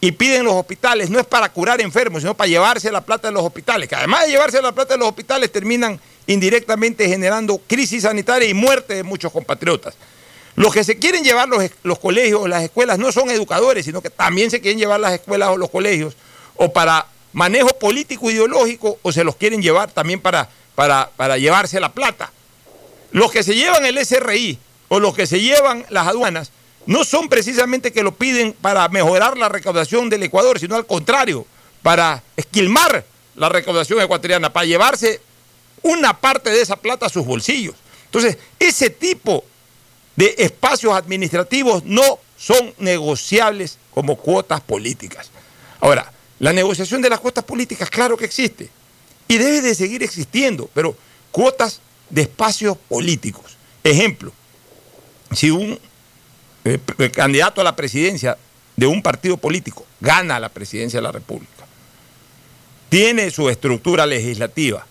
y 0.00 0.12
piden 0.12 0.44
los 0.44 0.54
hospitales 0.54 1.10
no 1.10 1.18
es 1.18 1.26
para 1.26 1.48
curar 1.52 1.80
enfermos, 1.80 2.22
sino 2.22 2.36
para 2.36 2.48
llevarse 2.48 2.90
la 2.92 3.00
plata 3.00 3.28
de 3.28 3.34
los 3.34 3.44
hospitales, 3.44 3.88
que 3.88 3.94
además 3.94 4.22
de 4.22 4.32
llevarse 4.32 4.60
la 4.60 4.72
plata 4.72 4.94
de 4.94 4.98
los 4.98 5.08
hospitales 5.08 5.50
terminan 5.50 6.00
indirectamente 6.26 7.08
generando 7.08 7.58
crisis 7.66 8.02
sanitaria 8.02 8.48
y 8.48 8.54
muerte 8.54 8.94
de 8.94 9.02
muchos 9.02 9.32
compatriotas. 9.32 9.94
Los 10.54 10.72
que 10.72 10.84
se 10.84 10.98
quieren 10.98 11.24
llevar 11.24 11.48
los, 11.48 11.70
los 11.82 11.98
colegios 11.98 12.42
o 12.42 12.48
las 12.48 12.62
escuelas 12.62 12.98
no 12.98 13.10
son 13.10 13.30
educadores, 13.30 13.84
sino 13.84 14.02
que 14.02 14.10
también 14.10 14.50
se 14.50 14.60
quieren 14.60 14.78
llevar 14.78 15.00
las 15.00 15.14
escuelas 15.14 15.48
o 15.48 15.56
los 15.56 15.70
colegios 15.70 16.14
o 16.56 16.72
para 16.72 17.06
manejo 17.32 17.70
político 17.78 18.30
ideológico 18.30 18.98
o 19.02 19.12
se 19.12 19.24
los 19.24 19.36
quieren 19.36 19.62
llevar 19.62 19.90
también 19.90 20.20
para, 20.20 20.48
para, 20.74 21.10
para 21.16 21.38
llevarse 21.38 21.80
la 21.80 21.92
plata. 21.92 22.30
Los 23.10 23.30
que 23.32 23.42
se 23.42 23.54
llevan 23.54 23.86
el 23.86 24.04
SRI 24.04 24.58
o 24.88 25.00
los 25.00 25.14
que 25.14 25.26
se 25.26 25.40
llevan 25.40 25.86
las 25.88 26.06
aduanas 26.06 26.52
no 26.86 27.04
son 27.04 27.28
precisamente 27.28 27.92
que 27.92 28.02
lo 28.02 28.14
piden 28.14 28.52
para 28.52 28.88
mejorar 28.88 29.38
la 29.38 29.48
recaudación 29.48 30.10
del 30.10 30.24
Ecuador, 30.24 30.58
sino 30.58 30.76
al 30.76 30.86
contrario, 30.86 31.46
para 31.82 32.22
esquilmar 32.36 33.04
la 33.36 33.48
recaudación 33.48 34.00
ecuatoriana, 34.00 34.52
para 34.52 34.66
llevarse 34.66 35.20
una 35.82 36.18
parte 36.18 36.50
de 36.50 36.60
esa 36.60 36.76
plata 36.76 37.06
a 37.06 37.08
sus 37.08 37.24
bolsillos. 37.24 37.74
Entonces, 38.06 38.38
ese 38.58 38.90
tipo 38.90 39.44
de 40.16 40.34
espacios 40.38 40.94
administrativos 40.94 41.84
no 41.84 42.18
son 42.36 42.74
negociables 42.78 43.78
como 43.92 44.16
cuotas 44.16 44.60
políticas. 44.60 45.30
Ahora, 45.80 46.12
la 46.38 46.52
negociación 46.52 47.00
de 47.02 47.08
las 47.08 47.20
cuotas 47.20 47.44
políticas, 47.44 47.88
claro 47.88 48.16
que 48.16 48.24
existe, 48.24 48.68
y 49.28 49.38
debe 49.38 49.60
de 49.60 49.74
seguir 49.74 50.02
existiendo, 50.02 50.68
pero 50.74 50.96
cuotas 51.30 51.80
de 52.10 52.22
espacios 52.22 52.76
políticos. 52.88 53.56
Ejemplo, 53.82 54.32
si 55.32 55.50
un 55.50 55.78
eh, 56.64 56.78
candidato 57.12 57.60
a 57.60 57.64
la 57.64 57.74
presidencia 57.74 58.36
de 58.76 58.86
un 58.86 59.02
partido 59.02 59.36
político 59.36 59.86
gana 60.00 60.38
la 60.38 60.48
presidencia 60.48 60.98
de 60.98 61.04
la 61.04 61.12
República, 61.12 61.66
tiene 62.88 63.30
su 63.30 63.48
estructura 63.48 64.04
legislativa, 64.04 64.86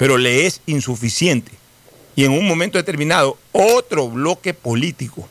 pero 0.00 0.16
le 0.16 0.46
es 0.46 0.62
insuficiente. 0.64 1.52
Y 2.16 2.24
en 2.24 2.32
un 2.32 2.48
momento 2.48 2.78
determinado, 2.78 3.36
otro 3.52 4.08
bloque 4.08 4.54
político, 4.54 5.28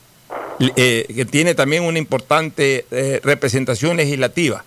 eh, 0.76 1.06
que 1.12 1.24
tiene 1.24 1.56
también 1.56 1.82
una 1.82 1.98
importante 1.98 2.86
eh, 2.92 3.20
representación 3.24 3.96
legislativa, 3.96 4.64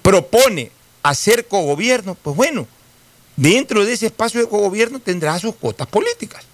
propone 0.00 0.70
hacer 1.02 1.48
cogobierno, 1.48 2.14
pues 2.14 2.36
bueno, 2.36 2.68
dentro 3.34 3.84
de 3.84 3.94
ese 3.94 4.06
espacio 4.06 4.42
de 4.42 4.48
cogobierno 4.48 5.00
tendrá 5.00 5.36
sus 5.40 5.56
cuotas 5.56 5.88
políticas. 5.88 6.44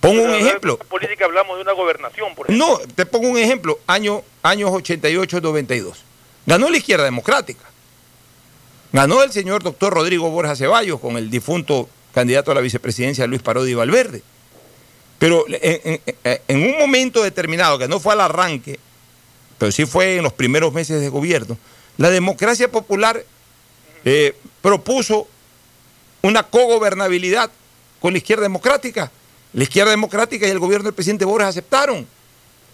Pongo 0.00 0.22
un 0.22 0.32
ejemplo. 0.32 0.78
política 0.78 1.26
hablamos 1.26 1.56
de 1.58 1.64
una 1.64 1.72
gobernación, 1.72 2.34
por 2.34 2.46
ejemplo. 2.46 2.66
No, 2.66 2.94
te 2.94 3.04
pongo 3.04 3.28
un 3.28 3.36
ejemplo, 3.36 3.78
año, 3.86 4.22
años 4.42 4.70
88-92. 4.70 5.96
Ganó 6.46 6.70
la 6.70 6.78
izquierda 6.78 7.04
democrática. 7.04 7.71
Ganó 8.92 9.22
el 9.22 9.32
señor 9.32 9.62
doctor 9.62 9.94
Rodrigo 9.94 10.30
Borja 10.30 10.54
Ceballos 10.54 11.00
con 11.00 11.16
el 11.16 11.30
difunto 11.30 11.88
candidato 12.12 12.50
a 12.52 12.54
la 12.54 12.60
vicepresidencia 12.60 13.26
Luis 13.26 13.40
Parodi 13.40 13.72
Valverde. 13.72 14.22
Pero 15.18 15.46
en, 15.48 16.62
un 16.62 16.78
momento 16.78 17.22
determinado, 17.22 17.78
que 17.78 17.88
no 17.88 18.00
fue 18.00 18.12
al 18.12 18.20
arranque, 18.20 18.78
pero 19.56 19.72
sí 19.72 19.86
fue 19.86 20.16
en 20.16 20.22
los 20.22 20.32
primeros 20.32 20.74
meses 20.74 21.00
de 21.00 21.08
gobierno, 21.08 21.56
la 21.96 22.10
democracia 22.10 22.70
popular 22.70 23.24
eh, 24.04 24.36
propuso 24.60 25.26
una 26.20 26.42
cogobernabilidad 26.42 27.50
con 28.00 28.12
la 28.12 28.18
izquierda 28.18 28.42
democrática. 28.42 29.10
La 29.54 29.62
izquierda 29.62 29.92
democrática 29.92 30.46
y 30.46 30.50
el 30.50 30.58
gobierno 30.58 30.86
del 30.86 30.94
presidente 30.94 31.24
Borja 31.24 31.48
aceptaron. 31.48 32.06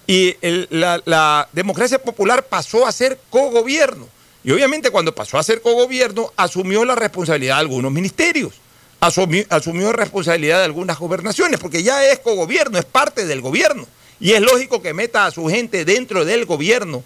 Y 0.06 0.36
la 0.70 1.48
democracia 1.52 2.02
popular 2.02 2.46
pasó 2.46 2.86
a 2.86 2.92
ser 2.92 3.20
cogobierno. 3.28 4.08
Y 4.44 4.52
obviamente 4.52 4.90
cuando 4.90 5.14
pasó 5.14 5.38
a 5.38 5.42
ser 5.42 5.60
cogobierno, 5.60 6.32
asumió 6.36 6.84
la 6.84 6.94
responsabilidad 6.94 7.56
de 7.56 7.60
algunos 7.60 7.92
ministerios, 7.92 8.54
asumió, 9.00 9.44
asumió 9.48 9.92
responsabilidad 9.92 10.58
de 10.58 10.64
algunas 10.64 10.98
gobernaciones, 10.98 11.58
porque 11.58 11.82
ya 11.82 12.04
es 12.04 12.20
cogobierno, 12.20 12.78
es 12.78 12.84
parte 12.84 13.26
del 13.26 13.40
gobierno. 13.40 13.86
Y 14.20 14.32
es 14.32 14.40
lógico 14.40 14.82
que 14.82 14.94
meta 14.94 15.26
a 15.26 15.30
su 15.30 15.46
gente 15.46 15.84
dentro 15.84 16.24
del 16.24 16.44
gobierno 16.44 17.04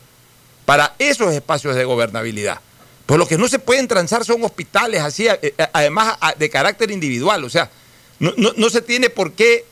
para 0.64 0.94
esos 0.98 1.32
espacios 1.32 1.74
de 1.74 1.84
gobernabilidad. 1.84 2.60
Pues 3.06 3.18
lo 3.18 3.26
que 3.26 3.36
no 3.36 3.48
se 3.48 3.58
pueden 3.58 3.88
transar 3.88 4.24
son 4.24 4.42
hospitales 4.44 5.00
así, 5.02 5.26
eh, 5.26 5.38
eh, 5.42 5.54
además 5.72 6.16
de 6.38 6.48
carácter 6.48 6.90
individual. 6.90 7.44
O 7.44 7.50
sea, 7.50 7.70
no, 8.18 8.32
no 8.36 8.70
se 8.70 8.80
tiene 8.80 9.10
por 9.10 9.32
qué 9.32 9.64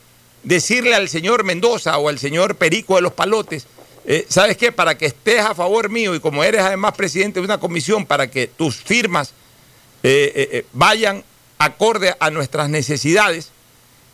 decirle 0.43 0.95
al 0.95 1.09
señor 1.09 1.45
Mendoza 1.45 1.97
o 1.99 2.09
al 2.09 2.19
señor 2.19 2.57
Perico 2.57 2.97
de 2.97 3.03
los 3.03 3.13
Palotes, 3.13 3.67
eh, 4.13 4.27
¿sabes 4.29 4.57
qué? 4.57 4.73
Para 4.73 4.99
que 4.99 5.07
estés 5.07 5.39
a 5.39 5.55
favor 5.55 5.89
mío 5.89 6.17
y 6.17 6.19
como 6.19 6.43
eres 6.43 6.63
además 6.63 6.95
presidente 6.95 7.39
de 7.39 7.45
una 7.45 7.59
comisión, 7.59 8.05
para 8.05 8.29
que 8.29 8.49
tus 8.49 8.75
firmas 8.75 9.35
eh, 10.03 10.49
eh, 10.51 10.67
vayan 10.73 11.23
acorde 11.59 12.17
a 12.19 12.29
nuestras 12.29 12.69
necesidades, 12.69 13.53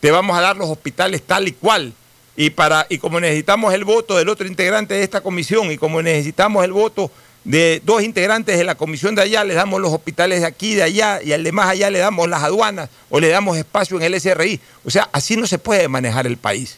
te 0.00 0.10
vamos 0.10 0.36
a 0.36 0.42
dar 0.42 0.54
los 0.58 0.68
hospitales 0.68 1.22
tal 1.22 1.48
y 1.48 1.52
cual. 1.52 1.94
Y, 2.36 2.50
para, 2.50 2.84
y 2.90 2.98
como 2.98 3.20
necesitamos 3.20 3.72
el 3.72 3.86
voto 3.86 4.18
del 4.18 4.28
otro 4.28 4.46
integrante 4.46 4.92
de 4.92 5.02
esta 5.02 5.22
comisión 5.22 5.72
y 5.72 5.78
como 5.78 6.02
necesitamos 6.02 6.62
el 6.62 6.72
voto 6.72 7.10
de 7.44 7.80
dos 7.82 8.02
integrantes 8.02 8.58
de 8.58 8.64
la 8.64 8.74
comisión 8.74 9.14
de 9.14 9.22
allá, 9.22 9.44
le 9.44 9.54
damos 9.54 9.80
los 9.80 9.94
hospitales 9.94 10.42
de 10.42 10.46
aquí, 10.46 10.74
de 10.74 10.82
allá, 10.82 11.22
y 11.22 11.32
al 11.32 11.42
de 11.42 11.52
más 11.52 11.70
allá 11.70 11.88
le 11.88 12.00
damos 12.00 12.28
las 12.28 12.42
aduanas 12.42 12.90
o 13.08 13.18
le 13.18 13.28
damos 13.28 13.56
espacio 13.56 13.96
en 13.96 14.02
el 14.02 14.20
SRI. 14.20 14.60
O 14.84 14.90
sea, 14.90 15.08
así 15.10 15.38
no 15.38 15.46
se 15.46 15.56
puede 15.56 15.88
manejar 15.88 16.26
el 16.26 16.36
país. 16.36 16.76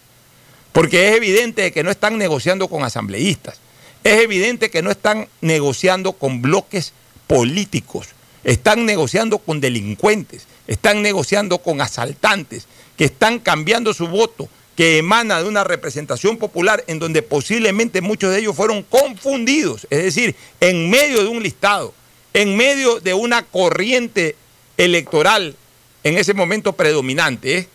Porque 0.72 1.08
es 1.08 1.16
evidente 1.16 1.72
que 1.72 1.82
no 1.82 1.90
están 1.90 2.18
negociando 2.18 2.68
con 2.68 2.84
asambleístas. 2.84 3.58
Es 4.04 4.20
evidente 4.20 4.70
que 4.70 4.82
no 4.82 4.90
están 4.90 5.28
negociando 5.40 6.12
con 6.12 6.40
bloques 6.40 6.92
políticos. 7.26 8.08
Están 8.44 8.86
negociando 8.86 9.38
con 9.38 9.60
delincuentes. 9.60 10.46
Están 10.66 11.02
negociando 11.02 11.58
con 11.58 11.80
asaltantes 11.80 12.66
que 12.96 13.04
están 13.04 13.38
cambiando 13.38 13.94
su 13.94 14.08
voto, 14.08 14.48
que 14.76 14.98
emana 14.98 15.40
de 15.42 15.48
una 15.48 15.64
representación 15.64 16.36
popular 16.36 16.84
en 16.88 16.98
donde 16.98 17.22
posiblemente 17.22 18.00
muchos 18.00 18.32
de 18.32 18.40
ellos 18.40 18.56
fueron 18.56 18.82
confundidos. 18.82 19.86
Es 19.88 20.02
decir, 20.02 20.34
en 20.60 20.90
medio 20.90 21.22
de 21.22 21.28
un 21.28 21.42
listado, 21.42 21.94
en 22.34 22.56
medio 22.56 23.00
de 23.00 23.14
una 23.14 23.42
corriente 23.44 24.36
electoral 24.76 25.56
en 26.04 26.18
ese 26.18 26.34
momento 26.34 26.74
predominante, 26.74 27.58
¿eh? 27.58 27.68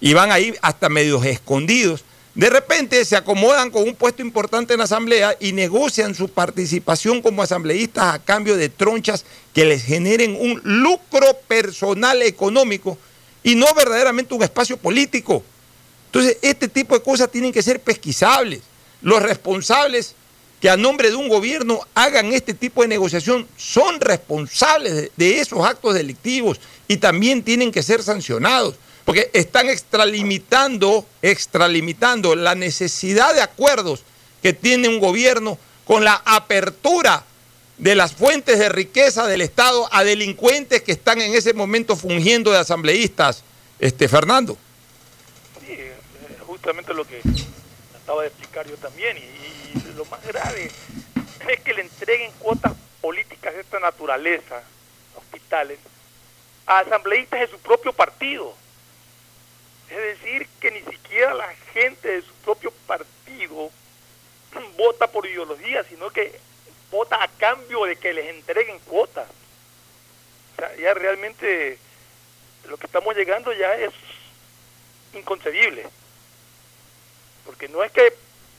y 0.00 0.14
van 0.14 0.32
ahí 0.32 0.54
hasta 0.62 0.88
medios 0.88 1.24
escondidos. 1.24 2.04
De 2.40 2.48
repente 2.48 3.04
se 3.04 3.16
acomodan 3.16 3.70
con 3.70 3.82
un 3.82 3.94
puesto 3.94 4.22
importante 4.22 4.72
en 4.72 4.78
la 4.78 4.84
asamblea 4.84 5.36
y 5.40 5.52
negocian 5.52 6.14
su 6.14 6.30
participación 6.30 7.20
como 7.20 7.42
asambleístas 7.42 8.14
a 8.14 8.18
cambio 8.18 8.56
de 8.56 8.70
tronchas 8.70 9.26
que 9.52 9.66
les 9.66 9.84
generen 9.84 10.34
un 10.40 10.58
lucro 10.64 11.36
personal 11.46 12.22
económico 12.22 12.96
y 13.42 13.56
no 13.56 13.66
verdaderamente 13.74 14.32
un 14.32 14.42
espacio 14.42 14.78
político. 14.78 15.44
Entonces, 16.06 16.38
este 16.40 16.66
tipo 16.68 16.94
de 16.94 17.02
cosas 17.02 17.30
tienen 17.30 17.52
que 17.52 17.62
ser 17.62 17.78
pesquisables. 17.78 18.62
Los 19.02 19.20
responsables 19.20 20.14
que 20.62 20.70
a 20.70 20.78
nombre 20.78 21.10
de 21.10 21.16
un 21.16 21.28
gobierno 21.28 21.80
hagan 21.94 22.32
este 22.32 22.54
tipo 22.54 22.80
de 22.80 22.88
negociación 22.88 23.46
son 23.58 24.00
responsables 24.00 25.10
de, 25.14 25.40
esos 25.40 25.62
actos 25.62 25.92
delictivos 25.92 26.58
y 26.88 26.96
también 26.96 27.42
tienen 27.42 27.70
que 27.70 27.82
ser 27.82 28.02
sancionados, 28.02 28.76
porque 29.04 29.30
están 29.32 29.68
extralimitando, 29.68 31.06
extralimitando 31.22 32.34
la 32.34 32.54
necesidad 32.54 33.34
de 33.34 33.42
acuerdos 33.42 34.04
que 34.42 34.52
tiene 34.52 34.88
un 34.88 35.00
gobierno 35.00 35.58
con 35.84 36.04
la 36.04 36.22
apertura 36.24 37.24
de 37.78 37.94
las 37.94 38.12
fuentes 38.12 38.58
de 38.58 38.68
riqueza 38.68 39.26
del 39.26 39.40
Estado 39.40 39.88
a 39.90 40.04
delincuentes 40.04 40.82
que 40.82 40.92
están 40.92 41.20
en 41.20 41.34
ese 41.34 41.54
momento 41.54 41.96
fungiendo 41.96 42.52
de 42.52 42.58
asambleístas, 42.58 43.42
este 43.78 44.06
Fernando. 44.06 44.56
Sí, 45.60 45.72
eh, 45.72 45.94
justamente 46.46 46.92
lo 46.92 47.06
que 47.06 47.20
acaba 48.02 48.22
de 48.22 48.28
explicar 48.28 48.68
yo 48.68 48.76
también. 48.76 49.16
Y, 49.16 49.78
y 49.78 49.94
lo 49.96 50.04
más 50.06 50.22
grave 50.26 50.70
es 51.48 51.60
que 51.60 51.72
le 51.72 51.82
entreguen 51.82 52.30
cuotas 52.38 52.72
políticas 53.00 53.54
de 53.54 53.60
esta 53.62 53.80
naturaleza, 53.80 54.62
hospitales, 55.16 55.78
a 56.66 56.80
asambleístas 56.80 57.40
de 57.40 57.48
su 57.48 57.58
propio 57.58 57.92
partido. 57.92 58.54
Es 59.90 59.96
decir, 59.96 60.46
que 60.60 60.70
ni 60.70 60.82
siquiera 60.82 61.34
la 61.34 61.52
gente 61.72 62.08
de 62.08 62.22
su 62.22 62.32
propio 62.44 62.72
partido 62.86 63.70
vota 64.78 65.08
por 65.08 65.26
ideología, 65.26 65.84
sino 65.84 66.10
que 66.10 66.38
vota 66.90 67.22
a 67.22 67.28
cambio 67.28 67.84
de 67.84 67.96
que 67.96 68.12
les 68.12 68.26
entreguen 68.26 68.78
cuotas. 68.80 69.28
O 70.52 70.56
sea, 70.56 70.74
ya 70.76 70.94
realmente 70.94 71.78
lo 72.68 72.76
que 72.76 72.86
estamos 72.86 73.16
llegando 73.16 73.52
ya 73.52 73.74
es 73.74 73.92
inconcebible. 75.14 75.86
Porque 77.44 77.68
no 77.68 77.82
es 77.82 77.90
que 77.90 78.12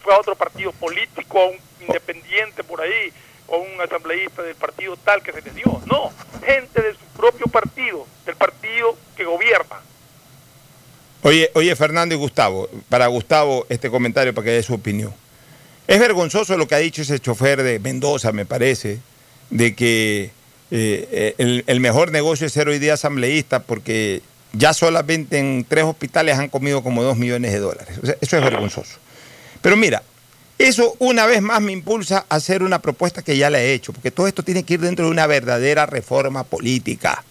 fue 0.03 0.13
a 0.13 0.19
otro 0.19 0.36
partido 0.36 0.71
político, 0.73 1.39
a 1.39 1.45
un 1.47 1.59
independiente 1.79 2.63
por 2.63 2.82
ahí, 2.82 3.13
o 3.47 3.55
a 3.55 3.59
un 3.59 3.79
asambleísta 3.79 4.41
del 4.41 4.55
partido 4.55 4.97
tal 4.97 5.23
que 5.23 5.32
se 5.32 5.41
les 5.41 5.55
dio. 5.55 5.82
No, 5.86 6.11
gente 6.45 6.82
de 6.82 6.93
su 6.93 7.05
propio 7.15 7.47
partido, 7.47 8.05
del 8.25 8.36
partido 8.36 8.97
que 9.15 9.23
gobierna. 9.23 9.82
Oye, 11.24 11.51
oye, 11.53 11.76
Fernando 11.76 12.15
y 12.15 12.17
Gustavo, 12.17 12.67
para 12.89 13.07
Gustavo 13.07 13.65
este 13.69 13.89
comentario 13.89 14.34
para 14.34 14.45
que 14.45 14.51
dé 14.51 14.63
su 14.63 14.74
opinión. 14.74 15.13
Es 15.88 15.99
vergonzoso 15.99 16.57
lo 16.57 16.67
que 16.67 16.76
ha 16.76 16.80
dicho 16.80 17.01
ese 17.01 17.19
chofer 17.19 17.61
de 17.61 17.80
Mendoza, 17.80 18.32
me 18.32 18.45
parece, 18.45 18.99
de 19.49 19.76
que 19.76 20.32
eh, 20.72 21.36
el, 21.67 21.80
mejor 21.80 22.11
negocio 22.11 22.47
es 22.47 22.53
ser 22.53 22.69
hoy 22.69 22.80
día 22.80 22.93
asambleísta 22.93 23.63
porque 23.63 24.22
ya 24.53 24.74
solamente 24.74 25.38
en 25.38 25.65
tres 25.67 25.84
hospitales 25.84 26.39
han 26.39 26.49
comido 26.49 26.82
como 26.82 27.03
dos 27.03 27.17
millones 27.17 27.51
de 27.51 27.59
dólares. 27.59 27.99
Eso 28.22 28.38
es 28.38 28.43
vergonzoso. 28.43 28.97
Pero 29.61 29.76
mira, 29.76 30.01
eso 30.57 30.95
una 30.99 31.26
vez 31.26 31.41
más 31.41 31.61
me 31.61 31.72
impulsa 31.72 32.26
a 32.30 32.36
hacer 32.36 32.63
una 32.63 32.82
propuesta 32.82 33.22
que 33.22 33.38
ya 33.38 33.49
la 33.49 33.59
he 33.59 33.74
hecho, 33.74 33.93
porque 33.93 34.11
todo 34.11 34.28
esto 34.28 34.43
tiene 34.43 34.63
que 34.63 34.76
ir 34.76 34.80
dentro 34.80 35.05
de 35.05 35.11
una 35.11 35.28
verdadera 35.28 35.86
reforma 35.86 36.45
política. 36.45 37.24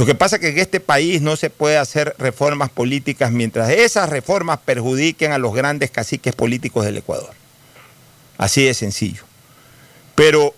Lo 0.00 0.06
que 0.06 0.14
pasa 0.14 0.36
es 0.36 0.40
que 0.40 0.48
en 0.48 0.58
este 0.58 0.80
país 0.80 1.20
no 1.20 1.36
se 1.36 1.50
puede 1.50 1.76
hacer 1.76 2.14
reformas 2.16 2.70
políticas 2.70 3.32
mientras 3.32 3.68
esas 3.68 4.08
reformas 4.08 4.58
perjudiquen 4.64 5.32
a 5.32 5.36
los 5.36 5.52
grandes 5.52 5.90
caciques 5.90 6.34
políticos 6.34 6.86
del 6.86 6.96
Ecuador. 6.96 7.34
Así 8.38 8.64
de 8.64 8.72
sencillo. 8.72 9.24
Pero 10.14 10.54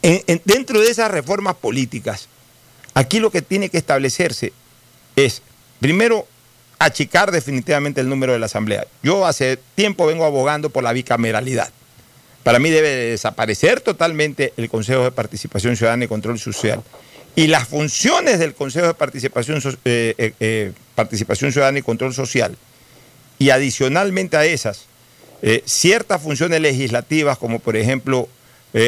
en, 0.00 0.22
en, 0.28 0.40
dentro 0.46 0.80
de 0.80 0.90
esas 0.90 1.10
reformas 1.10 1.56
políticas, 1.56 2.28
aquí 2.94 3.20
lo 3.20 3.30
que 3.30 3.42
tiene 3.42 3.68
que 3.68 3.76
establecerse 3.76 4.54
es, 5.14 5.42
primero, 5.78 6.26
achicar 6.78 7.30
definitivamente 7.30 8.00
el 8.00 8.08
número 8.08 8.32
de 8.32 8.38
la 8.38 8.46
Asamblea. 8.46 8.86
Yo 9.02 9.26
hace 9.26 9.58
tiempo 9.74 10.06
vengo 10.06 10.24
abogando 10.24 10.70
por 10.70 10.82
la 10.82 10.94
bicameralidad. 10.94 11.68
Para 12.44 12.60
mí 12.60 12.70
debe 12.70 12.88
de 12.88 13.10
desaparecer 13.10 13.82
totalmente 13.82 14.54
el 14.56 14.70
Consejo 14.70 15.04
de 15.04 15.12
Participación 15.12 15.76
Ciudadana 15.76 16.06
y 16.06 16.08
Control 16.08 16.38
Social. 16.38 16.82
Y 17.38 17.48
las 17.48 17.68
funciones 17.68 18.38
del 18.38 18.54
Consejo 18.54 18.86
de 18.86 18.94
Participación, 18.94 19.60
eh, 19.84 20.14
eh, 20.16 20.32
eh, 20.40 20.72
Participación 20.94 21.52
Ciudadana 21.52 21.78
y 21.78 21.82
Control 21.82 22.14
Social, 22.14 22.56
y 23.38 23.50
adicionalmente 23.50 24.38
a 24.38 24.46
esas, 24.46 24.86
ciertas 25.66 26.22
funciones 26.22 26.62
legislativas, 26.62 27.36
como 27.36 27.58
por 27.58 27.76
ejemplo 27.76 28.26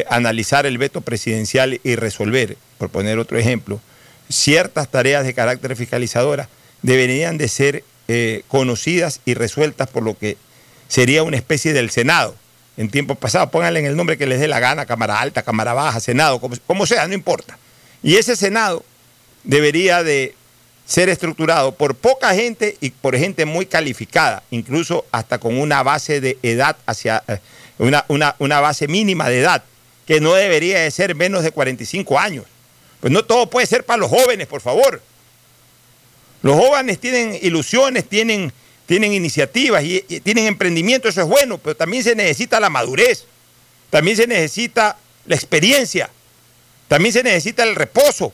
analizar 0.09 0.64
el 0.64 0.78
veto 0.78 1.03
presidencial 1.03 1.78
y 1.84 1.94
resolver, 1.94 2.57
por 2.78 2.88
poner 2.88 3.18
otro 3.18 3.36
ejemplo, 3.36 3.80
ciertas 4.30 4.88
tareas 4.88 5.24
de 5.24 5.34
carácter 5.34 5.76
fiscalizadora, 5.76 6.49
deberían 6.80 7.36
de 7.36 7.49
ser 7.49 7.84
conocidas 8.49 9.20
y 9.26 9.34
resueltas 9.34 9.88
por 9.90 10.03
lo 10.03 10.16
que 10.16 10.38
sería 10.88 11.22
una 11.22 11.36
especie 11.36 11.74
del 11.74 11.90
Senado. 11.90 12.34
En 12.78 12.88
tiempos 12.88 13.18
pasados, 13.18 13.51
pónganle 13.51 13.80
en 13.80 13.86
el 13.86 13.94
nombre 13.94 14.16
que 14.16 14.26
les 14.26 14.40
dé 14.40 14.49
la 14.49 14.59
gana, 14.59 14.86
Cámara 14.86 15.20
Alta, 15.20 15.42
Cámara 15.42 15.74
Baja, 15.74 16.01
Senado, 16.01 16.40
como, 16.40 16.57
como 16.66 16.86
sea, 16.86 17.07
no 17.07 17.12
importa. 17.12 17.59
Y 18.03 18.16
ese 18.16 18.36
Senado 18.36 18.84
debería 19.44 20.03
de 20.03 20.34
ser 20.88 21.11
estructurado 21.11 21.72
por 21.72 21.94
poca 21.94 22.34
gente 22.34 22.78
y 22.80 22.90
por 22.90 23.16
gente 23.16 23.44
muy 23.44 23.66
calificada, 23.66 24.42
incluso 24.51 25.05
hasta 25.12 25.38
con 25.38 25.59
una 25.59 25.82
base 25.82 26.20
de 26.22 26.38
edad 26.42 26.76
hacia 26.86 27.22
eh, 27.28 27.38
una, 27.78 28.07
una, 28.09 28.36
una, 28.38 28.61
base 28.61 28.88
mínima 28.88 29.28
de 29.28 29.40
edad, 29.40 29.64
que 30.07 30.20
no 30.20 30.32
debería 30.32 30.80
de 30.80 30.90
ser 30.90 31.14
menos 31.14 31.42
de 31.42 31.51
45 31.51 32.18
años. 32.18 32.46
Pues 33.01 33.12
no 33.12 33.24
todo 33.24 33.51
puede 33.51 33.66
ser 33.66 33.84
para 33.84 33.99
los 33.99 34.09
jóvenes, 34.09 34.46
por 34.46 34.62
favor. 34.62 35.03
Los 36.40 36.57
jóvenes 36.57 36.99
tienen 36.99 37.38
ilusiones, 37.42 38.09
tienen, 38.09 38.51
tienen 38.86 39.12
iniciativas 39.12 39.84
y, 39.84 40.05
y, 40.09 40.20
tienen 40.20 40.46
emprendimiento, 40.46 41.09
eso 41.09 41.20
es 41.20 41.28
bueno, 41.28 41.59
pero 41.59 41.76
también 41.76 42.03
se 42.03 42.14
necesita 42.14 42.61
la 42.61 42.70
madurez, 42.70 43.26
también 43.90 44.16
se 44.16 44.26
necesita 44.26 44.96
la 45.26 45.34
experiencia, 45.34 46.09
también 46.89 47.12
se 47.12 47.22
necesita 47.22 47.62
el 47.62 47.76
reposo. 47.76 48.32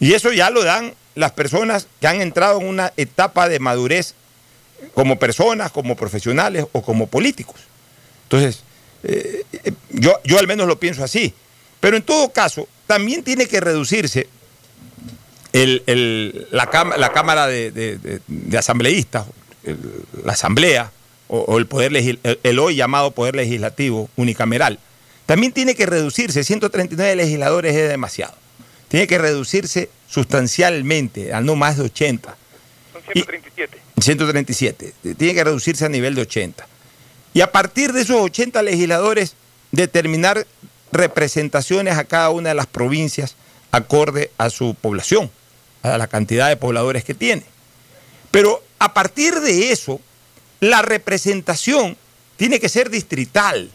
Y 0.00 0.12
eso 0.12 0.32
ya 0.32 0.50
lo 0.50 0.62
dan 0.62 0.94
las 1.14 1.32
personas 1.32 1.88
que 2.00 2.06
han 2.06 2.20
entrado 2.20 2.60
en 2.60 2.68
una 2.68 2.92
etapa 2.96 3.48
de 3.48 3.58
madurez 3.58 4.14
como 4.94 5.18
personas, 5.18 5.72
como 5.72 5.96
profesionales 5.96 6.66
o 6.72 6.82
como 6.82 7.08
políticos. 7.08 7.56
Entonces, 8.24 8.62
eh, 9.02 9.44
yo, 9.90 10.20
yo 10.24 10.38
al 10.38 10.46
menos 10.46 10.68
lo 10.68 10.78
pienso 10.78 11.02
así. 11.02 11.34
Pero 11.80 11.96
en 11.96 12.02
todo 12.02 12.30
caso, 12.30 12.68
también 12.86 13.22
tiene 13.22 13.46
que 13.46 13.60
reducirse 13.60 14.28
la, 15.52 16.70
Cámara 17.12 17.46
de, 17.46 18.20
Asambleístas, 18.56 19.26
la 20.24 20.32
Asamblea, 20.32 20.92
o, 21.28 21.58
el, 21.58 21.66
poder 21.66 21.92
el, 21.94 22.58
hoy 22.58 22.76
llamado 22.76 23.10
Poder 23.10 23.36
Legislativo 23.36 24.08
unicameral, 24.16 24.78
también 25.28 25.52
tiene 25.52 25.74
que 25.74 25.84
reducirse. 25.84 26.42
139 26.42 27.14
legisladores 27.14 27.76
es 27.76 27.90
demasiado. 27.90 28.32
Tiene 28.88 29.06
que 29.06 29.18
reducirse 29.18 29.90
sustancialmente 30.08 31.34
a 31.34 31.42
no 31.42 31.54
más 31.54 31.76
de 31.76 31.82
80. 31.82 32.34
Son 32.94 33.02
137. 33.12 33.78
Y, 33.94 34.00
137. 34.00 34.94
Tiene 35.18 35.34
que 35.34 35.44
reducirse 35.44 35.84
a 35.84 35.90
nivel 35.90 36.14
de 36.14 36.22
80. 36.22 36.66
Y 37.34 37.42
a 37.42 37.52
partir 37.52 37.92
de 37.92 38.00
esos 38.00 38.16
80 38.18 38.62
legisladores, 38.62 39.34
determinar 39.70 40.46
representaciones 40.92 41.98
a 41.98 42.04
cada 42.04 42.30
una 42.30 42.48
de 42.48 42.54
las 42.54 42.66
provincias 42.66 43.36
acorde 43.70 44.30
a 44.38 44.48
su 44.48 44.74
población, 44.80 45.30
a 45.82 45.98
la 45.98 46.06
cantidad 46.06 46.48
de 46.48 46.56
pobladores 46.56 47.04
que 47.04 47.12
tiene. 47.12 47.42
Pero 48.30 48.64
a 48.78 48.94
partir 48.94 49.34
de 49.40 49.72
eso, 49.72 50.00
la 50.60 50.80
representación 50.80 51.98
tiene 52.38 52.58
que 52.60 52.70
ser 52.70 52.88
distrital. 52.88 53.70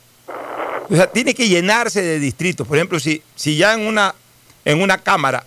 O 0.90 0.96
sea, 0.96 1.08
tiene 1.08 1.34
que 1.34 1.48
llenarse 1.48 2.02
de 2.02 2.20
distritos. 2.20 2.68
Por 2.68 2.78
ejemplo, 2.78 3.00
si, 3.00 3.22
ya 3.36 3.74
en 3.74 3.82
una, 3.82 4.14
en 4.66 4.82
una 4.82 4.98
Cámara, 4.98 5.46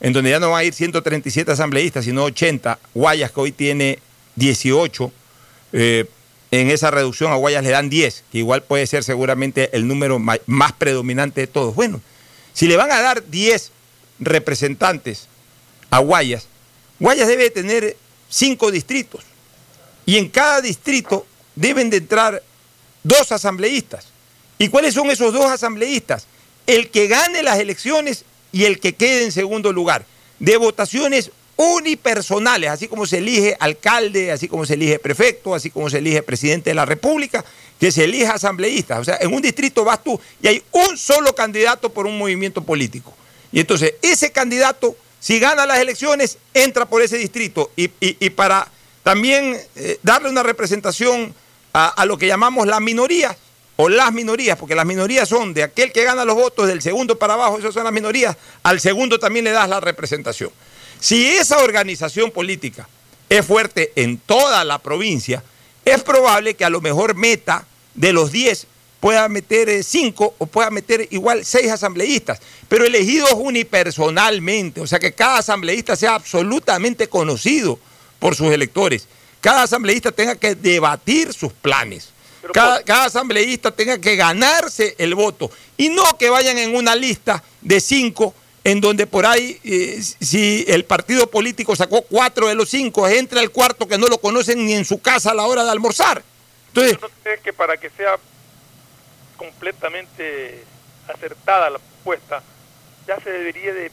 en 0.00 0.12
donde 0.12 0.30
ya 0.30 0.40
no 0.40 0.50
van 0.50 0.60
a 0.60 0.64
ir 0.64 0.74
137 0.74 1.52
asambleístas, 1.52 2.04
sino 2.04 2.24
80, 2.24 2.78
Guayas, 2.94 3.30
que 3.30 3.40
hoy 3.40 3.52
tiene 3.52 3.98
18, 4.36 5.12
eh, 5.72 6.06
en 6.50 6.70
esa 6.70 6.90
reducción 6.90 7.32
a 7.32 7.36
Guayas 7.36 7.62
le 7.64 7.70
dan 7.70 7.88
10, 7.88 8.24
que 8.30 8.38
igual 8.38 8.62
puede 8.62 8.86
ser 8.86 9.04
seguramente 9.04 9.70
el 9.74 9.86
número 9.88 10.18
más 10.18 10.72
predominante 10.72 11.40
de 11.40 11.46
todos. 11.46 11.74
Bueno, 11.74 12.00
si 12.52 12.66
le 12.68 12.76
van 12.76 12.90
a 12.90 13.00
dar 13.00 13.26
10 13.26 13.70
representantes 14.20 15.28
a 15.90 15.98
Guayas, 16.00 16.48
Guayas 16.98 17.28
debe 17.28 17.50
tener 17.50 17.96
5 18.28 18.70
distritos. 18.70 19.22
Y 20.04 20.16
en 20.16 20.28
cada 20.28 20.60
distrito 20.60 21.26
deben 21.54 21.88
de 21.90 21.98
entrar 21.98 22.42
dos 23.02 23.32
asambleístas. 23.32 24.11
¿Y 24.62 24.68
cuáles 24.68 24.94
son 24.94 25.10
esos 25.10 25.32
dos 25.32 25.46
asambleístas? 25.46 26.28
El 26.68 26.88
que 26.90 27.08
gane 27.08 27.42
las 27.42 27.58
elecciones 27.58 28.24
y 28.52 28.62
el 28.62 28.78
que 28.78 28.94
quede 28.94 29.24
en 29.24 29.32
segundo 29.32 29.72
lugar. 29.72 30.06
de 30.38 30.56
votaciones 30.56 31.32
unipersonales, 31.56 32.70
así 32.70 32.86
como 32.88 33.06
se 33.06 33.18
elige 33.18 33.56
alcalde, 33.58 34.30
así 34.30 34.46
como 34.48 34.64
se 34.64 34.74
elige 34.74 34.98
prefecto, 35.00 35.54
así 35.54 35.70
como 35.70 35.90
se 35.90 35.98
elige 35.98 36.22
presidente 36.22 36.70
de 36.70 36.74
la 36.74 36.84
República, 36.84 37.44
que 37.78 37.90
se 37.90 38.04
elija 38.04 38.34
asambleístas. 38.34 39.00
O 39.00 39.04
sea, 39.04 39.18
en 39.20 39.34
un 39.34 39.42
distrito 39.42 39.84
vas 39.84 40.02
tú 40.02 40.20
y 40.40 40.46
hay 40.46 40.62
un 40.70 40.96
solo 40.96 41.34
candidato 41.34 41.92
por 41.92 42.06
un 42.06 42.16
movimiento 42.16 42.62
político. 42.62 43.12
Y 43.50 43.58
entonces 43.58 43.94
ese 44.00 44.30
candidato, 44.30 44.96
si 45.18 45.40
gana 45.40 45.66
las 45.66 45.80
elecciones, 45.80 46.38
entra 46.54 46.86
por 46.86 47.02
ese 47.02 47.18
distrito. 47.18 47.72
Y, 47.76 47.88
para 48.30 48.68
también 49.02 49.60
eh, 49.74 49.98
darle 50.04 50.28
una 50.28 50.44
representación 50.44 51.34
a, 51.72 51.88
a 51.88 52.06
lo 52.06 52.16
que 52.16 52.28
llamamos 52.28 52.68
la 52.68 52.78
minoría, 52.78 53.36
o 53.82 53.88
las 53.88 54.12
minorías, 54.12 54.56
porque 54.56 54.76
las 54.76 54.86
minorías 54.86 55.28
son 55.28 55.52
de 55.52 55.64
aquel 55.64 55.90
que 55.90 56.04
gana 56.04 56.24
los 56.24 56.36
votos 56.36 56.68
del 56.68 56.80
segundo 56.80 57.18
para 57.18 57.34
abajo, 57.34 57.58
esas 57.58 57.74
son 57.74 57.82
las 57.82 57.92
minorías, 57.92 58.36
al 58.62 58.78
segundo 58.78 59.18
también 59.18 59.44
le 59.44 59.50
das 59.50 59.68
la 59.68 59.80
representación. 59.80 60.50
Si 61.00 61.26
esa 61.26 61.58
organización 61.58 62.30
política 62.30 62.88
es 63.28 63.44
fuerte 63.44 63.90
en 63.96 64.18
toda 64.18 64.64
la 64.64 64.78
provincia, 64.78 65.42
es 65.84 66.00
probable 66.04 66.54
que 66.54 66.64
a 66.64 66.70
lo 66.70 66.80
mejor 66.80 67.16
meta 67.16 67.66
de 67.94 68.12
los 68.12 68.30
10 68.30 68.68
pueda 69.00 69.28
meter 69.28 69.82
5 69.82 70.24
eh, 70.24 70.34
o 70.38 70.46
pueda 70.46 70.70
meter 70.70 71.08
igual 71.10 71.44
6 71.44 71.72
asambleístas, 71.72 72.38
pero 72.68 72.84
elegidos 72.84 73.32
unipersonalmente, 73.34 74.80
o 74.80 74.86
sea 74.86 75.00
que 75.00 75.12
cada 75.12 75.38
asambleísta 75.38 75.96
sea 75.96 76.14
absolutamente 76.14 77.08
conocido 77.08 77.80
por 78.20 78.36
sus 78.36 78.52
electores. 78.52 79.08
Cada 79.40 79.64
asambleísta 79.64 80.12
tenga 80.12 80.36
que 80.36 80.54
debatir 80.54 81.32
sus 81.32 81.52
planes. 81.52 82.11
Cada, 82.52 82.82
cada, 82.82 83.04
asambleísta 83.04 83.70
tenga 83.70 83.98
que 83.98 84.16
ganarse 84.16 84.94
el 84.98 85.14
voto 85.14 85.50
y 85.76 85.88
no 85.88 86.02
que 86.18 86.30
vayan 86.30 86.58
en 86.58 86.74
una 86.74 86.96
lista 86.96 87.42
de 87.60 87.80
cinco 87.80 88.34
en 88.64 88.80
donde 88.80 89.06
por 89.06 89.26
ahí, 89.26 89.60
eh, 89.64 90.00
si 90.20 90.64
el 90.68 90.84
partido 90.84 91.28
político 91.28 91.74
sacó 91.74 92.02
cuatro 92.02 92.48
de 92.48 92.54
los 92.54 92.68
cinco, 92.68 93.08
entra 93.08 93.40
el 93.40 93.50
cuarto 93.50 93.88
que 93.88 93.98
no 93.98 94.06
lo 94.06 94.18
conocen 94.18 94.64
ni 94.64 94.74
en 94.74 94.84
su 94.84 95.00
casa 95.00 95.32
a 95.32 95.34
la 95.34 95.44
hora 95.44 95.64
de 95.64 95.70
almorzar. 95.70 96.22
Entonces, 96.68 97.00
¿No 97.00 97.08
crees 97.22 97.40
que 97.40 97.52
para 97.52 97.76
que 97.76 97.90
sea 97.90 98.16
completamente 99.36 100.64
acertada 101.12 101.70
la 101.70 101.78
propuesta, 101.78 102.42
ya 103.06 103.18
se 103.20 103.30
debería 103.30 103.74
de, 103.74 103.90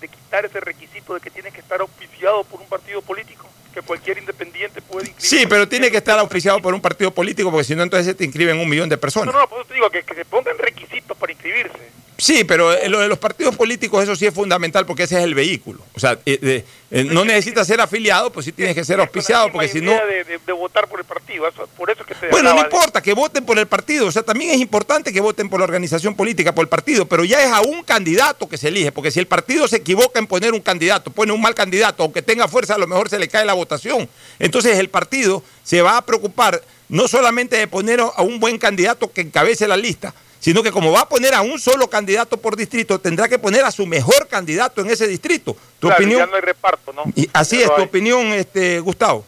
quitar 0.00 0.44
ese 0.44 0.60
requisito 0.60 1.14
de 1.14 1.20
que 1.20 1.30
tiene 1.30 1.52
que 1.52 1.60
estar 1.60 1.80
auspiciado 1.80 2.42
por 2.44 2.60
un 2.60 2.66
partido 2.66 3.02
político? 3.02 3.48
Que 3.72 3.80
cualquier 3.80 4.18
independiente 4.18 4.82
puede 4.82 5.08
inscribirse. 5.08 5.38
Sí, 5.38 5.46
pero 5.46 5.66
tiene 5.68 5.90
que 5.90 5.96
estar 5.96 6.18
auspiciado 6.18 6.60
por 6.60 6.74
un 6.74 6.80
partido 6.80 7.10
político, 7.10 7.50
porque 7.50 7.64
si 7.64 7.74
no, 7.74 7.82
entonces 7.82 8.06
se 8.06 8.14
te 8.14 8.24
inscriben 8.24 8.58
un 8.58 8.68
millón 8.68 8.88
de 8.88 8.98
personas. 8.98 9.34
No, 9.34 9.40
no, 9.40 9.48
por 9.48 9.60
eso 9.60 9.68
te 9.68 9.74
digo 9.74 9.88
que, 9.90 10.02
que 10.02 10.14
se 10.14 10.24
pongan 10.24 10.58
requisitos 10.58 11.16
para 11.16 11.32
inscribirse. 11.32 12.01
Sí, 12.22 12.44
pero 12.44 12.70
lo 12.88 13.00
de 13.00 13.08
los 13.08 13.18
partidos 13.18 13.56
políticos, 13.56 14.00
eso 14.00 14.14
sí 14.14 14.26
es 14.26 14.32
fundamental 14.32 14.86
porque 14.86 15.02
ese 15.02 15.18
es 15.18 15.24
el 15.24 15.34
vehículo. 15.34 15.80
O 15.92 15.98
sea, 15.98 16.20
eh, 16.24 16.64
eh, 16.92 17.02
no 17.02 17.24
necesitas 17.24 17.66
ser 17.66 17.80
afiliado, 17.80 18.30
pues 18.30 18.46
sí 18.46 18.52
tienes 18.52 18.76
que 18.76 18.84
ser 18.84 19.00
auspiciado, 19.00 19.50
porque 19.50 19.66
si 19.66 19.80
no. 19.80 19.90
De, 19.90 20.22
de, 20.22 20.52
votar 20.52 20.86
por 20.86 21.00
el 21.00 21.04
partido, 21.04 21.50
por 21.76 21.90
eso 21.90 22.04
que 22.06 22.14
Bueno, 22.30 22.54
no 22.54 22.60
importa, 22.60 23.02
que 23.02 23.12
voten 23.12 23.44
por 23.44 23.58
el 23.58 23.66
partido. 23.66 24.06
O 24.06 24.12
sea, 24.12 24.22
también 24.22 24.52
es 24.52 24.58
importante 24.58 25.12
que 25.12 25.20
voten 25.20 25.48
por 25.48 25.58
la 25.58 25.64
organización 25.64 26.14
política, 26.14 26.54
por 26.54 26.62
el 26.62 26.68
partido, 26.68 27.06
pero 27.06 27.24
ya 27.24 27.42
es 27.42 27.50
a 27.50 27.60
un 27.60 27.82
candidato 27.82 28.48
que 28.48 28.56
se 28.56 28.68
elige, 28.68 28.92
porque 28.92 29.10
si 29.10 29.18
el 29.18 29.26
partido 29.26 29.66
se 29.66 29.78
equivoca 29.78 30.20
en 30.20 30.28
poner 30.28 30.52
un 30.52 30.60
candidato, 30.60 31.10
pone 31.10 31.32
un 31.32 31.40
mal 31.40 31.56
candidato, 31.56 32.04
aunque 32.04 32.22
tenga 32.22 32.46
fuerza, 32.46 32.76
a 32.76 32.78
lo 32.78 32.86
mejor 32.86 33.08
se 33.08 33.18
le 33.18 33.26
cae 33.26 33.44
la 33.44 33.54
votación. 33.54 34.08
Entonces 34.38 34.78
el 34.78 34.90
partido 34.90 35.42
se 35.64 35.82
va 35.82 35.96
a 35.96 36.06
preocupar 36.06 36.62
no 36.88 37.08
solamente 37.08 37.56
de 37.56 37.66
poner 37.66 37.98
a 37.98 38.22
un 38.22 38.38
buen 38.38 38.58
candidato 38.58 39.10
que 39.10 39.22
encabece 39.22 39.66
la 39.66 39.76
lista, 39.76 40.14
sino 40.42 40.60
que 40.60 40.72
como 40.72 40.90
va 40.90 41.02
a 41.02 41.08
poner 41.08 41.34
a 41.34 41.40
un 41.40 41.56
solo 41.60 41.88
candidato 41.88 42.36
por 42.36 42.56
distrito, 42.56 42.98
tendrá 42.98 43.28
que 43.28 43.38
poner 43.38 43.64
a 43.64 43.70
su 43.70 43.86
mejor 43.86 44.26
candidato 44.26 44.80
en 44.80 44.90
ese 44.90 45.06
distrito. 45.06 45.56
Tu 45.78 45.88
opinión. 45.88 46.18
Ya 46.18 46.26
no 46.26 46.34
hay 46.34 46.40
reparto, 46.40 46.92
¿no? 46.92 47.04
Y 47.14 47.30
así 47.32 47.62
es, 47.62 47.72
tu 47.72 47.80
opinión, 47.80 48.26
este, 48.32 48.80
Gustavo. 48.80 49.24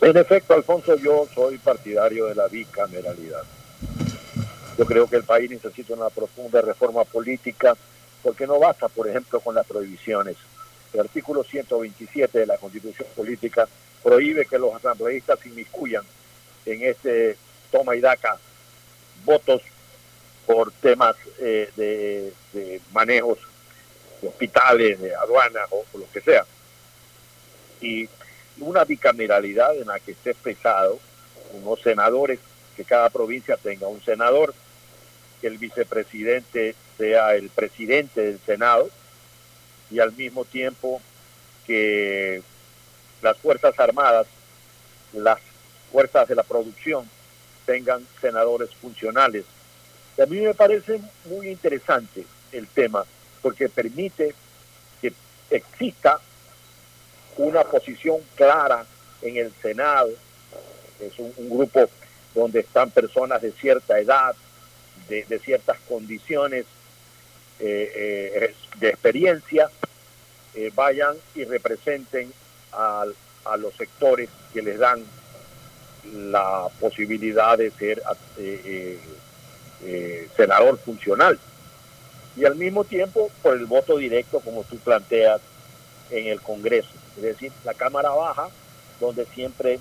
En 0.00 0.16
efecto, 0.16 0.54
Alfonso, 0.54 0.96
yo 0.96 1.26
soy 1.34 1.58
partidario 1.58 2.26
de 2.26 2.36
la 2.36 2.46
bicameralidad. 2.46 3.42
Yo 4.78 4.86
creo 4.86 5.08
que 5.08 5.16
el 5.16 5.24
país 5.24 5.50
necesita 5.50 5.92
una 5.92 6.08
profunda 6.08 6.60
reforma 6.60 7.02
política 7.02 7.76
porque 8.22 8.46
no 8.46 8.60
basta, 8.60 8.88
por 8.88 9.08
ejemplo, 9.08 9.40
con 9.40 9.56
las 9.56 9.66
prohibiciones. 9.66 10.36
El 10.92 11.00
artículo 11.00 11.42
127 11.42 12.38
de 12.38 12.46
la 12.46 12.58
Constitución 12.58 13.08
Política 13.16 13.66
prohíbe 14.04 14.46
que 14.46 14.56
los 14.56 14.72
asambleístas 14.72 15.40
se 15.40 15.48
inmiscuyan 15.48 16.04
en 16.64 16.82
este 16.84 17.36
toma 17.72 17.96
y 17.96 18.00
daca 18.00 18.38
votos 19.24 19.62
por 20.46 20.72
temas 20.72 21.14
eh, 21.40 21.70
de, 21.76 22.80
manejos 22.92 23.38
de 24.22 24.28
hospitales, 24.28 25.00
de 25.00 25.14
aduanas 25.14 25.68
o, 25.70 25.84
lo 25.98 26.10
que 26.10 26.20
sea. 26.20 26.44
Y 27.80 28.08
una 28.58 28.84
bicameralidad 28.84 29.76
en 29.76 29.88
la 29.88 30.00
que 30.00 30.12
esté 30.12 30.30
expresado 30.30 30.98
unos 31.52 31.80
senadores, 31.80 32.40
que 32.76 32.84
cada 32.84 33.10
provincia 33.10 33.56
tenga 33.56 33.88
un 33.88 34.02
senador, 34.02 34.54
que 35.40 35.46
el 35.46 35.58
vicepresidente 35.58 36.74
sea 36.96 37.34
el 37.34 37.50
presidente 37.50 38.22
del 38.22 38.40
Senado 38.40 38.88
y 39.90 40.00
al 40.00 40.12
mismo 40.12 40.44
tiempo 40.44 41.00
que 41.66 42.42
las 43.22 43.36
Fuerzas 43.38 43.78
Armadas, 43.78 44.26
las 45.12 45.38
fuerzas 45.92 46.28
de 46.28 46.34
la 46.34 46.42
producción, 46.42 47.08
tengan 47.68 48.06
senadores 48.18 48.74
funcionales. 48.76 49.44
A 50.20 50.24
mí 50.24 50.40
me 50.40 50.54
parece 50.54 51.02
muy 51.26 51.50
interesante 51.50 52.24
el 52.50 52.66
tema, 52.66 53.04
porque 53.42 53.68
permite 53.68 54.34
que 55.02 55.12
exista 55.50 56.18
una 57.36 57.64
posición 57.64 58.22
clara 58.36 58.86
en 59.20 59.36
el 59.36 59.52
Senado. 59.60 60.08
Es 60.98 61.18
un, 61.18 61.50
grupo 61.50 61.90
donde 62.34 62.60
están 62.60 62.90
personas 62.90 63.42
de 63.42 63.52
cierta 63.52 64.00
edad, 64.00 64.34
de, 65.10 65.38
ciertas 65.38 65.78
condiciones 65.86 66.64
eh, 67.60 67.92
eh, 67.94 68.54
de 68.80 68.88
experiencia, 68.88 69.68
eh, 70.54 70.72
vayan 70.74 71.16
y 71.34 71.44
representen 71.44 72.32
a 72.72 73.04
los 73.58 73.74
sectores 73.74 74.30
que 74.54 74.62
les 74.62 74.78
dan 74.78 75.04
la 76.04 76.68
posibilidad 76.80 77.58
de 77.58 77.70
ser 77.70 78.02
eh, 78.38 78.60
eh, 78.64 79.00
eh, 79.84 80.28
senador 80.36 80.78
funcional. 80.78 81.38
Y 82.36 82.44
al 82.44 82.54
mismo 82.56 82.84
tiempo, 82.84 83.30
por 83.42 83.56
el 83.56 83.66
voto 83.66 83.96
directo, 83.96 84.40
como 84.40 84.64
tú 84.64 84.78
planteas, 84.78 85.40
en 86.10 86.28
el 86.28 86.40
Congreso. 86.40 86.88
Es 87.16 87.22
decir, 87.22 87.52
la 87.64 87.74
Cámara 87.74 88.10
Baja, 88.10 88.48
donde 89.00 89.26
siempre 89.26 89.80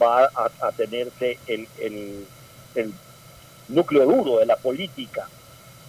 va 0.00 0.30
a, 0.34 0.72
tenerse 0.72 1.38
el, 1.46 1.66
el, 1.78 2.92
núcleo 3.68 4.04
duro 4.06 4.38
de 4.38 4.46
la 4.46 4.56
política, 4.56 5.28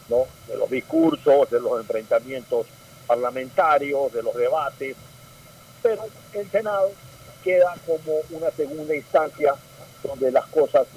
¿no? 0.09 0.25
de 0.47 0.57
los 0.57 0.69
discursos, 0.69 1.49
de 1.51 1.59
los 1.59 1.79
enfrentamientos 1.79 2.65
parlamentarios, 3.05 4.11
de 4.11 4.23
los 4.23 4.35
debates, 4.35 4.95
pero 5.83 6.05
el 6.33 6.49
Senado 6.49 6.91
queda 7.43 7.75
como 7.85 8.19
una 8.31 8.51
segunda 8.51 8.95
instancia 8.95 9.55
donde 10.07 10.31
las 10.31 10.45
cosas 10.47 10.87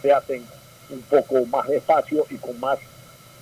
se 0.00 0.12
hacen 0.12 0.44
un 0.90 1.00
poco 1.02 1.44
más 1.46 1.66
despacio 1.66 2.24
y 2.30 2.36
con 2.36 2.58
más 2.60 2.78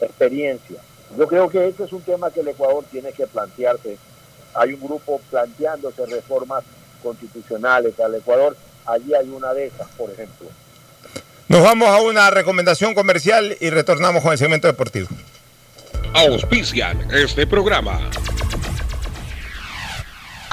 experiencia. 0.00 0.78
Yo 1.18 1.26
creo 1.28 1.48
que 1.48 1.68
este 1.68 1.84
es 1.84 1.92
un 1.92 2.02
tema 2.02 2.30
que 2.30 2.40
el 2.40 2.48
Ecuador 2.48 2.84
tiene 2.90 3.12
que 3.12 3.26
plantearse. 3.26 3.98
Hay 4.54 4.72
un 4.72 4.80
grupo 4.80 5.20
planteándose 5.30 6.06
reformas 6.06 6.64
constitucionales 7.02 7.98
al 8.00 8.14
Ecuador. 8.14 8.56
Allí 8.86 9.14
hay 9.14 9.28
una 9.28 9.52
de 9.52 9.66
esas, 9.66 9.88
por 9.90 10.10
ejemplo. 10.10 10.48
Nos 11.48 11.62
vamos 11.62 11.88
a 11.88 12.00
una 12.00 12.30
recomendación 12.30 12.94
comercial 12.94 13.56
y 13.60 13.70
retornamos 13.70 14.22
con 14.22 14.32
el 14.32 14.38
segmento 14.38 14.66
deportivo. 14.66 15.08
Auspician 16.14 17.10
este 17.12 17.46
programa. 17.46 18.00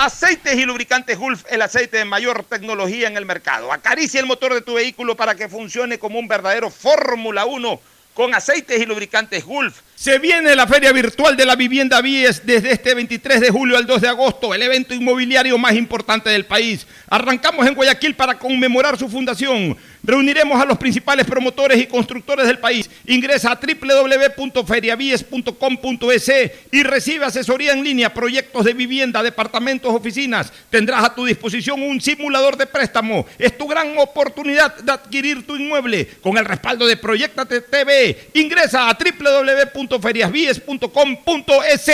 Aceites 0.04 0.58
y 0.58 0.66
lubricantes 0.66 1.16
Gulf, 1.16 1.44
el 1.48 1.62
aceite 1.62 1.98
de 1.98 2.06
mayor 2.06 2.44
tecnología 2.46 3.08
en 3.08 3.18
el 3.18 3.28
mercado. 3.28 3.72
Acaricia 3.72 4.20
el 4.20 4.26
motor 4.26 4.52
de 4.52 4.62
tu 4.62 4.74
vehículo 4.74 5.16
para 5.16 5.36
que 5.36 5.48
funcione 5.48 6.00
como 6.00 6.18
un 6.18 6.28
verdadero 6.28 6.72
Fórmula 6.72 7.46
1 7.46 7.80
con 8.16 8.34
aceites 8.34 8.82
y 8.82 8.88
lubricantes 8.88 9.46
Gulf. 9.46 9.82
Se 9.94 10.18
viene 10.18 10.56
la 10.56 10.66
Feria 10.66 10.92
Virtual 10.92 11.38
de 11.38 11.46
la 11.46 11.56
Vivienda 11.56 12.02
Vies 12.02 12.44
desde 12.44 12.72
este 12.72 12.96
23 12.96 13.42
de 13.42 13.52
julio 13.52 13.78
al 13.78 13.86
2 13.86 14.02
de 14.02 14.08
agosto, 14.08 14.56
el 14.56 14.64
evento 14.64 14.96
inmobiliario 14.96 15.56
más 15.60 15.74
importante 15.74 16.32
del 16.32 16.46
país. 16.46 16.88
Arrancamos 17.08 17.68
en 17.68 17.76
Guayaquil 17.76 18.16
para 18.16 18.40
conmemorar 18.40 18.98
su 18.98 19.08
fundación. 19.08 19.78
Reuniremos 20.04 20.60
a 20.60 20.66
los 20.66 20.78
principales 20.78 21.26
promotores 21.26 21.80
y 21.80 21.86
constructores 21.86 22.46
del 22.48 22.60
país. 22.60 22.90
Ingresa 23.06 23.52
a 23.52 23.60
www.feriavies.com.es 23.60 26.32
y 26.72 26.84
recibe 26.84 27.26
asesoría 27.26 27.74
en 27.74 27.84
línea, 27.84 28.14
proyectos 28.14 28.64
de 28.66 28.74
vivienda, 28.74 29.22
departamentos, 29.22 29.94
oficinas. 29.94 30.52
Tendrás 30.70 31.04
a 31.04 31.14
tu 31.14 31.26
disposición 31.26 31.84
un 31.84 32.00
simulador 32.02 32.58
de 32.58 32.66
préstamo. 32.66 33.28
Es 33.38 33.56
tu 33.58 33.68
gran 33.68 33.96
oportunidad 33.98 34.76
de 34.78 34.92
adquirir 34.92 35.46
tu 35.46 35.56
inmueble 35.56 36.08
con 36.22 36.38
el 36.38 36.46
respaldo 36.46 36.88
de 36.88 36.98
Proyectate 36.98 37.62
TV. 37.62 38.32
Ingresa 38.34 38.90
a 38.90 38.98
www.feriasvies.com.es. 38.98 41.92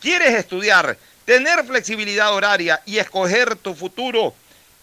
¿Quieres 0.00 0.34
estudiar, 0.34 0.96
tener 1.24 1.64
flexibilidad 1.64 2.32
horaria 2.32 2.80
y 2.86 2.98
escoger 2.98 3.56
tu 3.56 3.74
futuro? 3.74 4.34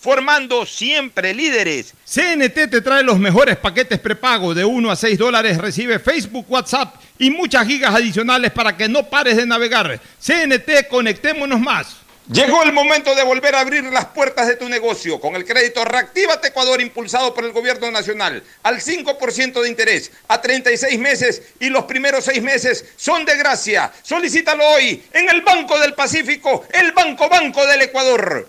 formando 0.00 0.64
siempre 0.64 1.34
líderes. 1.34 1.92
CNT 2.04 2.70
te 2.70 2.80
trae 2.80 3.02
los 3.02 3.18
mejores 3.18 3.56
paquetes 3.58 3.98
prepago 3.98 4.54
de 4.54 4.64
1 4.64 4.90
a 4.90 4.96
6 4.96 5.18
dólares. 5.18 5.58
Recibe 5.58 5.98
Facebook, 5.98 6.46
WhatsApp 6.48 6.96
y 7.18 7.30
muchas 7.30 7.66
gigas 7.66 7.94
adicionales 7.94 8.50
para 8.50 8.76
que 8.76 8.88
no 8.88 9.08
pares 9.08 9.36
de 9.36 9.46
navegar. 9.46 10.00
CNT, 10.18 10.88
conectémonos 10.88 11.60
más. 11.60 11.96
Llegó 12.32 12.62
el 12.62 12.72
momento 12.72 13.12
de 13.16 13.24
volver 13.24 13.56
a 13.56 13.60
abrir 13.60 13.82
las 13.84 14.06
puertas 14.06 14.46
de 14.46 14.54
tu 14.54 14.68
negocio 14.68 15.18
con 15.18 15.34
el 15.34 15.44
crédito 15.44 15.84
Reactívate 15.84 16.48
Ecuador 16.48 16.80
impulsado 16.80 17.34
por 17.34 17.44
el 17.44 17.50
gobierno 17.50 17.90
nacional 17.90 18.44
al 18.62 18.76
5% 18.76 19.60
de 19.60 19.68
interés 19.68 20.12
a 20.28 20.40
36 20.40 20.96
meses 21.00 21.42
y 21.58 21.70
los 21.70 21.86
primeros 21.86 22.26
6 22.26 22.40
meses 22.40 22.84
son 22.94 23.24
de 23.24 23.36
gracia. 23.36 23.92
Solicítalo 24.02 24.64
hoy 24.64 25.02
en 25.12 25.28
el 25.28 25.40
Banco 25.40 25.76
del 25.80 25.94
Pacífico, 25.94 26.64
el 26.72 26.92
Banco 26.92 27.28
Banco 27.28 27.66
del 27.66 27.82
Ecuador. 27.82 28.48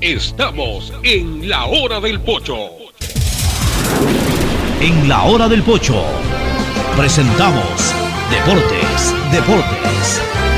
Estamos 0.00 0.92
en 1.04 1.48
la 1.48 1.64
hora 1.64 2.00
del 2.00 2.20
pocho. 2.20 2.54
En 4.78 5.08
la 5.08 5.22
hora 5.22 5.48
del 5.48 5.62
pocho 5.62 6.04
presentamos 6.94 7.94
Deportes, 8.30 9.14
Deportes. 9.32 10.55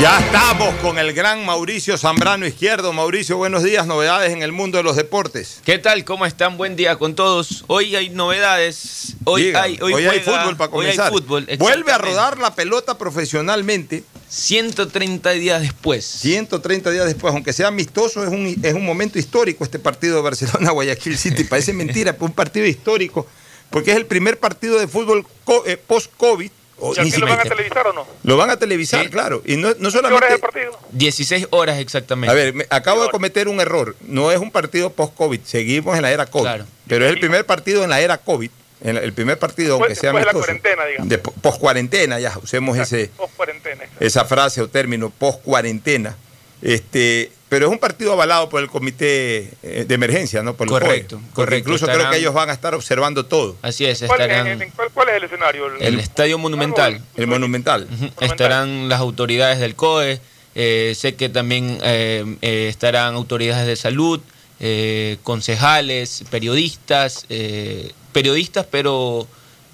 Ya 0.00 0.20
estamos 0.20 0.76
con 0.76 0.96
el 0.98 1.12
gran 1.12 1.44
Mauricio 1.44 1.98
Zambrano 1.98 2.46
Izquierdo. 2.46 2.92
Mauricio, 2.92 3.36
buenos 3.36 3.64
días. 3.64 3.84
Novedades 3.84 4.32
en 4.32 4.42
el 4.42 4.52
mundo 4.52 4.78
de 4.78 4.84
los 4.84 4.94
deportes. 4.94 5.60
¿Qué 5.64 5.78
tal? 5.78 6.04
¿Cómo 6.04 6.24
están? 6.24 6.56
Buen 6.56 6.76
día 6.76 6.94
con 6.96 7.16
todos. 7.16 7.64
Hoy 7.66 7.96
hay 7.96 8.08
novedades. 8.10 9.16
Hoy, 9.24 9.46
Diga, 9.46 9.62
hay, 9.62 9.76
hoy 9.82 9.94
hay 9.94 10.04
juega- 10.22 10.22
fútbol 10.42 10.56
para 10.56 10.70
hoy 10.72 10.86
hay 10.86 10.96
comenzar. 10.96 11.10
fútbol, 11.10 11.48
Vuelve 11.58 11.90
a 11.90 11.98
rodar 11.98 12.38
la 12.38 12.54
pelota 12.54 12.96
profesionalmente. 12.96 14.04
130 14.28 15.30
días 15.32 15.62
después. 15.62 16.04
130 16.04 16.90
días 16.92 17.06
después, 17.06 17.34
aunque 17.34 17.52
sea 17.52 17.66
amistoso, 17.66 18.22
es 18.22 18.28
un, 18.30 18.56
es 18.62 18.74
un 18.74 18.84
momento 18.84 19.18
histórico 19.18 19.64
este 19.64 19.80
partido 19.80 20.16
de 20.16 20.22
Barcelona-Guayaquil 20.22 21.18
City. 21.18 21.42
Parece 21.42 21.72
mentira, 21.72 22.12
pero 22.12 22.26
un 22.26 22.32
partido 22.32 22.66
histórico, 22.66 23.26
porque 23.68 23.90
es 23.90 23.96
el 23.96 24.06
primer 24.06 24.38
partido 24.38 24.78
de 24.78 24.86
fútbol 24.86 25.26
eh, 25.66 25.76
post-COVID. 25.76 26.52
O 26.80 26.94
¿Y 26.94 27.00
aquí 27.00 27.10
lo 27.20 27.26
van 27.26 27.40
a 27.40 27.42
televisar 27.44 27.86
o 27.88 27.92
no? 27.92 28.06
Lo 28.22 28.36
van 28.36 28.50
a 28.50 28.56
televisar, 28.56 29.08
claro. 29.10 29.42
Y 29.44 29.56
no, 29.56 29.68
no 29.68 29.74
¿Qué 29.74 29.78
hora 29.80 29.88
es 29.88 29.92
solamente. 29.92 30.34
el 30.34 30.40
partido? 30.40 30.78
16 30.92 31.46
horas 31.50 31.78
exactamente. 31.78 32.30
A 32.30 32.34
ver, 32.34 32.54
me- 32.54 32.66
acabo 32.70 33.02
de 33.02 33.10
cometer 33.10 33.48
un 33.48 33.60
error. 33.60 33.96
No 34.02 34.30
es 34.32 34.38
un 34.38 34.50
partido 34.50 34.90
post-COVID. 34.90 35.40
Seguimos 35.44 35.96
en 35.96 36.02
la 36.02 36.10
era 36.12 36.26
COVID. 36.26 36.42
Claro. 36.44 36.64
Pero 36.86 37.04
es 37.06 37.12
el 37.12 37.20
primer 37.20 37.44
partido 37.46 37.82
en 37.84 37.90
la 37.90 38.00
era 38.00 38.18
COVID. 38.18 38.50
en 38.80 38.94
la- 38.94 39.00
el 39.00 39.12
primer 39.12 39.36
partido, 39.40 39.74
aunque 39.74 39.88
Después- 39.88 40.00
sea 40.00 40.12
después 40.12 40.22
de 40.22 40.26
la 40.26 40.30
amistoso. 40.30 40.46
cuarentena, 40.46 40.84
digamos. 40.86 41.08
De 41.08 41.18
po- 41.18 41.32
post-cuarentena, 41.42 42.20
ya 42.20 42.38
usemos 42.40 42.78
ese, 42.78 43.10
Post 43.16 43.34
cuarentena. 43.34 43.84
esa 43.98 44.24
frase 44.24 44.62
o 44.62 44.68
término, 44.68 45.10
post-cuarentena. 45.10 46.14
Este, 46.62 47.30
pero 47.48 47.66
es 47.66 47.72
un 47.72 47.78
partido 47.78 48.12
avalado 48.12 48.48
por 48.48 48.60
el 48.62 48.68
comité 48.68 49.52
eh, 49.62 49.84
de 49.86 49.94
emergencia, 49.94 50.42
¿no? 50.42 50.54
Por 50.54 50.66
el 50.66 50.70
Correcto, 50.70 51.16
COE. 51.18 51.32
Correcto. 51.34 51.58
Incluso 51.70 51.86
creo 51.86 52.10
que 52.10 52.16
ellos 52.18 52.34
van 52.34 52.50
a 52.50 52.52
estar 52.52 52.74
observando 52.74 53.24
todo. 53.26 53.56
Así 53.62 53.86
es, 53.86 54.02
¿Cuál, 54.06 54.20
estarán 54.22 54.46
en- 54.48 54.62
en- 54.62 54.70
cuál- 54.72 54.90
cuál 54.92 55.08
es 55.10 55.14
el 55.16 55.24
escenario? 55.24 55.66
el 55.78 55.98
Estadio 56.00 56.38
Monumental. 56.38 57.00
El 57.16 57.26
Monumental. 57.26 57.88
Estarán 58.20 58.88
las 58.88 59.00
autoridades 59.00 59.60
del 59.60 59.74
COE, 59.76 60.20
eh, 60.54 60.92
sé 60.96 61.14
que 61.14 61.28
también 61.28 61.78
eh, 61.82 62.24
eh, 62.42 62.66
estarán 62.68 63.14
autoridades 63.14 63.66
de 63.66 63.76
salud, 63.76 64.20
eh, 64.60 65.18
concejales, 65.22 66.24
periodistas, 66.30 67.24
eh, 67.28 67.92
periodistas, 68.12 68.66
pero 68.68 69.28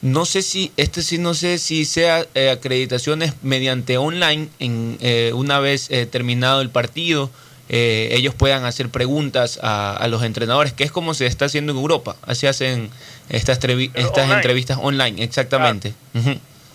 no 0.05 0.27
sé 0.27 0.43
si, 0.43 0.71
este 0.77 1.01
sí 1.01 1.17
no 1.17 1.33
sé 1.33 1.57
si 1.57 1.87
sea 1.87 2.27
eh, 2.35 2.51
acreditaciones 2.51 3.33
mediante 3.43 3.97
online, 3.97 4.49
en, 4.59 4.99
eh, 5.01 5.33
una 5.35 5.61
vez 5.61 5.91
eh, 5.91 6.05
terminado 6.05 6.61
el 6.61 6.69
partido, 6.69 7.31
eh, 7.71 8.11
ellos 8.13 8.35
puedan 8.35 8.67
hacer 8.67 8.91
preguntas 8.91 9.59
a, 9.63 9.97
a 9.97 10.07
los 10.09 10.23
entrenadores, 10.23 10.75
que 10.75 10.85
es 10.85 10.93
como 10.93 11.15
se 11.15 11.25
está 11.25 11.47
haciendo 11.47 11.73
en 11.73 11.79
Europa, 11.79 12.17
así 12.21 12.47
hacen 12.47 12.91
estas, 13.31 13.59
estas 13.59 14.19
online. 14.19 14.35
entrevistas 14.35 14.79
online, 14.79 15.25
exactamente. 15.25 15.95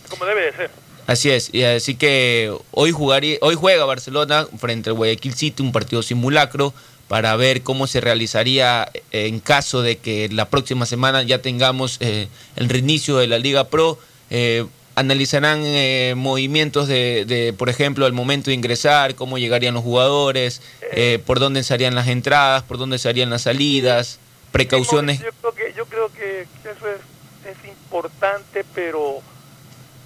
Como 0.10 0.26
debe 0.26 0.46
de 0.46 0.52
ser. 0.54 0.72
Así 1.10 1.32
es, 1.32 1.50
y 1.52 1.64
así 1.64 1.96
que 1.96 2.54
hoy 2.70 2.92
jugaría, 2.92 3.40
hoy 3.42 3.56
juega 3.56 3.84
Barcelona 3.84 4.48
frente 4.60 4.92
al 4.92 4.96
Guayaquil 4.96 5.34
City, 5.34 5.64
un 5.64 5.72
partido 5.72 6.04
simulacro 6.04 6.72
para 7.08 7.36
ver 7.36 7.64
cómo 7.64 7.88
se 7.88 8.00
realizaría 8.00 8.88
eh, 8.94 9.26
en 9.26 9.40
caso 9.40 9.82
de 9.82 9.98
que 9.98 10.30
la 10.30 10.46
próxima 10.50 10.86
semana 10.86 11.24
ya 11.24 11.42
tengamos 11.42 11.98
eh, 12.00 12.28
el 12.58 12.70
reinicio 12.70 13.18
de 13.18 13.26
la 13.26 13.40
Liga 13.40 13.70
Pro. 13.70 13.98
Eh, 14.30 14.68
analizarán 14.94 15.64
eh, 15.64 16.14
movimientos 16.16 16.88
de, 16.88 17.26
de, 17.26 17.54
por 17.54 17.70
ejemplo, 17.70 18.06
el 18.06 18.14
momento 18.14 18.52
de 18.52 18.54
ingresar, 18.54 19.16
cómo 19.16 19.40
llegarían 19.40 19.74
los 19.74 19.84
jugadores, 19.84 20.62
eh, 20.92 21.18
por 21.26 21.40
dónde 21.40 21.64
salían 21.64 21.96
las 21.96 22.08
entradas, 22.08 22.62
por 22.62 22.78
dónde 22.78 23.00
salían 23.00 23.32
las 23.32 23.42
salidas, 23.42 24.20
precauciones. 24.52 25.20
Yo 25.22 25.32
creo 25.42 25.54
que, 25.56 25.74
yo 25.76 25.86
creo 25.86 26.14
que 26.14 26.42
eso 26.42 26.88
es, 26.88 27.02
es 27.50 27.68
importante, 27.68 28.64
pero 28.76 29.24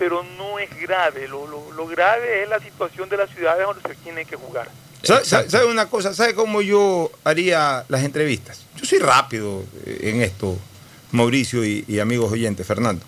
pero 0.04 0.22
no 0.38 0.60
es 0.60 0.70
grave. 0.82 1.30
Lo, 1.30 1.47
lo, 1.47 1.72
lo 1.72 1.88
grave 1.88 2.43
es 2.43 2.49
la 2.49 2.60
situación 2.60 3.08
de 3.08 3.16
las 3.16 3.30
ciudades 3.30 3.66
donde 3.66 3.82
se 3.88 3.95
tiene 4.04 4.26
que 4.26 4.36
jugar. 4.36 4.68
¿Sabe, 5.01 5.24
sabe- 5.24 5.49
sabe 5.49 5.66
una 5.66 5.86
cosa? 5.89 6.14
¿Sabe 6.14 6.34
cómo 6.36 6.62
yo 6.62 7.10
haría 7.24 7.86
las 7.88 8.04
entrevistas? 8.04 8.66
Yo 8.76 8.84
soy 8.86 8.99
rápido 8.99 9.64
eh, 9.86 9.99
en 10.14 10.22
esto, 10.22 10.58
Mauricio 11.14 11.64
y, 11.64 11.86
y 11.88 11.99
amigos 11.99 12.34
oyentes, 12.34 12.68
Fernando. 12.68 13.06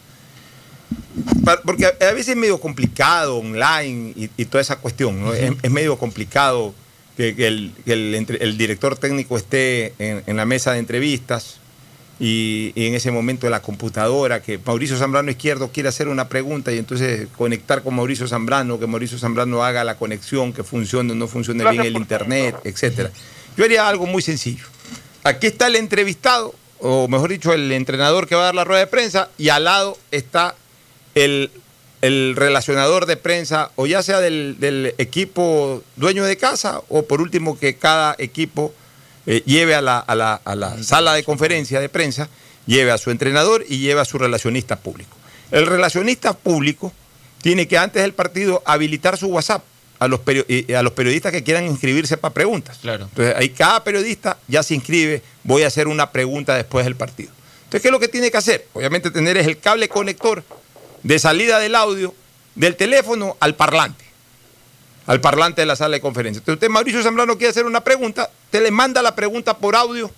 Porque 1.66 1.86
a, 1.86 2.14
veces 2.14 2.30
es 2.30 2.36
medio 2.38 2.62
complicado 2.62 3.38
online 3.39 4.14
y, 4.16 4.30
y 4.38 4.46
toda 4.46 4.62
esa 4.62 4.78
cuestión. 4.78 5.22
¿no? 5.22 5.34
es, 5.34 5.52
es 5.62 5.72
medio 5.72 5.98
complicado 5.98 6.74
que, 7.18 7.36
que 7.36 7.48
el, 7.48 7.74
que 7.84 7.91
el 7.91 8.16
entre- 8.16 8.41
el 8.41 8.58
director 8.58 8.98
técnico 8.98 9.36
esté 9.38 9.93
en, 10.00 10.24
en 10.28 10.38
la 10.38 10.46
mesa 10.46 10.72
de 10.72 10.80
entrevistas 10.80 11.58
y, 12.20 12.72
y 12.76 12.88
en 12.88 12.93
ese 12.93 13.11
momento 13.11 13.49
la 13.49 13.61
computadora, 13.61 14.41
que 14.41 14.57
Mauricio 14.57 14.97
Zambrano 14.97 15.30
Izquierdo 15.32 15.70
quiere 15.70 15.89
hacer 15.89 16.07
una 16.07 16.30
pregunta 16.30 16.72
y 16.72 16.78
entonces 16.78 17.28
conectar 17.38 17.84
con 17.84 17.95
Mauricio 17.95 18.28
Zambrano, 18.28 18.80
que 18.80 18.88
Mauricio 18.88 19.18
Zambrano 19.18 19.63
haga 19.63 19.84
la 19.84 19.97
conexión, 19.97 20.53
que 20.53 20.63
funcione 20.63 21.11
o 21.11 21.16
no 21.16 21.28
funcione 21.28 21.70
bien 21.70 21.84
el 21.84 21.95
internet, 21.97 22.55
etcétera. 22.63 23.11
Yo 23.57 23.66
haría 23.66 23.88
algo 23.88 24.05
muy 24.05 24.22
sencillo. 24.22 24.66
Aquí 25.24 25.47
está 25.47 25.68
el 25.68 25.76
entrevistado, 25.76 26.53
o 26.80 27.07
mejor 27.07 27.32
dicho, 27.32 27.51
el 27.53 27.72
entrenador 27.72 28.28
que 28.28 28.36
va 28.36 28.41
a 28.41 28.45
dar 28.45 28.55
la 28.55 28.63
rueda 28.63 28.82
de 28.82 28.88
prensa, 28.88 29.30
y 29.38 29.49
al 29.49 29.63
lado 29.63 29.97
está 30.11 30.55
el, 31.16 31.51
el 32.01 32.36
relacionador 32.36 33.07
de 33.07 33.18
prensa, 33.18 33.72
o 33.76 33.88
ya 33.88 34.03
sea 34.03 34.20
del, 34.20 34.57
del 34.59 34.93
equipo 34.97 35.84
dueño 35.95 36.24
de 36.24 36.38
casa, 36.38 36.82
o 36.89 37.05
por 37.05 37.22
último 37.22 37.57
que 37.57 37.76
cada 37.76 38.16
equipo 38.20 38.74
eh, 39.26 39.43
lleve 39.45 39.76
a 39.76 39.82
la, 39.82 39.99
a, 39.99 40.15
la, 40.15 40.36
a 40.45 40.55
la 40.55 40.82
sala 40.84 41.13
de 41.13 41.23
conferencia 41.23 41.80
de 41.80 41.89
prensa, 41.89 42.30
lleve 42.65 42.91
a 42.91 42.97
su 42.97 43.11
entrenador 43.11 43.65
y 43.67 43.80
lleve 43.80 44.01
a 44.01 44.05
su 44.05 44.17
relacionista 44.17 44.76
público. 44.78 45.15
El 45.51 45.65
relacionista 45.67 46.34
público 46.34 46.91
tiene 47.41 47.67
que 47.67 47.78
antes 47.78 48.01
del 48.01 48.13
partido 48.13 48.63
habilitar 48.65 49.17
su 49.17 49.28
WhatsApp 49.28 49.63
a 49.99 50.07
los, 50.07 50.19
perio- 50.21 50.45
y- 50.47 50.73
a 50.73 50.82
los 50.84 50.93
periodistas 50.93 51.32
que 51.32 51.43
quieran 51.43 51.65
inscribirse 51.65 52.17
para 52.17 52.34
preguntas. 52.34 52.78
Claro. 52.82 53.05
Entonces, 53.05 53.36
ahí 53.38 53.49
cada 53.49 53.84
periodista 53.84 54.38
ya 54.47 54.63
se 54.63 54.73
inscribe, 54.76 55.21
voy 55.43 55.63
a 55.63 55.67
hacer 55.67 55.88
una 55.88 56.11
pregunta 56.11 56.55
después 56.55 56.86
del 56.86 56.95
partido. 56.95 57.32
Entonces, 57.65 57.82
¿qué 57.82 57.88
es 57.88 57.91
lo 57.91 57.99
que 57.99 58.07
tiene 58.07 58.30
que 58.32 58.38
hacer? 58.38 58.67
Obviamente 58.73 59.11
tener 59.11 59.38
es 59.38 59.47
el 59.47 59.59
cable 59.59 59.88
conector 59.89 60.43
de 61.03 61.19
salida 61.19 61.59
del 61.59 61.76
audio 61.76 62.13
del 62.55 62.76
teléfono 62.76 63.38
al 63.39 63.55
parlante, 63.55 64.05
al 65.08 65.22
parlante 65.22 65.62
de 65.62 65.66
la 65.68 65.76
sala 65.76 65.95
de 65.95 66.01
conferencia. 66.01 66.39
Entonces, 66.39 66.56
usted, 66.58 66.70
Mauricio 66.70 67.03
Zambrano, 67.03 67.38
quiere 67.38 67.51
hacer 67.51 67.66
una 67.66 67.82
pregunta, 67.82 68.30
te 68.49 68.60
le 68.62 68.72
manda 68.72 69.01
la 69.01 69.16
pregunta 69.16 69.58
por 69.58 69.76
audio, 69.76 70.10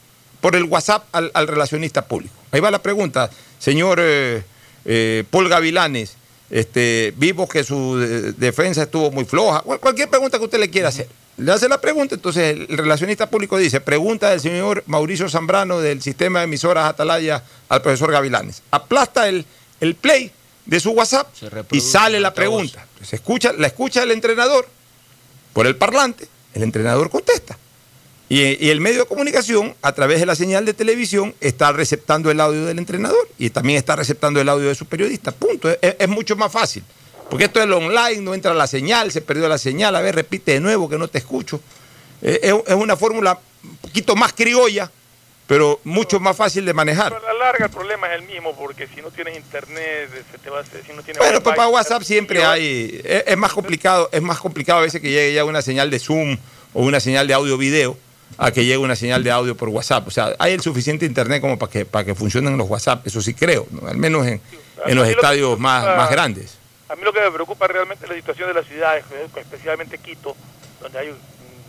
por 0.42 0.56
el 0.56 0.64
WhatsApp 0.64 1.04
al, 1.12 1.32
al 1.34 1.48
relacionista 1.48 2.06
público. 2.06 2.34
Ahí 2.52 2.60
va 2.60 2.72
la 2.72 2.82
pregunta, 2.82 3.30
señor 3.60 4.00
eh, 4.02 4.44
eh, 4.86 5.24
Paul 5.30 5.50
Gavilanes, 5.50 6.16
este, 6.50 7.14
vimos 7.18 7.50
que 7.50 7.64
su 7.64 7.98
defensa 8.38 8.84
estuvo 8.84 9.12
muy 9.12 9.26
floja, 9.26 9.60
Cual- 9.62 9.80
cualquier 9.80 10.10
pregunta 10.10 10.38
que 10.38 10.46
usted 10.46 10.60
le 10.60 10.70
quiera 10.70 10.88
hacer. 10.90 11.08
Le 11.36 11.52
hace 11.52 11.68
la 11.68 11.80
pregunta, 11.82 12.16
entonces 12.16 12.56
el 12.70 12.78
relacionista 12.78 13.30
público 13.30 13.58
dice, 13.58 13.80
pregunta 13.82 14.30
del 14.30 14.40
señor 14.40 14.84
Mauricio 14.88 15.30
Zambrano 15.30 15.80
del 15.82 16.02
sistema 16.02 16.40
de 16.40 16.46
emisoras 16.46 16.90
Atalaya 16.90 17.44
al 17.70 17.82
profesor 17.82 18.12
Gavilanes. 18.12 18.64
Aplasta 18.72 19.28
el, 19.28 19.46
el 19.82 19.94
play 19.96 20.32
de 20.66 20.80
su 20.80 20.92
WhatsApp 20.92 21.28
y 21.72 21.82
sale 21.82 22.20
la 22.20 22.34
pregunta. 22.34 22.88
Se 23.04 23.18
escucha, 23.18 23.54
la 23.54 23.68
escucha 23.68 24.02
el 24.02 24.12
entrenador 24.12 24.68
por 25.58 25.66
el 25.66 25.76
parlante, 25.76 26.28
el 26.54 26.62
entrenador 26.62 27.10
contesta. 27.10 27.58
Y, 28.30 28.70
el 28.70 28.80
medio 28.80 29.00
de 29.00 29.06
comunicación, 29.08 29.74
a 29.82 29.92
través 29.92 30.20
de 30.20 30.28
la 30.28 30.36
señal 30.36 30.66
de 30.66 30.76
televisión, 30.76 31.34
está 31.42 31.72
receptando 31.72 32.30
el 32.30 32.40
audio 32.40 32.66
del 32.66 32.78
entrenador 32.78 33.28
y 33.40 33.50
también 33.50 33.80
está 33.80 33.96
receptando 33.96 34.40
el 34.40 34.50
audio 34.50 34.68
de 34.68 34.76
su 34.76 34.86
periodista. 34.86 35.32
Punto. 35.32 35.68
Es, 35.82 36.08
mucho 36.08 36.36
más 36.36 36.52
fácil. 36.52 36.84
Porque 37.28 37.46
esto 37.46 37.58
es 37.58 37.66
el 37.66 37.74
online, 37.74 38.22
no 38.22 38.36
entra 38.36 38.54
la 38.54 38.68
señal, 38.68 39.12
se 39.12 39.22
perdió 39.22 39.50
la 39.50 39.58
señal, 39.58 39.96
a 39.96 40.02
ver, 40.02 40.14
repite 40.14 40.52
de 40.52 40.60
nuevo 40.60 40.88
que 40.88 41.00
no 41.00 41.08
te 41.08 41.18
escucho. 41.18 41.60
Eh, 42.22 42.54
es 42.68 42.76
una 42.76 42.96
fórmula 42.96 43.40
un 43.64 43.78
poquito 43.78 44.16
más 44.16 44.34
criolla, 44.34 44.92
pero 45.48 45.80
mucho 45.86 46.20
más 46.20 46.36
fácil 46.36 46.66
de 46.66 46.74
manejar. 46.74 47.14
Pero 47.14 47.28
a 47.28 47.34
la 47.34 47.40
larga 47.46 47.66
el 47.66 47.72
problema 47.72 48.08
es 48.08 48.22
el 48.22 48.28
mismo, 48.28 48.56
porque 48.56 48.88
si 48.94 49.02
no 49.02 49.10
tienes 49.12 49.36
internet, 49.38 50.10
se 50.32 50.38
te 50.38 50.50
va 50.50 50.60
a 50.60 50.62
hacer, 50.62 50.84
si 50.86 50.94
no 50.94 51.02
tienes 51.02 51.20
Bueno, 51.20 51.42
pues 51.42 51.56
para 51.56 51.70
WhatsApp 51.70 52.04
siempre 52.04 52.44
hay. 52.44 53.02
Es, 53.04 53.24
es 53.28 53.38
más 53.38 53.54
complicado, 53.54 54.10
es 54.12 54.22
más 54.22 54.40
complicado 54.40 54.80
a 54.80 54.82
veces 54.84 55.02
que 55.02 55.10
llegue 55.10 55.34
ya 55.34 55.46
una 55.46 55.62
señal 55.62 55.90
de 55.90 56.00
Zoom 56.00 56.38
o 56.74 56.84
una 56.84 57.00
señal 57.00 57.28
de 57.28 57.34
audio-video 57.34 57.98
a 58.38 58.52
que 58.52 58.66
llegue 58.66 58.78
una 58.78 58.96
señal 58.98 59.24
de 59.24 59.32
audio 59.32 59.56
por 59.56 59.70
WhatsApp. 59.70 60.06
O 60.08 60.12
sea, 60.12 60.36
hay 60.38 60.52
el 60.54 60.62
suficiente 60.62 61.06
internet 61.06 61.40
como 61.42 61.58
para 61.58 61.72
que, 61.72 61.86
para 61.86 62.04
que 62.04 62.14
funcionen 62.14 62.58
los 62.58 62.70
WhatsApp, 62.70 63.08
eso 63.08 63.22
sí 63.22 63.34
creo, 63.34 63.66
¿no? 63.72 63.88
al 63.88 63.98
menos 63.98 64.28
en, 64.28 64.42
en 64.86 64.96
los 64.96 65.06
lo 65.08 65.12
estadios 65.14 65.58
más, 65.58 65.84
preocupa- 65.86 65.98
más 65.98 66.12
grandes. 66.12 66.58
A 66.90 66.96
mí 66.96 67.04
lo 67.04 67.14
que 67.14 67.22
me 67.22 67.32
preocupa 67.32 67.68
realmente 67.68 68.04
es 68.06 68.10
la 68.10 68.16
situación 68.18 68.50
de 68.50 68.54
las 68.54 68.66
ciudades, 68.68 69.06
eh, 69.14 69.28
especialmente 69.38 69.98
Quito, 69.98 70.36
donde 70.82 71.00
hay 71.00 71.08
un 71.10 71.18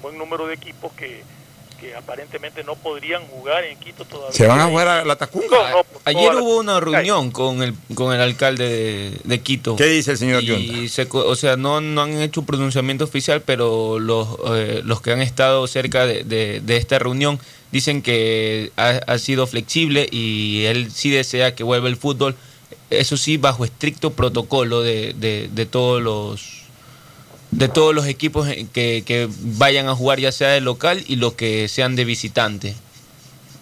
buen 0.03 0.18
número 0.18 0.47
de 0.49 0.55
equipos 0.55 0.93
que, 0.95 1.22
que 1.81 1.95
aparentemente 1.95 2.64
no 2.64 2.74
podrían 2.74 3.24
jugar 3.26 3.64
en 3.64 3.79
Quito 3.79 4.05
todavía. 4.05 4.33
¿Se 4.37 4.47
van 4.47 4.61
a 4.61 4.66
jugar 4.66 4.89
a 4.89 5.05
la 5.05 5.16
Tacunga? 5.16 5.47
No, 5.70 5.76
no, 5.79 5.85
por 5.85 6.03
Ayer 6.05 6.35
la- 6.35 6.43
hubo 6.43 6.59
una 6.59 6.81
reunión 6.81 7.31
con 7.31 7.62
el, 7.62 7.74
con 7.95 8.12
el 8.14 8.20
alcalde 8.20 8.68
de, 8.68 9.20
de 9.24 9.41
Quito. 9.41 9.76
¿Qué 9.76 9.87
dice 9.87 10.12
el 10.12 10.18
señor 10.18 10.43
y 10.43 10.89
se 10.89 11.07
co- 11.07 11.24
O 11.26 11.37
sea, 11.37 11.57
no, 11.57 11.81
no 11.81 12.03
han 12.03 12.20
hecho 12.20 12.41
un 12.41 12.47
pronunciamiento 12.47 13.05
oficial, 13.05 13.43
pero 13.43 13.99
los, 13.99 14.29
eh, 14.53 14.83
los 14.85 15.01
que 15.01 15.12
han 15.12 15.20
estado 15.22 15.66
cerca 15.66 16.05
de, 16.07 16.24
de- 16.24 16.61
de 16.61 16.76
esta 16.76 16.99
reunión 16.99 17.39
dicen 17.70 18.03
que 18.03 18.72
ha, 18.76 19.01
ha 19.07 19.18
sido 19.18 19.47
flexible 19.47 20.09
y 20.11 20.64
él 20.64 20.91
sí 20.93 21.11
desea 21.11 21.55
que 21.55 21.62
vuelva 21.62 21.89
el 21.89 21.97
fútbol. 21.97 22.35
Eso 22.91 23.16
sí, 23.16 23.37
bajo 23.37 23.64
estricto 23.64 24.11
protocolo 24.14 24.83
de, 24.83 25.12
de- 25.14 25.49
de 25.53 25.66
todos 25.66 26.03
los 26.03 26.58
de 27.51 27.69
todos 27.69 27.95
los 27.95 28.07
equipos 28.07 28.49
que, 28.73 29.29
vayan 29.57 29.89
a 29.89 29.95
jugar 29.95 30.21
ya 30.21 30.33
sea 30.33 30.49
de 30.49 30.61
local 30.61 31.03
y 31.07 31.17
los 31.17 31.35
que 31.35 31.69
sean 31.69 31.97
de 31.97 32.05
visitante. 32.05 32.75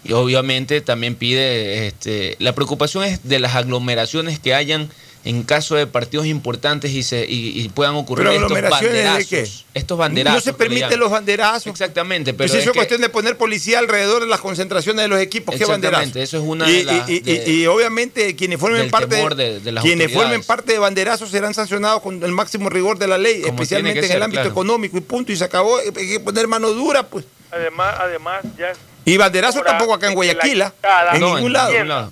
Y 0.03 0.13
obviamente 0.13 0.81
también 0.81 1.15
pide, 1.15 1.87
este, 1.87 2.35
la 2.39 2.53
preocupación 2.53 3.03
es 3.03 3.23
de 3.23 3.39
las 3.39 3.55
aglomeraciones 3.55 4.39
que 4.39 4.53
hayan 4.53 4.89
en 5.29 5.43
caso 5.43 5.75
de 5.75 5.87
partidos 5.87 6.25
importantes 6.25 6.91
y 6.91 7.03
se 7.03 7.25
y, 7.27 7.59
y 7.61 7.69
puedan 7.69 7.95
ocurrir 7.95 8.27
¿Pero 8.27 8.31
estos 8.35 8.45
aglomeraciones 8.51 8.93
de 8.93 9.03
banderazos. 9.03 9.29
qué? 9.29 9.79
Estos 9.79 9.97
banderazos. 9.97 10.35
No 10.37 10.41
se 10.41 10.51
que 10.51 10.57
permiten 10.57 10.99
los 10.99 11.11
banderazos. 11.11 11.67
Exactamente, 11.67 12.33
pero 12.33 12.37
Pero 12.37 12.49
si 12.53 12.57
es 12.57 12.61
eso 12.63 12.69
es 12.69 12.73
que- 12.73 12.77
cuestión 12.79 13.01
de 13.01 13.09
poner 13.09 13.37
policía 13.37 13.79
alrededor 13.79 14.21
de 14.21 14.27
las 14.27 14.39
concentraciones 14.39 15.01
de 15.03 15.07
los 15.09 15.19
equipos, 15.19 15.55
¿qué 15.55 15.65
banderazo? 15.65 16.03
Exactamente, 16.03 16.23
eso 16.23 16.37
es 16.37 16.43
una 16.43 16.69
y, 16.69 16.75
de 16.77 16.83
las- 16.85 17.09
y- 17.09 17.13
y- 17.15 17.19
de- 17.19 17.49
y 17.51 17.65
obviamente 17.67 18.35
quienes 18.35 18.59
formen 18.59 18.89
parte 18.89 19.15
de- 19.35 19.59
de 19.59 19.71
las 19.71 19.83
quienes 19.83 20.13
formen 20.13 20.43
parte 20.43 20.71
de 20.73 20.79
banderazos 20.79 21.29
serán 21.29 21.53
sancionados 21.53 22.01
con 22.01 22.23
el 22.23 22.31
máximo 22.31 22.69
rigor 22.69 22.97
de 22.97 23.07
la 23.07 23.17
ley, 23.17 23.41
Como 23.41 23.53
especialmente 23.53 23.99
que 23.99 24.05
en 24.05 24.11
el 24.11 24.15
ser, 24.17 24.23
ámbito 24.23 24.41
claro. 24.43 24.51
económico 24.51 24.97
y 24.97 25.01
punto 25.01 25.31
y 25.31 25.35
se 25.35 25.43
acabó, 25.43 25.77
hay 25.77 25.91
que 25.91 26.19
poner 26.19 26.47
mano 26.47 26.69
dura, 26.71 27.03
pues. 27.03 27.25
Además, 27.51 27.95
además 27.99 28.43
ya 28.57 28.71
Y 29.05 29.17
banderazo 29.17 29.61
tampoco 29.61 29.93
acá 29.93 30.07
en 30.07 30.11
que 30.11 30.15
Guayaquil, 30.15 30.61
¿ah? 30.61 30.73
hinchada 30.77 31.15
en 31.15 31.21
ningún 31.21 31.53
lado. 31.53 32.11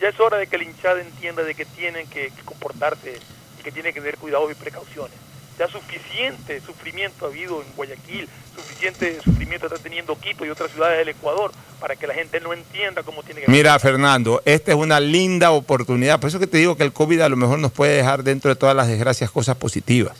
Ya 0.00 0.08
es 0.08 0.18
hora 0.18 0.38
de 0.38 0.46
que 0.46 0.58
la 0.58 0.64
hinchada 0.64 1.00
entienda 1.00 1.42
de 1.42 1.54
que 1.54 1.64
tienen 1.64 2.06
que, 2.08 2.30
que 2.30 2.42
comportarse 2.44 3.18
y 3.58 3.62
que 3.62 3.70
tienen 3.70 3.92
que 3.92 4.00
tener 4.00 4.16
cuidados 4.16 4.50
y 4.50 4.54
precauciones. 4.54 5.16
Ya 5.58 5.68
suficiente 5.68 6.58
sufrimiento 6.62 7.26
ha 7.26 7.28
habido 7.28 7.60
en 7.60 7.68
Guayaquil, 7.76 8.26
suficiente 8.56 9.20
sufrimiento 9.22 9.66
está 9.66 9.76
teniendo 9.78 10.18
Quito 10.18 10.46
y 10.46 10.48
otras 10.48 10.70
ciudades 10.70 10.98
del 10.98 11.10
Ecuador 11.10 11.52
para 11.78 11.96
que 11.96 12.06
la 12.06 12.14
gente 12.14 12.40
no 12.40 12.54
entienda 12.54 13.02
cómo 13.02 13.22
tiene 13.22 13.42
que 13.42 13.50
Mira, 13.50 13.78
Fernando, 13.78 14.40
esta 14.46 14.70
es 14.72 14.78
una 14.78 15.00
linda 15.00 15.50
oportunidad. 15.50 16.18
Por 16.18 16.28
eso 16.28 16.38
que 16.38 16.46
te 16.46 16.56
digo 16.56 16.78
que 16.78 16.82
el 16.82 16.94
COVID 16.94 17.20
a 17.20 17.28
lo 17.28 17.36
mejor 17.36 17.58
nos 17.58 17.72
puede 17.72 17.96
dejar 17.96 18.22
dentro 18.22 18.48
de 18.48 18.56
todas 18.56 18.74
las 18.74 18.88
desgracias 18.88 19.30
cosas 19.30 19.56
positivas. 19.56 20.16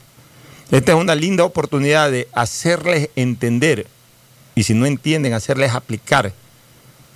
Esta 0.70 0.93
es 0.93 0.99
una 0.99 1.14
linda 1.14 1.45
oportunidad 1.45 2.11
de 2.11 2.28
hacerles 2.33 3.09
entender, 3.16 3.87
y 4.55 4.64
si 4.64 4.74
no 4.74 4.85
entienden, 4.85 5.33
hacerles 5.33 5.74
aplicar 5.74 6.35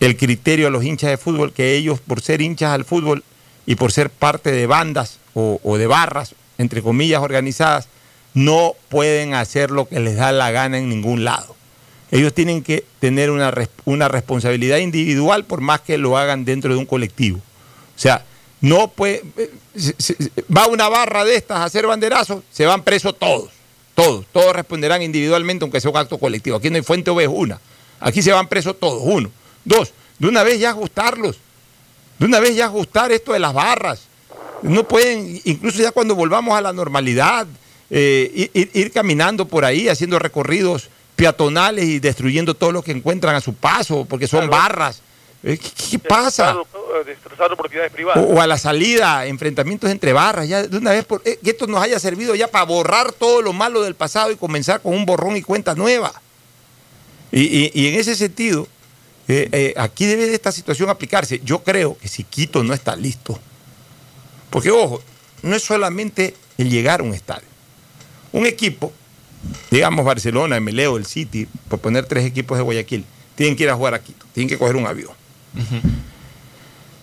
el 0.01 0.17
criterio 0.17 0.67
a 0.67 0.71
los 0.71 0.85
hinchas 0.85 1.11
de 1.11 1.17
fútbol, 1.17 1.53
que 1.53 1.75
ellos, 1.75 2.01
por 2.01 2.21
ser 2.21 2.41
hinchas 2.41 2.71
al 2.73 2.85
fútbol 2.85 3.25
y 3.67 3.77
por 3.77 3.93
ser 3.93 4.11
parte 4.11 4.53
de 4.53 4.67
bandas 4.67 5.19
o, 5.35 5.77
de 5.77 5.87
barras, 5.87 6.35
entre 6.59 6.83
comillas, 6.83 7.23
organizadas, 7.23 7.89
no 8.35 8.75
pueden 8.89 9.35
hacer 9.35 9.71
lo 9.71 9.89
que 9.89 10.01
les 10.01 10.17
da 10.17 10.33
la 10.33 10.51
gana 10.51 10.79
en 10.79 10.89
ningún 10.89 11.25
lado. 11.25 11.55
Ellos 12.11 12.33
tienen 12.33 12.63
que 12.63 12.85
tener 13.01 13.31
una, 13.31 13.53
una 13.85 14.09
responsabilidad 14.09 14.79
individual 14.79 15.45
por 15.45 15.61
más 15.61 15.81
que 15.81 15.99
lo 15.99 16.17
hagan 16.17 16.45
dentro 16.45 16.73
de 16.73 16.79
un 16.79 16.87
colectivo. 16.87 17.39
O 17.39 17.99
sea, 17.99 18.25
no 18.61 18.89
puede, 18.89 19.23
eh, 19.37 19.51
va 20.55 20.67
una 20.67 20.89
barra 20.89 21.25
de 21.25 21.37
estas 21.37 21.59
a 21.59 21.65
hacer 21.65 21.87
banderazos, 21.87 22.43
se 22.51 22.67
van 22.67 22.83
presos 22.83 23.19
todos, 23.19 23.51
todos, 23.95 24.27
todos 24.33 24.55
responderán 24.55 25.03
individualmente 25.03 25.65
aunque 25.65 25.81
sea 25.81 25.91
un 25.91 25.97
acto 25.97 26.19
colectivo. 26.19 26.57
Aquí 26.57 26.71
no 26.71 26.77
hay 26.77 26.83
fuente 26.83 27.11
o 27.11 27.31
una. 27.31 27.61
Aquí 28.01 28.23
se 28.23 28.33
van 28.33 28.49
presos 28.49 28.79
todos, 28.79 29.03
uno. 29.05 29.31
Dos, 29.65 29.93
de 30.19 30.29
una 30.29 30.43
vez 30.43 30.61
ya 30.61 30.71
ajustarlos, 30.71 31.39
de 32.19 32.27
una 32.27 32.41
vez 32.41 32.55
ya 32.57 32.67
ajustar 32.67 33.13
esto 33.13 33.33
de 33.33 33.39
las 33.39 33.53
barras. 33.53 34.03
No 34.63 34.87
pueden, 34.87 35.41
incluso 35.45 35.83
ya 35.83 35.91
cuando 35.93 36.15
volvamos 36.15 36.57
a 36.57 36.61
la 36.61 36.73
normalidad, 36.73 37.47
eh, 37.91 38.51
ir, 38.55 38.71
ir 38.73 38.93
caminando 38.93 39.47
por 39.47 39.65
ahí, 39.65 39.89
haciendo 39.89 40.19
recorridos 40.19 40.89
peatonales 41.17 41.85
y 41.85 41.99
destruyendo 41.99 42.55
todo 42.55 42.73
lo 42.73 42.83
que 42.83 42.93
encuentran 42.93 43.35
a 43.35 43.41
su 43.41 43.55
paso, 43.55 44.05
porque 44.09 44.27
son 44.27 44.49
barras. 44.51 45.01
Eh, 45.43 45.59
¿Qué, 45.59 45.69
qué 45.91 45.99
pasa? 45.99 46.55
destrozar, 46.55 47.05
destrozar 47.05 47.57
propiedades 47.57 47.93
privadas. 47.93 48.25
O, 48.25 48.35
o 48.35 48.41
a 48.41 48.47
la 48.47 48.57
salida, 48.57 49.27
enfrentamientos 49.27 49.91
entre 49.91 50.13
barras, 50.15 50.49
ya 50.49 50.63
de 50.67 50.77
una 50.79 50.93
vez, 50.93 51.05
por, 51.05 51.21
eh, 51.27 51.39
que 51.45 51.51
esto 51.51 51.67
nos 51.67 51.83
haya 51.83 51.99
servido 52.01 52.35
ya 52.35 52.49
para 52.49 52.65
borrar 52.65 53.13
todo 53.13 53.43
lo 53.43 53.53
malo 53.53 53.83
del 53.83 53.95
pasado 53.95 54.31
y 54.31 54.37
comenzar 54.37 54.81
con 54.81 54.95
un 54.95 55.05
borrón 55.05 55.37
y 55.37 55.43
cuenta 55.43 55.75
nueva. 55.75 56.13
Y, 57.31 57.41
y- 57.43 57.71
y 57.75 57.89
en 57.89 57.95
ese 58.01 58.17
sentido, 58.17 58.67
eh, 59.29 59.49
eh, 59.53 59.75
aquí 59.77 60.07
debe 60.07 60.27
de 60.27 60.35
esta 60.35 60.53
situación 60.53 60.91
aplicarse. 60.91 61.41
Yo 61.45 61.63
creo 61.63 61.97
que 61.99 62.09
si 62.09 62.25
Quito 62.25 62.63
no 62.63 62.75
está 62.75 62.95
listo, 62.97 63.39
porque 64.51 64.71
ojo, 64.71 65.03
no 65.43 65.55
es 65.57 65.63
solamente 65.63 66.35
el 66.59 66.71
llegar 66.71 67.01
a 67.01 67.03
un 67.05 67.15
estadio. 67.15 67.47
Un 68.33 68.47
equipo, 68.47 68.93
digamos 69.71 70.05
Barcelona, 70.05 70.59
Meleo, 70.61 70.97
el 70.97 71.07
City, 71.07 71.47
por 71.69 71.79
poner 71.81 72.05
tres 72.07 72.25
equipos 72.27 72.59
de 72.59 72.65
Guayaquil, 72.65 73.05
tienen 73.35 73.57
que 73.57 73.63
ir 73.65 73.71
a 73.71 73.75
jugar 73.75 73.95
a 73.95 74.03
Quito, 74.03 74.27
tienen 74.33 74.49
que 74.49 74.59
coger 74.59 74.77
un 74.77 74.87
avión. 74.87 75.13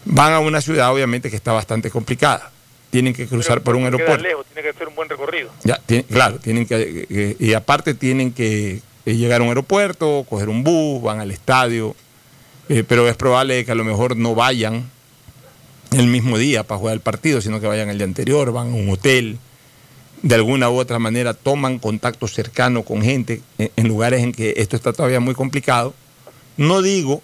Van 0.05 0.33
a 0.33 0.39
una 0.39 0.61
ciudad, 0.61 0.91
obviamente, 0.91 1.29
que 1.29 1.35
está 1.35 1.51
bastante 1.53 1.89
complicada. 1.91 2.51
Tienen 2.89 3.13
que 3.13 3.27
cruzar 3.27 3.61
por 3.61 3.75
un 3.75 3.85
aeropuerto. 3.85 4.21
lejos, 4.23 4.45
tiene 4.47 4.63
que 4.63 4.69
hacer 4.75 4.87
un 4.87 4.95
buen 4.95 5.07
recorrido. 5.07 5.49
Ya, 5.63 5.77
tiene- 5.85 6.03
claro, 6.03 6.39
tienen 6.39 6.65
que, 6.65 7.05
que- 7.07 7.37
y 7.39 7.53
aparte 7.53 7.93
tienen 7.93 8.33
que 8.33 8.81
eh, 9.05 9.15
llegar 9.15 9.39
a 9.41 9.43
un 9.43 9.49
aeropuerto, 9.49 10.25
coger 10.29 10.49
un 10.49 10.63
bus, 10.63 11.01
van 11.01 11.19
al 11.21 11.31
estadio, 11.31 11.95
eh, 12.71 12.83
pero 12.87 13.07
es 13.07 13.15
probable 13.15 13.65
que 13.65 13.71
a 13.71 13.75
lo 13.75 13.83
mejor 13.83 14.15
no 14.15 14.33
vayan 14.33 14.89
el 15.91 16.07
mismo 16.07 16.37
día 16.37 16.63
para 16.63 16.79
jugar 16.79 16.93
el 16.93 17.01
partido, 17.01 17.41
sino 17.41 17.59
que 17.59 17.67
vayan 17.67 17.89
el 17.89 17.97
día 17.97 18.05
anterior, 18.05 18.51
van 18.53 18.71
a 18.71 18.75
un 18.75 18.89
hotel, 18.89 19.39
de 20.21 20.35
alguna 20.35 20.69
u 20.69 20.77
otra 20.77 20.97
manera 20.97 21.33
toman 21.33 21.79
contacto 21.79 22.27
cercano 22.27 22.83
con 22.83 23.01
gente 23.01 23.41
en, 23.57 23.71
en 23.75 23.87
lugares 23.87 24.23
en 24.23 24.31
que 24.31 24.53
esto 24.55 24.75
está 24.75 24.93
todavía 24.93 25.19
muy 25.19 25.35
complicado. 25.35 25.93
No 26.55 26.81
digo 26.81 27.21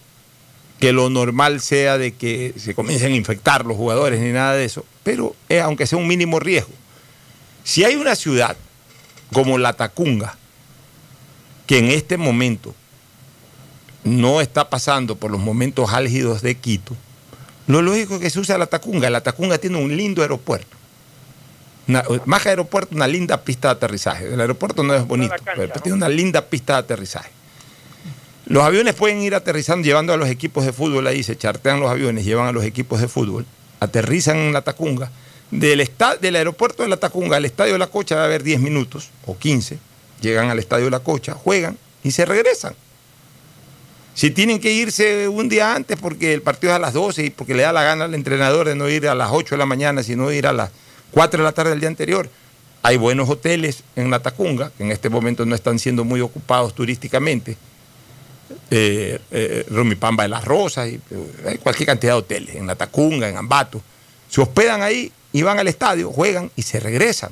que 0.80 0.92
lo 0.92 1.10
normal 1.10 1.62
sea 1.62 1.98
de 1.98 2.14
que 2.14 2.54
se 2.58 2.76
comiencen 2.76 3.14
a 3.14 3.16
infectar 3.16 3.66
los 3.66 3.78
jugadores 3.78 4.20
ni 4.20 4.32
nada 4.32 4.54
de 4.54 4.66
eso, 4.66 4.86
pero 5.04 5.34
eh, 5.48 5.62
aunque 5.62 5.88
sea 5.88 5.98
un 5.98 6.08
mínimo 6.08 6.40
riesgo. 6.40 6.74
Si 7.64 7.86
hay 7.86 7.96
una 7.96 8.16
ciudad 8.16 8.58
como 9.32 9.58
la 9.58 9.74
Tacunga, 9.74 10.38
que 11.66 11.80
en 11.80 11.86
este 11.86 12.18
momento 12.18 12.76
no 14.08 14.42
está 14.42 14.70
pasando 14.70 15.16
por 15.16 15.32
los 15.32 15.40
momentos 15.40 15.92
álgidos 15.94 16.42
de 16.42 16.56
Quito, 16.56 16.96
lo 17.68 17.82
lógico 17.82 18.16
es 18.16 18.22
que 18.22 18.30
se 18.30 18.40
usa 18.40 18.58
la 18.58 18.68
Tacunga. 18.68 19.10
La 19.10 19.22
Tacunga 19.22 19.58
tiene 19.58 19.78
un 19.78 19.96
lindo 19.96 20.22
aeropuerto. 20.22 20.76
Una- 21.88 22.04
más 22.26 22.42
que 22.44 22.50
aeropuerto, 22.50 22.96
una 22.96 23.08
linda 23.08 23.42
pista 23.44 23.70
de 23.70 23.74
aterrizaje. 23.74 24.34
El 24.34 24.40
aeropuerto 24.42 24.84
no 24.84 24.94
es 24.94 25.06
bonito, 25.06 25.34
pero 25.56 25.74
tiene 25.84 25.96
una 25.98 26.10
linda 26.10 26.42
pista 26.46 26.74
de 26.74 26.80
aterrizaje. 26.80 27.30
Los 28.46 28.64
aviones 28.64 28.94
pueden 28.94 29.22
ir 29.22 29.36
aterrizando, 29.36 29.86
llevando 29.86 30.14
a 30.14 30.18
los 30.18 30.30
equipos 30.30 30.66
de 30.66 30.72
fútbol 30.72 31.06
ahí, 31.08 31.24
se 31.24 31.36
chartean 31.38 31.80
los 31.82 31.90
aviones, 31.92 32.24
llevan 32.24 32.48
a 32.48 32.52
los 32.54 32.64
equipos 32.64 33.02
de 33.02 33.08
fútbol, 33.10 33.46
aterrizan 33.82 34.38
en 34.38 34.54
la 34.54 34.62
Tacunga. 34.62 35.12
Del, 35.52 35.80
esta- 35.82 36.16
del 36.18 36.36
aeropuerto 36.38 36.84
de 36.84 36.90
la 36.90 36.98
Tacunga 36.98 37.38
al 37.38 37.46
estadio 37.46 37.74
de 37.74 37.80
la 37.80 37.88
Cocha 37.88 38.16
va 38.16 38.22
a 38.22 38.26
haber 38.26 38.44
10 38.44 38.60
minutos 38.62 39.10
o 39.26 39.38
15. 39.38 39.78
Llegan 40.22 40.50
al 40.50 40.60
estadio 40.60 40.86
de 40.86 40.92
la 40.92 41.00
Cocha, 41.00 41.34
juegan 41.34 41.78
y 42.04 42.12
se 42.12 42.26
regresan. 42.26 42.74
Si 44.18 44.32
tienen 44.32 44.60
que 44.60 44.74
irse 44.74 45.28
un 45.28 45.48
día 45.48 45.76
antes 45.76 45.96
porque 46.00 46.34
el 46.34 46.42
partido 46.42 46.72
es 46.74 46.78
a 46.78 46.80
las 46.80 46.94
12 46.94 47.26
y 47.26 47.30
porque 47.30 47.54
le 47.54 47.62
da 47.62 47.72
la 47.72 47.84
gana 47.84 48.06
al 48.06 48.16
entrenador 48.16 48.68
de 48.68 48.74
no 48.74 48.90
ir 48.90 49.08
a 49.08 49.14
las 49.14 49.30
8 49.32 49.54
de 49.54 49.60
la 49.60 49.68
mañana, 49.68 50.02
sino 50.02 50.32
ir 50.32 50.48
a 50.48 50.54
las 50.54 50.72
4 51.12 51.38
de 51.38 51.44
la 51.44 51.52
tarde 51.52 51.70
del 51.70 51.80
día 51.82 51.90
anterior, 51.90 52.28
hay 52.82 52.98
buenos 52.98 53.30
hoteles 53.30 53.84
en 53.96 54.10
la 54.10 54.20
Tacunga, 54.20 54.72
que 54.76 54.84
en 54.84 54.92
este 54.92 55.10
momento 55.10 55.46
no 55.46 55.54
están 55.54 55.78
siendo 55.78 56.04
muy 56.04 56.22
ocupados 56.22 56.74
turísticamente. 56.74 57.58
Eh, 58.72 59.20
eh, 59.30 59.66
de 59.70 60.28
las 60.30 60.46
Rosas, 60.46 60.90
y, 60.90 60.96
eh, 61.46 61.60
cualquier 61.62 61.86
cantidad 61.86 62.14
de 62.14 62.18
hoteles, 62.18 62.56
en 62.56 62.66
la 62.66 62.74
Tacunga, 62.76 63.30
en 63.30 63.38
Ambato. 63.38 63.84
Se 64.32 64.42
hospedan 64.42 64.82
ahí 64.82 65.12
y 65.32 65.44
van 65.44 65.60
al 65.60 65.68
estadio, 65.68 66.12
juegan 66.12 66.50
y 66.56 66.64
se 66.64 66.80
regresan. 66.80 67.30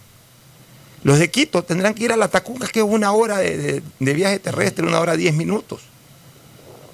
Los 1.04 1.18
de 1.18 1.32
Quito 1.32 1.64
tendrán 1.64 1.96
que 1.96 2.04
ir 2.04 2.12
a 2.12 2.18
la 2.18 2.28
Tacunga, 2.28 2.68
que 2.68 2.82
es 2.82 2.86
una 2.88 3.12
hora 3.12 3.40
de, 3.40 3.58
de- 3.58 3.82
de 4.00 4.14
viaje 4.14 4.38
terrestre, 4.38 4.86
una 4.86 5.00
hora 5.00 5.16
diez 5.18 5.34
minutos. 5.34 5.82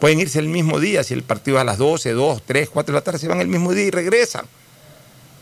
Pueden 0.01 0.19
irse 0.19 0.39
el 0.39 0.47
mismo 0.47 0.79
día, 0.79 1.03
si 1.03 1.13
el 1.13 1.21
partido 1.21 1.57
es 1.57 1.61
a 1.61 1.63
las 1.63 1.77
12, 1.77 2.13
2, 2.13 2.41
3, 2.43 2.69
4 2.71 2.91
de 2.91 2.99
la 2.99 3.03
tarde, 3.03 3.19
se 3.19 3.27
van 3.27 3.39
el 3.39 3.47
mismo 3.47 3.71
día 3.71 3.85
y 3.85 3.91
regresan. 3.91 4.45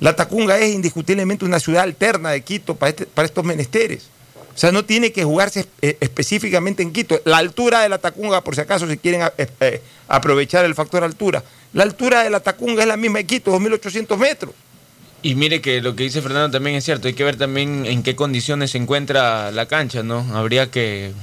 La 0.01 0.18
Tacunga 0.18 0.57
es 0.60 0.74
indiscutiblemente 0.76 1.45
una 1.45 1.62
ciudad 1.62 1.84
alterna 1.84 2.32
de 2.32 2.41
Quito 2.41 2.76
para, 2.76 2.89
este- 2.89 3.07
estos 3.24 3.45
menesteres. 3.45 4.07
O 4.53 4.57
sea, 4.60 4.74
no 4.74 4.84
tiene 4.84 5.14
que 5.14 5.24
jugarse 5.24 5.66
eh, 5.82 5.95
específicamente 6.01 6.84
en 6.84 6.91
Quito. 6.91 7.22
La 7.24 7.38
altura 7.38 7.84
de 7.84 7.88
la 7.89 7.99
Tacunga, 7.99 8.41
por 8.43 8.53
si 8.53 8.60
acaso, 8.60 8.86
si 8.86 8.97
quieren 8.97 9.22
eh, 9.38 9.47
eh, 9.62 9.82
aprovechar 10.10 10.66
el 10.66 10.76
factor 10.76 11.05
altura, 11.05 11.41
la 11.72 11.84
altura 11.84 12.24
de 12.26 12.30
la 12.30 12.41
Tacunga 12.41 12.82
es 12.82 12.88
la 12.89 12.97
misma 12.97 13.20
de 13.20 13.26
Quito, 13.28 13.57
2.800 13.57 14.18
metros. 14.18 14.53
Y 15.22 15.36
mire 15.36 15.62
que 15.62 15.82
lo 15.82 15.95
que 15.95 16.03
dice 16.03 16.22
Fernando 16.22 16.51
también 16.51 16.76
es 16.76 16.84
cierto, 16.84 17.07
hay 17.07 17.14
que 17.14 17.24
ver 17.24 17.38
también 17.38 17.86
en 17.86 18.03
qué 18.03 18.16
condiciones 18.18 18.72
se 18.72 18.78
encuentra 18.78 19.51
la 19.51 19.68
cancha, 19.68 20.03
¿no? 20.03 20.26
Habría 20.34 20.70
que, 20.70 21.14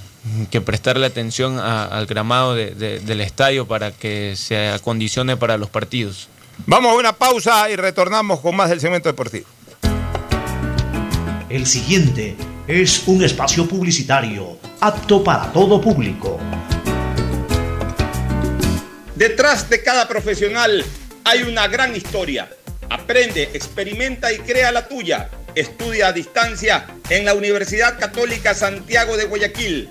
que 0.51 0.61
prestarle 0.61 1.07
atención 1.07 1.59
a- 1.59 1.85
al 1.85 2.07
gramado 2.07 2.55
de- 2.55 2.75
de- 2.75 3.01
del 3.01 3.21
estadio 3.21 3.67
para 3.67 3.93
que 3.93 4.35
se 4.37 4.69
acondicione 4.69 5.37
para 5.37 5.57
los 5.57 5.71
partidos. 5.71 6.29
Vamos 6.67 6.93
a 6.93 6.95
una 6.97 7.13
pausa 7.13 7.69
y 7.71 7.77
retornamos 7.77 8.41
con 8.41 8.57
más 8.57 8.69
del 8.71 8.81
segmento 8.81 9.09
deportivo. 9.09 9.47
El 11.49 11.67
siguiente 11.67 12.37
es 12.67 13.05
un 13.07 13.23
espacio 13.23 13.69
publicitario 13.69 14.59
apto 14.81 15.23
para 15.23 15.53
todo 15.53 15.81
público. 15.81 16.41
Detrás 19.15 19.71
de 19.71 19.83
cada 19.83 20.09
profesional 20.09 20.85
hay 21.25 21.43
una 21.43 21.69
gran 21.69 21.95
historia. 21.97 22.49
Aprende, 22.91 23.45
experimenta 23.55 24.33
y 24.33 24.39
crea 24.39 24.73
la 24.73 24.87
tuya. 24.89 25.31
Estudia 25.55 26.09
a 26.09 26.13
distancia 26.13 26.87
en 27.09 27.25
la 27.25 27.35
Universidad 27.35 27.99
Católica 27.99 28.55
Santiago 28.55 29.17
de 29.17 29.25
Guayaquil. 29.25 29.91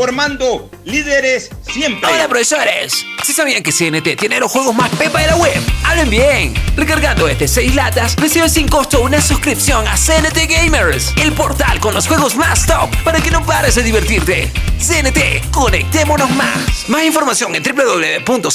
formando 0.00 0.70
líderes 0.86 1.50
siempre. 1.60 2.08
Hola 2.10 2.26
profesores, 2.26 3.04
¿sí 3.22 3.34
sabían 3.34 3.62
que 3.62 3.70
CNT 3.70 4.16
tiene 4.18 4.40
los 4.40 4.50
juegos 4.50 4.74
más 4.74 4.88
pepa 4.92 5.20
de 5.20 5.26
la 5.26 5.36
web? 5.36 5.60
Hablen 5.84 6.08
bien. 6.08 6.54
Recargando 6.74 7.28
este 7.28 7.46
6 7.46 7.74
latas, 7.74 8.16
recibes 8.16 8.54
sin 8.54 8.66
costo 8.66 9.02
una 9.02 9.20
suscripción 9.20 9.86
a 9.86 9.96
CNT 9.96 10.48
Gamers, 10.48 11.12
el 11.18 11.34
portal 11.34 11.80
con 11.80 11.92
los 11.92 12.08
juegos 12.08 12.34
más 12.34 12.66
top 12.66 12.88
para 13.04 13.20
que 13.20 13.30
no 13.30 13.44
pares 13.44 13.74
de 13.74 13.82
divertirte. 13.82 14.50
CNT, 14.78 15.50
conectémonos 15.50 16.30
más. 16.30 16.88
Más 16.88 17.04
información 17.04 17.54
en 17.54 17.62
www.cnt.com.es. 17.62 18.48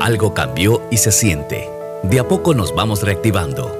Algo 0.00 0.32
cambió 0.32 0.86
y 0.92 0.96
se 0.98 1.10
siente. 1.10 1.68
De 2.04 2.20
a 2.20 2.28
poco 2.28 2.54
nos 2.54 2.72
vamos 2.72 3.02
reactivando, 3.02 3.79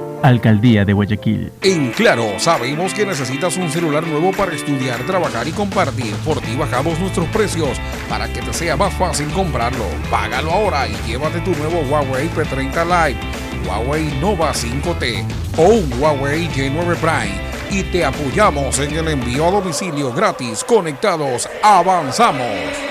Alcaldía 0.23 0.85
de 0.85 0.93
Guayaquil. 0.93 1.51
En 1.61 1.91
Claro, 1.91 2.39
sabemos 2.39 2.93
que 2.93 3.05
necesitas 3.05 3.57
un 3.57 3.69
celular 3.69 4.05
nuevo 4.05 4.31
para 4.31 4.53
estudiar, 4.53 4.99
trabajar 5.05 5.47
y 5.47 5.51
compartir. 5.51 6.13
Por 6.25 6.39
ti 6.41 6.55
bajamos 6.55 6.99
nuestros 6.99 7.27
precios 7.29 7.79
para 8.09 8.27
que 8.31 8.41
te 8.41 8.53
sea 8.53 8.75
más 8.77 8.93
fácil 8.93 9.27
comprarlo. 9.31 9.85
Págalo 10.09 10.51
ahora 10.51 10.87
y 10.87 10.95
llévate 11.07 11.39
tu 11.41 11.51
nuevo 11.51 11.81
Huawei 11.81 12.29
P30 12.29 12.85
Lite, 12.85 13.19
Huawei 13.67 14.05
Nova 14.19 14.51
5T 14.53 15.25
o 15.57 15.63
un 15.63 16.01
Huawei 16.01 16.47
J9 16.49 16.95
Prime. 16.97 17.51
Y 17.69 17.83
te 17.83 18.03
apoyamos 18.03 18.79
en 18.79 18.95
el 18.97 19.07
envío 19.07 19.47
a 19.47 19.51
domicilio 19.51 20.11
gratis. 20.11 20.63
Conectados, 20.63 21.47
avanzamos. 21.63 22.90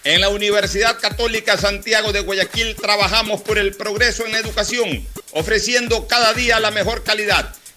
en 0.04 0.22
la 0.22 0.30
Universidad 0.30 1.00
Católica 1.00 1.58
Santiago 1.58 2.12
de 2.12 2.20
Guayaquil 2.22 2.76
trabajamos 2.76 3.42
por 3.42 3.58
el 3.58 3.74
progreso 3.76 4.26
en 4.26 4.34
la 4.34 4.40
educación, 4.40 5.06
ofreciendo 5.32 6.08
cada 6.08 6.34
día 6.34 6.60
la 6.60 6.72
mejor 6.72 7.04
calidad. 7.04 7.56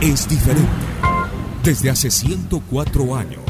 es 0.00 0.28
diferente. 0.28 0.70
Desde 1.62 1.90
hace 1.90 2.10
104 2.10 3.16
años, 3.16 3.40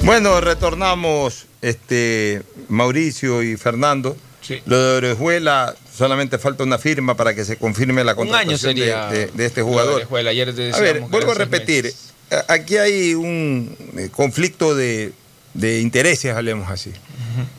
Bueno, 0.00 0.40
retornamos 0.40 1.46
este 1.60 2.42
Mauricio 2.68 3.42
y 3.42 3.56
Fernando. 3.56 4.16
Lo 4.66 4.76
de 4.82 4.96
Orejuela, 4.96 5.74
solamente 5.96 6.36
falta 6.38 6.64
una 6.64 6.76
firma 6.78 7.16
para 7.16 7.32
que 7.34 7.44
se 7.44 7.56
confirme 7.56 8.02
la 8.02 8.14
Un 8.14 8.34
año 8.34 8.56
contratación 8.56 8.74
de- 8.74 8.80
sería 8.80 9.06
de, 9.06 9.26
de 9.28 9.46
este 9.46 9.62
jugador. 9.62 9.94
Orejuela. 9.96 10.30
Ayer 10.30 10.48
A 10.74 10.80
ver, 10.80 11.00
vuelvo 11.02 11.30
a 11.30 11.34
repetir. 11.34 11.84
meses. 11.84 12.12
A- 12.48 12.54
Aquí 12.54 12.76
hay 12.76 13.14
un 13.14 13.76
eh, 13.96 14.08
conflicto 14.10 14.74
de, 14.74 15.12
de 15.54 15.80
intereses, 15.80 16.34
hablemos 16.34 16.68
así. 16.70 16.90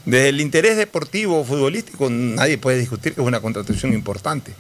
Desde 0.05 0.30
el 0.30 0.41
interés 0.41 0.76
deportivo 0.76 1.39
o 1.39 1.43
futbolístico, 1.45 2.10
nadie 2.10 2.57
puede 2.57 2.77
discutir 2.80 3.14
que 3.14 3.22
es 3.22 3.27
una 3.27 3.39
contratación 3.39 3.93
importante. 3.93 4.53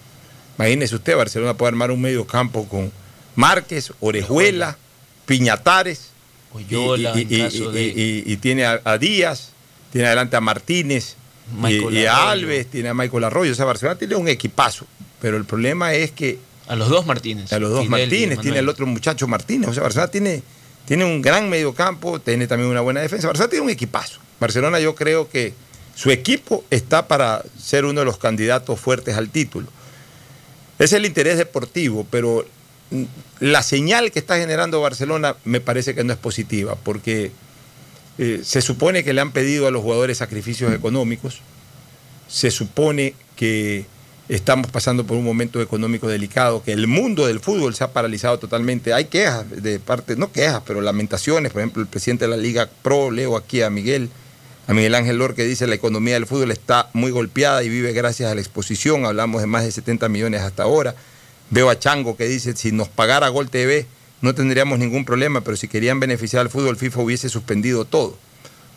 Imagínese 0.57 0.95
usted, 0.95 1.15
Barcelona 1.17 1.55
puede 1.55 1.69
armar 1.69 1.91
un 1.91 2.01
medio 2.01 2.25
campo 2.25 2.67
con 2.69 2.91
Márquez, 3.35 3.91
Orejuela, 3.99 4.77
Piñatares. 5.25 6.12
Oyola, 6.53 7.13
y, 7.15 7.35
en 7.35 7.43
caso 7.45 7.71
de- 7.71 8.23
y- 8.25 8.37
tiene 8.37 8.65
a, 8.65 8.79
a 8.83 8.97
Díaz, 8.97 9.49
tiene 9.91 10.07
adelante 10.07 10.35
a 10.35 10.41
Martínez, 10.41 11.15
y, 11.51 11.55
Michael 11.61 11.97
y 11.97 12.05
a. 12.05 12.29
Alves, 12.31 12.67
tiene 12.67 12.89
a 12.89 12.93
Michael 12.93 13.23
Arroyo. 13.25 13.51
O 13.51 13.55
sea, 13.55 13.65
Barcelona 13.65 13.97
tiene 13.97 14.15
un 14.15 14.27
equipazo. 14.27 14.85
Pero 15.21 15.37
el 15.37 15.45
problema 15.45 15.93
es 15.93 16.11
que. 16.11 16.39
A 16.67 16.75
los 16.75 16.89
dos 16.89 17.05
Martínez. 17.05 17.51
A 17.51 17.59
los 17.59 17.69
dos 17.71 17.79
Fidel 17.85 17.91
Martínez, 17.91 18.39
tiene 18.39 18.59
el 18.59 18.69
otro 18.69 18.85
muchacho 18.85 19.27
Martínez. 19.27 19.69
O 19.69 19.73
sea, 19.73 19.83
Barcelona 19.83 20.11
tiene, 20.11 20.43
tiene 20.85 21.03
un 21.05 21.21
gran 21.21 21.49
mediocampo, 21.49 22.19
tiene 22.19 22.47
también 22.47 22.69
una 22.69 22.81
buena 22.81 23.01
defensa. 23.01 23.27
Barcelona 23.27 23.49
tiene 23.49 23.65
un 23.65 23.69
equipazo. 23.71 24.19
Barcelona 24.39 24.79
yo 24.79 24.95
creo 24.95 25.29
que 25.29 25.53
su 25.95 26.11
equipo 26.11 26.63
está 26.69 27.07
para 27.07 27.43
ser 27.61 27.85
uno 27.85 27.99
de 28.01 28.05
los 28.05 28.17
candidatos 28.17 28.79
fuertes 28.79 29.15
al 29.15 29.29
título. 29.29 29.67
Es 30.79 30.91
el 30.93 31.05
interés 31.05 31.37
deportivo, 31.37 32.05
pero 32.09 32.45
la 33.39 33.63
señal 33.63 34.11
que 34.11 34.19
está 34.19 34.37
generando 34.37 34.81
Barcelona 34.81 35.35
me 35.45 35.59
parece 35.59 35.95
que 35.95 36.03
no 36.03 36.13
es 36.13 36.19
positiva, 36.19 36.75
porque 36.83 37.31
eh, 38.17 38.41
se 38.43 38.61
supone 38.61 39.03
que 39.03 39.13
le 39.13 39.21
han 39.21 39.31
pedido 39.31 39.67
a 39.67 39.71
los 39.71 39.81
jugadores 39.81 40.19
sacrificios 40.19 40.73
económicos, 40.73 41.41
se 42.27 42.51
supone 42.51 43.15
que 43.35 43.85
estamos 44.29 44.71
pasando 44.71 45.05
por 45.05 45.17
un 45.17 45.25
momento 45.25 45.61
económico 45.61 46.07
delicado, 46.07 46.63
que 46.63 46.71
el 46.71 46.87
mundo 46.87 47.27
del 47.27 47.39
fútbol 47.39 47.75
se 47.75 47.83
ha 47.83 47.91
paralizado 47.91 48.39
totalmente. 48.39 48.93
Hay 48.93 49.05
quejas 49.05 49.45
de 49.49 49.79
parte, 49.79 50.15
no 50.15 50.31
quejas, 50.31 50.61
pero 50.65 50.81
lamentaciones. 50.81 51.51
Por 51.51 51.61
ejemplo, 51.61 51.81
el 51.81 51.87
presidente 51.87 52.25
de 52.25 52.29
la 52.29 52.37
Liga 52.37 52.69
Pro, 52.81 53.11
leo 53.11 53.35
aquí 53.35 53.61
a 53.61 53.69
Miguel, 53.69 54.09
a 54.67 54.73
Miguel 54.73 54.95
Ángel 54.95 55.17
Lor, 55.17 55.35
que 55.35 55.43
dice 55.43 55.67
la 55.67 55.75
economía 55.75 56.13
del 56.13 56.25
fútbol 56.25 56.51
está 56.51 56.89
muy 56.93 57.11
golpeada 57.11 57.63
y 57.63 57.69
vive 57.69 57.91
gracias 57.93 58.31
a 58.31 58.35
la 58.35 58.41
exposición. 58.41 59.05
Hablamos 59.05 59.41
de 59.41 59.47
más 59.47 59.63
de 59.65 59.71
70 59.71 60.07
millones 60.09 60.41
hasta 60.41 60.63
ahora. 60.63 60.95
Veo 61.53 61.69
a 61.69 61.77
Chango 61.77 62.17
que 62.17 62.27
dice, 62.27 62.55
si 62.55 62.71
nos 62.71 62.89
pagara 62.89 63.29
Gol 63.29 63.47
TV 63.47 63.85
no 64.21 64.33
tendríamos 64.33 64.79
ningún 64.79 65.05
problema, 65.05 65.41
pero 65.41 65.55
si 65.55 65.67
querían 65.67 65.99
beneficiar 65.99 66.41
al 66.41 66.49
fútbol, 66.49 66.77
FIFA 66.77 67.01
hubiese 67.01 67.29
suspendido 67.29 67.85
todo. 67.85 68.17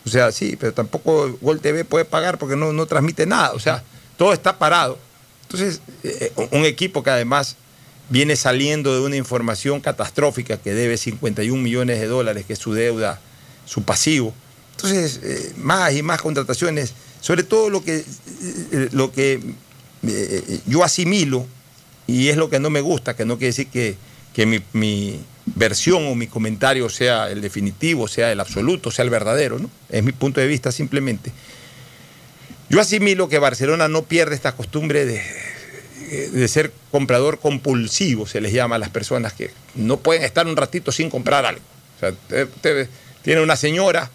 O 0.05 0.09
sea, 0.09 0.31
sí, 0.31 0.55
pero 0.59 0.73
tampoco 0.73 1.35
Gol 1.41 1.59
TV 1.59 1.85
puede 1.85 2.05
pagar 2.05 2.37
porque 2.37 2.55
no, 2.55 2.73
no 2.73 2.85
transmite 2.85 3.25
nada. 3.25 3.53
O 3.53 3.59
sea, 3.59 3.83
todo 4.15 4.31
está 4.31 4.59
parado. 4.59 4.99
Entonces, 5.43 5.81
eh, 6.03 6.31
un 6.51 6.65
equipo 6.65 7.01
que 7.01 7.09
además 7.09 7.55
viene 8.09 8.35
saliendo 8.35 8.93
de 8.93 9.01
una 9.01 9.15
información 9.15 9.81
catastrófica 9.81 10.57
que 10.57 10.75
debe 10.75 10.97
51 10.97 11.59
millones 11.59 11.99
de 11.99 12.05
dólares, 12.05 12.45
que 12.45 12.53
es 12.53 12.59
su 12.59 12.73
deuda, 12.73 13.19
su 13.65 13.81
pasivo. 13.81 14.35
Entonces, 14.75 15.19
eh, 15.23 15.53
más 15.57 15.95
y 15.95 16.03
más 16.03 16.21
contrataciones, 16.21 16.93
sobre 17.21 17.41
todo 17.41 17.71
lo 17.71 17.83
que, 17.83 18.05
eh, 18.71 18.89
lo 18.91 19.11
que 19.11 19.41
yo 20.67 20.83
asimilo, 20.83 21.47
y 22.07 22.29
es 22.29 22.37
lo 22.37 22.49
que 22.49 22.59
no 22.59 22.69
me 22.69 22.81
gusta, 22.81 23.15
que 23.15 23.25
no 23.25 23.37
quiere 23.37 23.47
decir 23.47 23.67
que, 23.67 23.95
que 24.33 24.45
mi, 24.73 25.19
versión 25.55 26.07
o 26.07 26.15
mi 26.15 26.27
comentario 26.27 26.89
sea 26.89 27.29
el 27.29 27.41
definitivo, 27.41 28.07
sea 28.07 28.31
el 28.31 28.39
absoluto, 28.39 28.91
sea 28.91 29.03
el 29.03 29.09
verdadero, 29.09 29.59
¿no? 29.59 29.69
Es 29.89 30.03
mi 30.03 30.11
punto 30.11 30.41
de 30.41 30.47
vista 30.47 30.71
simplemente. 30.71 31.31
Yo 32.69 32.81
asimilo 32.81 33.29
que 33.29 33.39
Barcelona 33.39 33.87
no 33.87 34.03
pierde 34.03 34.35
esta 34.35 34.51
costumbre 34.53 35.05
de, 35.05 35.21
de 36.31 36.47
ser 36.49 36.73
comprador 36.91 37.39
compulsivo, 37.39 38.27
se 38.27 38.41
les 38.41 38.51
llama 38.51 38.75
a 38.75 38.79
las 38.79 38.89
personas 38.89 39.33
que 39.33 39.51
no 39.75 39.97
pueden 39.97 40.23
estar 40.23 40.47
un 40.47 40.57
ratito 40.57 40.91
sin 40.91 41.09
comprar 41.09 41.45
algo. 41.45 41.61
O 41.95 41.99
sea, 41.99 42.13
tiene 43.23 43.41
una 43.41 43.55
señora 43.55 44.11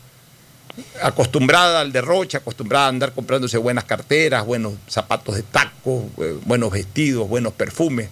acostumbrada 1.03 1.81
al 1.81 1.93
derroche, 1.93 2.37
acostumbrada 2.37 2.87
a 2.87 2.89
andar 2.89 3.13
comprándose 3.13 3.59
buenas 3.59 3.85
carteras, 3.85 4.45
buenos 4.47 4.75
zapatos 4.89 5.37
de 5.37 5.43
taco, 5.43 6.09
eh, 6.19 6.37
buenos 6.45 6.71
vestidos, 6.71 7.29
buenos 7.29 7.53
perfumes. 7.53 8.09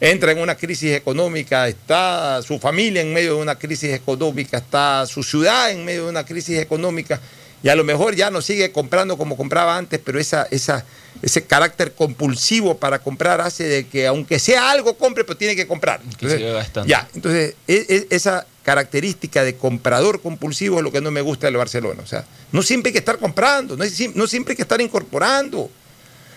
Entra 0.00 0.32
en 0.32 0.38
una 0.38 0.54
crisis 0.54 0.92
económica, 0.92 1.68
está 1.68 2.40
su 2.42 2.58
familia 2.58 3.02
en 3.02 3.12
medio 3.12 3.36
de 3.36 3.42
una 3.42 3.56
crisis 3.56 3.92
económica, 3.92 4.56
está 4.58 5.04
su 5.06 5.22
ciudad 5.22 5.70
en 5.70 5.84
medio 5.84 6.04
de 6.04 6.10
una 6.10 6.24
crisis 6.24 6.58
económica 6.58 7.20
y 7.62 7.68
a 7.68 7.74
lo 7.76 7.84
mejor 7.84 8.14
ya 8.14 8.30
no 8.30 8.40
sigue 8.40 8.72
comprando 8.72 9.18
como 9.18 9.36
compraba 9.36 9.76
antes, 9.76 10.00
pero 10.02 10.18
esa, 10.18 10.48
esa, 10.50 10.86
ese 11.20 11.44
carácter 11.44 11.92
compulsivo 11.92 12.78
para 12.78 13.00
comprar 13.00 13.42
hace 13.42 13.64
de 13.64 13.86
que 13.88 14.06
aunque 14.06 14.38
sea 14.38 14.70
algo 14.70 14.94
compre, 14.96 15.24
pero 15.24 15.36
tiene 15.36 15.54
que 15.54 15.66
comprar. 15.66 16.00
Que 16.18 16.38
gastando. 16.52 16.88
Ya, 16.88 17.06
entonces 17.14 17.54
e- 17.68 17.84
e- 17.90 18.06
esa 18.08 18.46
característica 18.62 19.42
de 19.44 19.56
comprador 19.56 20.20
compulsivo 20.20 20.78
es 20.78 20.84
lo 20.84 20.92
que 20.92 21.00
no 21.00 21.10
me 21.10 21.20
gusta 21.20 21.46
del 21.46 21.56
Barcelona. 21.56 22.02
O 22.02 22.06
sea, 22.06 22.24
no 22.52 22.62
siempre 22.62 22.90
hay 22.90 22.92
que 22.92 22.98
estar 22.98 23.18
comprando, 23.18 23.76
no, 23.76 24.26
siempre 24.26 24.52
hay 24.52 24.56
que 24.56 24.62
estar 24.62 24.80
incorporando. 24.80 25.70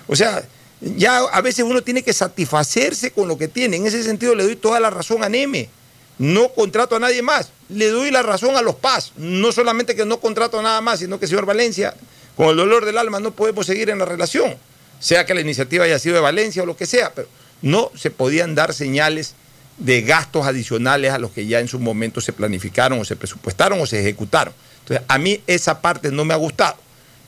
O 0.07 0.15
sea, 0.15 0.43
ya 0.81 1.17
a 1.17 1.41
veces 1.41 1.65
uno 1.65 1.81
tiene 1.81 2.03
que 2.03 2.13
satisfacerse 2.13 3.11
con 3.11 3.27
lo 3.27 3.37
que 3.37 3.47
tiene. 3.47 3.77
En 3.77 3.85
ese 3.85 4.03
sentido 4.03 4.35
le 4.35 4.43
doy 4.43 4.55
toda 4.55 4.79
la 4.79 4.89
razón 4.89 5.23
a 5.23 5.29
Neme. 5.29 5.69
No 6.17 6.49
contrato 6.49 6.95
a 6.95 6.99
nadie 6.99 7.21
más. 7.21 7.49
Le 7.69 7.89
doy 7.89 8.11
la 8.11 8.21
razón 8.21 8.55
a 8.55 8.61
los 8.61 8.75
Paz. 8.75 9.13
No 9.17 9.51
solamente 9.51 9.95
que 9.95 10.05
no 10.05 10.19
contrato 10.19 10.59
a 10.59 10.63
nada 10.63 10.81
más, 10.81 10.99
sino 10.99 11.19
que, 11.19 11.27
señor 11.27 11.45
Valencia, 11.45 11.95
con 12.35 12.49
el 12.49 12.57
dolor 12.57 12.85
del 12.85 12.97
alma 12.97 13.19
no 13.19 13.31
podemos 13.31 13.65
seguir 13.65 13.89
en 13.89 13.99
la 13.99 14.05
relación. 14.05 14.55
Sea 14.99 15.25
que 15.25 15.33
la 15.33 15.41
iniciativa 15.41 15.85
haya 15.85 15.99
sido 15.99 16.15
de 16.15 16.21
Valencia 16.21 16.63
o 16.63 16.65
lo 16.65 16.77
que 16.77 16.85
sea, 16.85 17.13
pero 17.13 17.27
no 17.61 17.91
se 17.95 18.11
podían 18.11 18.55
dar 18.55 18.73
señales 18.73 19.35
de 19.77 20.01
gastos 20.01 20.45
adicionales 20.45 21.11
a 21.11 21.17
los 21.17 21.31
que 21.31 21.45
ya 21.47 21.59
en 21.59 21.67
su 21.67 21.79
momento 21.79 22.21
se 22.21 22.33
planificaron 22.33 22.99
o 22.99 23.05
se 23.05 23.15
presupuestaron 23.15 23.79
o 23.81 23.85
se 23.85 23.99
ejecutaron. 23.99 24.53
Entonces, 24.81 25.05
a 25.07 25.17
mí 25.17 25.41
esa 25.47 25.81
parte 25.81 26.11
no 26.11 26.25
me 26.25 26.33
ha 26.33 26.37
gustado. 26.37 26.75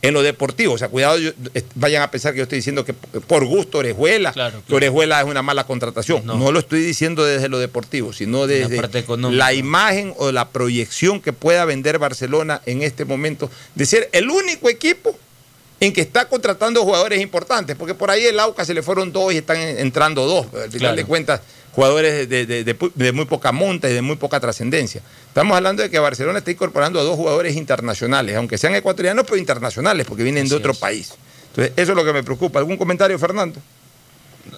En 0.01 0.13
lo 0.13 0.22
deportivo, 0.22 0.73
o 0.73 0.77
sea, 0.77 0.88
cuidado, 0.89 1.17
yo- 1.17 1.31
eh, 1.55 1.63
vayan 1.73 2.03
a 2.03 2.11
pensar 2.11 2.31
que 2.34 2.38
yo 2.38 2.43
estoy 2.43 2.59
diciendo 2.59 2.85
que 2.85 2.93
por 2.93 3.43
gusto 3.45 3.80
Orejuela, 3.80 4.31
que 4.67 4.76
Orejuela 4.76 5.19
es 5.22 5.26
una 5.26 5.41
mala 5.41 5.63
contratación. 5.65 6.23
No. 6.26 6.51
lo 6.51 6.59
estoy 6.59 6.81
diciendo 6.84 7.23
desde 7.26 7.49
lo 7.49 7.57
deportivo, 7.57 8.13
sino 8.13 8.45
desde 8.45 8.80
la 9.31 9.53
imagen 9.53 10.13
o 10.17 10.31
la 10.31 10.49
proyección 10.49 11.22
que 11.22 11.34
pueda 11.34 11.65
vender 11.65 11.97
Barcelona 11.97 12.61
en 12.67 12.84
este 12.84 13.03
momento 13.03 13.49
de 13.73 13.85
ser 13.88 14.09
el 14.11 14.30
único 14.30 14.69
equipo 14.69 15.17
en 15.80 15.91
que 15.91 16.01
está 16.01 16.30
contratando 16.30 16.84
jugadores 16.84 17.19
importantes, 17.19 17.76
porque 17.76 17.95
por 17.95 18.11
ahí 18.11 18.26
el 18.26 18.39
AUCA 18.39 18.63
se 18.63 18.76
le 18.76 18.84
fueron 18.84 19.11
dos 19.11 19.34
y 19.34 19.38
están 19.38 19.57
en- 19.57 19.80
entrando 19.80 20.26
dos. 20.27 20.45
Al 20.53 20.67
final 20.69 20.80
Claro. 20.80 20.95
de 20.97 21.05
cuentas, 21.05 21.41
jugadores 21.76 22.30
de, 22.30 22.45
de- 22.45 22.64
de 22.64 22.80
pu- 22.80 22.91
de 22.95 23.11
muy 23.11 23.26
poca 23.26 23.52
monta 23.52 23.89
y 23.89 23.93
de 23.93 24.02
muy 24.02 24.15
poca 24.15 24.39
trascendencia. 24.39 25.02
Estamos 25.27 25.56
hablando 25.57 25.84
de 25.84 25.89
que 25.89 25.99
Barcelona 25.99 26.39
está 26.39 26.52
incorporando 26.52 26.99
a 26.99 27.03
dos 27.03 27.15
jugadores 27.18 27.56
internacionales, 27.56 28.35
aunque 28.38 28.57
sean 28.57 28.73
ecuatorianos, 28.76 29.26
pero 29.26 29.38
internacionales, 29.38 30.06
porque 30.07 30.23
vienen 30.23 30.47
de 30.47 30.56
otro 30.56 30.73
país. 30.73 31.14
Entonces, 31.49 31.73
eso 31.76 31.91
es 31.91 31.95
lo 31.97 32.06
que 32.06 32.14
me 32.14 32.23
preocupa. 32.23 32.60
¿Algún 32.60 32.77
comentario, 32.77 33.19
Fernando? 33.19 33.60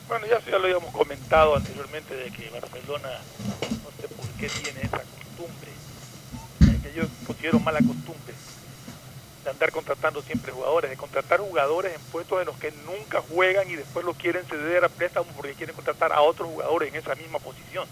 Bueno, 0.08 0.26
ya, 0.28 0.40
ya 0.50 0.58
lo 0.58 0.66
habíamos 0.66 0.94
comentado 0.94 1.56
anteriormente 1.56 2.14
de 2.16 2.30
que 2.32 2.50
Barcelona, 2.50 3.10
no 3.84 3.90
sé 4.02 4.08
por 4.16 4.26
qué 4.40 4.48
tiene 4.50 4.82
esa 4.82 4.98
costumbre, 5.02 5.72
que 6.84 6.94
yo 7.00 7.04
considero 7.26 7.60
mala 7.60 7.80
costumbre, 7.80 8.34
de 9.48 9.52
andar 9.52 9.72
contratando 9.72 10.22
siempre 10.24 10.52
jugadores, 10.52 10.92
de 10.92 10.98
contratar 10.98 11.40
jugadores 11.40 11.96
en 11.96 12.02
puestos 12.12 12.42
en 12.42 12.48
los 12.48 12.58
que 12.58 12.74
nunca 12.86 13.22
juegan 13.22 13.72
y 13.72 13.78
después 13.78 14.06
los 14.06 14.18
quieren 14.18 14.46
ceder 14.46 14.84
a 14.84 14.90
préstamo 14.90 15.26
porque 15.38 15.54
quieren 15.54 15.74
contratar 15.74 16.12
a 16.12 16.20
otros 16.20 16.50
jugadores 16.50 16.90
en 16.90 17.00
esa 17.00 17.16
misma 17.16 17.40
posición. 17.40 17.88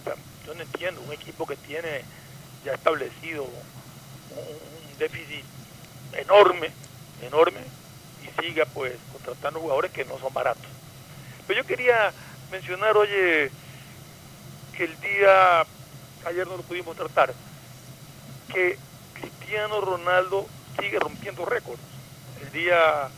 O 0.00 0.04
sea, 0.04 0.14
yo 0.46 0.54
no 0.54 0.62
entiendo, 0.62 1.00
un 1.00 1.12
equipo 1.12 1.44
que 1.44 1.56
tiene 1.56 2.04
ya 2.64 2.74
establecido 2.74 3.42
un 3.42 4.98
déficit 5.00 5.44
enorme, 6.12 6.70
enorme, 7.20 7.62
y 8.22 8.40
siga 8.40 8.64
pues 8.66 8.94
contratando 9.10 9.58
jugadores 9.58 9.90
que 9.90 10.04
no 10.04 10.20
son 10.20 10.32
baratos. 10.32 10.70
Pero 11.48 11.62
yo 11.62 11.66
quería 11.66 12.12
mencionar, 12.52 12.96
oye, 12.96 13.50
que 14.76 14.84
el 14.84 15.00
día, 15.00 15.66
ayer 16.26 16.46
no 16.46 16.58
lo 16.58 16.62
pudimos 16.62 16.96
tratar, 16.96 17.34
que 18.54 18.78
Cristiano 19.14 19.80
Ronaldo 19.80 20.46
sigue 20.80 20.98
rompiendo 20.98 21.44
récords. 21.44 21.80
El 22.42 22.52
día 22.52 23.08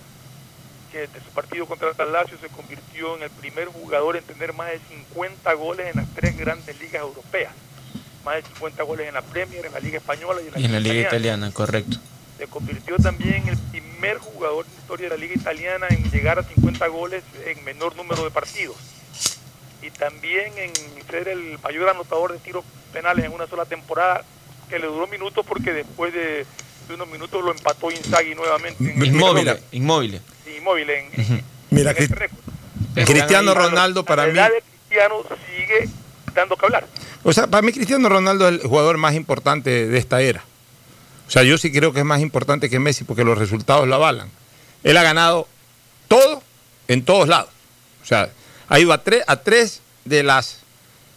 que 0.94 1.00
de 1.00 1.20
su 1.20 1.30
partido 1.34 1.66
contra 1.66 1.90
el 1.90 2.12
Lazio 2.12 2.38
se 2.38 2.48
convirtió 2.48 3.16
en 3.16 3.24
el 3.24 3.30
primer 3.30 3.66
jugador 3.66 4.16
en 4.16 4.22
tener 4.22 4.52
más 4.52 4.70
de 4.70 4.78
50 4.78 5.52
goles 5.54 5.88
en 5.88 5.96
las 5.96 6.08
tres 6.14 6.36
grandes 6.36 6.78
ligas 6.80 7.02
europeas. 7.02 7.52
Más 8.24 8.36
de 8.36 8.42
50 8.42 8.82
goles 8.84 9.08
en 9.08 9.14
la 9.14 9.22
Premier, 9.22 9.66
en 9.66 9.72
la 9.72 9.80
Liga 9.80 9.98
Española 9.98 10.40
y 10.40 10.46
en 10.46 10.52
la, 10.52 10.60
Y 10.60 10.64
en 10.64 10.72
la 10.72 10.80
Liga 10.80 11.00
Italiana 11.00 11.48
Italiana, 11.48 11.50
correcto. 11.52 11.96
se 12.38 12.46
convirtió 12.46 12.96
también 12.96 13.42
en 13.42 13.48
el 13.48 13.58
primer 13.58 14.18
jugador 14.18 14.66
en 14.66 14.72
la 14.72 14.80
historia 14.80 15.08
de 15.08 15.16
la 15.16 15.20
Liga 15.20 15.34
Italiana 15.34 15.86
en 15.90 16.10
llegar 16.10 16.38
a 16.38 16.44
50 16.44 16.86
goles 16.86 17.24
en 17.44 17.64
menor 17.64 17.96
número 17.96 18.22
de 18.22 18.30
partidos. 18.30 18.76
Y 19.82 19.90
también 19.90 20.52
en 20.56 20.72
ser 21.10 21.28
el 21.28 21.58
mayor 21.58 21.88
anotador 21.88 22.32
de 22.32 22.38
tiros 22.38 22.64
penales 22.92 23.24
en 23.24 23.32
una 23.32 23.46
sola 23.46 23.64
temporada, 23.64 24.24
que 24.68 24.78
le 24.78 24.86
duró 24.86 25.06
minutos 25.08 25.44
porque 25.44 25.72
después 25.72 26.14
de, 26.14 26.46
de 26.88 26.94
unos 26.94 27.08
minutos 27.08 27.42
lo 27.44 27.50
empató 27.50 27.90
Inzaghi 27.90 28.34
nuevamente. 28.34 28.84
En 28.84 29.04
Inmóvil, 29.04 29.56
inmóvil. 29.72 30.20
Sí, 30.44 30.56
inmóvil 30.58 30.90
en, 30.90 31.44
Mira, 31.70 31.90
en 31.92 31.96
este 31.96 32.14
récord. 32.14 32.38
Cristiano 32.94 33.54
Ronaldo 33.54 34.04
para 34.04 34.26
la 34.26 34.32
mí... 34.32 34.38
edad 34.38 34.50
de 34.50 34.62
Cristiano 34.62 35.14
sigue 35.46 35.88
dando 36.34 36.56
que 36.56 36.66
hablar. 36.66 36.86
O 37.22 37.32
sea, 37.32 37.46
para 37.46 37.62
mí 37.62 37.72
Cristiano 37.72 38.08
Ronaldo 38.08 38.48
es 38.48 38.60
el 38.60 38.68
jugador 38.68 38.98
más 38.98 39.14
importante 39.14 39.88
de 39.88 39.98
esta 39.98 40.20
era. 40.20 40.44
O 41.26 41.30
sea, 41.30 41.42
yo 41.42 41.56
sí 41.58 41.72
creo 41.72 41.92
que 41.92 42.00
es 42.00 42.04
más 42.04 42.20
importante 42.20 42.68
que 42.68 42.78
Messi 42.78 43.04
porque 43.04 43.24
los 43.24 43.38
resultados 43.38 43.88
lo 43.88 43.94
avalan. 43.94 44.30
Él 44.82 44.96
ha 44.96 45.02
ganado 45.02 45.48
todo 46.08 46.42
en 46.88 47.04
todos 47.04 47.28
lados. 47.28 47.50
O 48.02 48.06
sea, 48.06 48.30
ha 48.68 48.78
ido 48.78 48.92
a 48.92 49.02
tres, 49.02 49.24
a 49.26 49.36
tres 49.36 49.80
de 50.04 50.22
las 50.22 50.60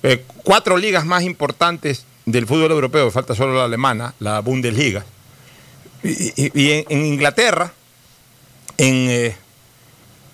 eh, 0.04 0.24
cuatro 0.44 0.78
ligas 0.78 1.06
más 1.06 1.24
importantes 1.24 2.06
del 2.26 2.46
fútbol 2.48 2.72
europeo, 2.72 3.12
falta 3.12 3.36
solo 3.36 3.56
la 3.56 3.66
alemana, 3.66 4.14
la 4.20 4.40
Bundesliga. 4.40 5.06
Y, 6.04 6.10
y- 6.46 6.52
y 6.54 6.72
en, 6.72 6.86
en 6.90 7.06
Inglaterra, 7.06 7.74
en 8.78 9.10
eh, 9.10 9.36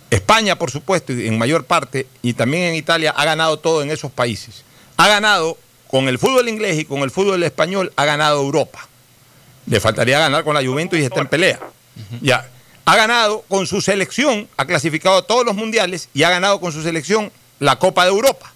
España, 0.09 0.57
por 0.57 0.69
supuesto, 0.71 1.13
y 1.13 1.27
en 1.27 1.37
mayor 1.37 1.65
parte, 1.65 2.07
y 2.21 2.33
también 2.33 2.63
en 2.63 2.75
Italia, 2.75 3.13
ha 3.15 3.25
ganado 3.25 3.57
todo 3.57 3.81
en 3.81 3.89
esos 3.91 4.11
países. 4.11 4.63
Ha 4.97 5.07
ganado 5.07 5.57
con 5.87 6.07
el 6.07 6.19
fútbol 6.19 6.49
inglés 6.49 6.79
y 6.79 6.85
con 6.85 6.99
el 6.99 7.11
fútbol 7.11 7.41
español, 7.43 7.91
ha 7.95 8.05
ganado 8.05 8.41
Europa. 8.41 8.87
Le 9.65 9.79
faltaría 9.79 10.19
ganar 10.19 10.43
con 10.43 10.53
la 10.53 10.63
Juventus 10.63 10.99
y 10.99 11.03
está 11.03 11.21
en 11.21 11.27
pelea. 11.27 11.59
Ya. 12.21 12.49
Ha 12.85 12.95
ganado 12.95 13.43
con 13.47 13.65
su 13.65 13.81
selección, 13.81 14.47
ha 14.57 14.65
clasificado 14.65 15.17
a 15.17 15.21
todos 15.25 15.45
los 15.45 15.55
mundiales 15.55 16.09
y 16.13 16.23
ha 16.23 16.29
ganado 16.29 16.59
con 16.59 16.71
su 16.73 16.83
selección 16.83 17.31
la 17.59 17.77
Copa 17.79 18.03
de 18.03 18.09
Europa. 18.11 18.52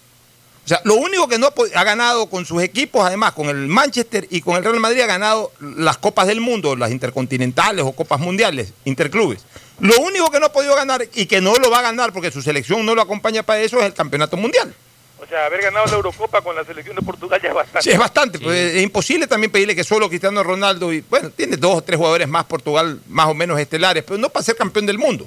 O 0.68 0.74
sea, 0.76 0.82
lo 0.84 0.96
único 0.96 1.26
que 1.26 1.38
no 1.38 1.50
ha 1.74 1.82
ganado 1.84 2.26
con 2.26 2.44
sus 2.44 2.62
equipos, 2.62 3.02
además 3.02 3.32
con 3.32 3.48
el 3.48 3.68
Manchester 3.68 4.26
y 4.28 4.42
con 4.42 4.54
el 4.54 4.62
Real 4.62 4.78
Madrid, 4.78 5.00
ha 5.00 5.06
ganado 5.06 5.50
las 5.60 5.96
Copas 5.96 6.26
del 6.26 6.42
Mundo, 6.42 6.76
las 6.76 6.90
intercontinentales 6.90 7.86
o 7.86 7.92
Copas 7.92 8.20
Mundiales, 8.20 8.74
interclubes. 8.84 9.46
Lo 9.80 9.98
único 9.98 10.30
que 10.30 10.38
no 10.38 10.44
ha 10.44 10.52
podido 10.52 10.76
ganar 10.76 11.08
y 11.14 11.24
que 11.24 11.40
no 11.40 11.54
lo 11.54 11.70
va 11.70 11.78
a 11.78 11.82
ganar 11.82 12.12
porque 12.12 12.30
su 12.30 12.42
selección 12.42 12.84
no 12.84 12.94
lo 12.94 13.00
acompaña 13.00 13.42
para 13.42 13.62
eso 13.62 13.78
es 13.80 13.86
el 13.86 13.94
Campeonato 13.94 14.36
Mundial. 14.36 14.74
O 15.18 15.26
sea, 15.26 15.46
haber 15.46 15.62
ganado 15.62 15.86
la 15.86 15.92
Eurocopa 15.92 16.42
con 16.42 16.54
la 16.54 16.66
selección 16.66 16.96
de 16.96 17.00
Portugal 17.00 17.40
ya 17.42 17.48
es 17.48 17.54
bastante. 17.54 17.82
Sí, 17.82 17.90
es 17.90 17.98
bastante. 17.98 18.38
pues, 18.38 18.74
es 18.74 18.82
imposible 18.82 19.26
también 19.26 19.50
pedirle 19.50 19.74
que 19.74 19.84
solo 19.84 20.06
Cristiano 20.10 20.42
Ronaldo, 20.42 20.92
y 20.92 21.00
bueno, 21.00 21.30
tiene 21.30 21.56
dos 21.56 21.76
o 21.76 21.80
tres 21.80 21.96
jugadores 21.96 22.28
más 22.28 22.44
Portugal 22.44 23.00
más 23.08 23.28
o 23.28 23.32
menos 23.32 23.58
estelares, 23.58 24.04
pero 24.04 24.18
no 24.18 24.28
para 24.28 24.44
ser 24.44 24.54
campeón 24.54 24.84
del 24.84 24.98
mundo. 24.98 25.26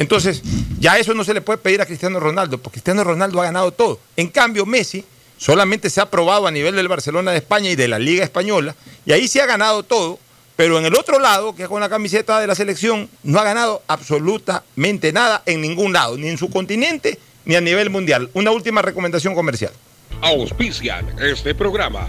Entonces, 0.00 0.40
ya 0.78 0.98
eso 0.98 1.12
no 1.12 1.24
se 1.24 1.34
le 1.34 1.42
puede 1.42 1.58
pedir 1.58 1.82
a 1.82 1.84
Cristiano 1.84 2.18
Ronaldo, 2.18 2.56
porque 2.56 2.76
Cristiano 2.76 3.04
Ronaldo 3.04 3.38
ha 3.38 3.44
ganado 3.44 3.70
todo. 3.70 4.00
En 4.16 4.28
cambio, 4.28 4.64
Messi 4.64 5.04
solamente 5.36 5.90
se 5.90 6.00
ha 6.00 6.08
probado 6.08 6.46
a 6.46 6.50
nivel 6.50 6.74
del 6.74 6.88
Barcelona 6.88 7.32
de 7.32 7.36
España 7.36 7.68
y 7.68 7.76
de 7.76 7.86
la 7.86 7.98
Liga 7.98 8.24
Española, 8.24 8.74
y 9.04 9.12
ahí 9.12 9.28
sí 9.28 9.40
ha 9.40 9.46
ganado 9.46 9.82
todo, 9.82 10.18
pero 10.56 10.78
en 10.78 10.86
el 10.86 10.94
otro 10.94 11.18
lado, 11.18 11.54
que 11.54 11.64
es 11.64 11.68
con 11.68 11.82
la 11.82 11.90
camiseta 11.90 12.40
de 12.40 12.46
la 12.46 12.54
selección, 12.54 13.10
no 13.24 13.40
ha 13.40 13.44
ganado 13.44 13.82
absolutamente 13.88 15.12
nada 15.12 15.42
en 15.44 15.60
ningún 15.60 15.92
lado, 15.92 16.16
ni 16.16 16.28
en 16.28 16.38
su 16.38 16.48
continente, 16.48 17.18
ni 17.44 17.56
a 17.56 17.60
nivel 17.60 17.90
mundial. 17.90 18.30
Una 18.32 18.52
última 18.52 18.80
recomendación 18.80 19.34
comercial. 19.34 19.72
Auspician 20.22 21.14
este 21.20 21.54
programa. 21.54 22.08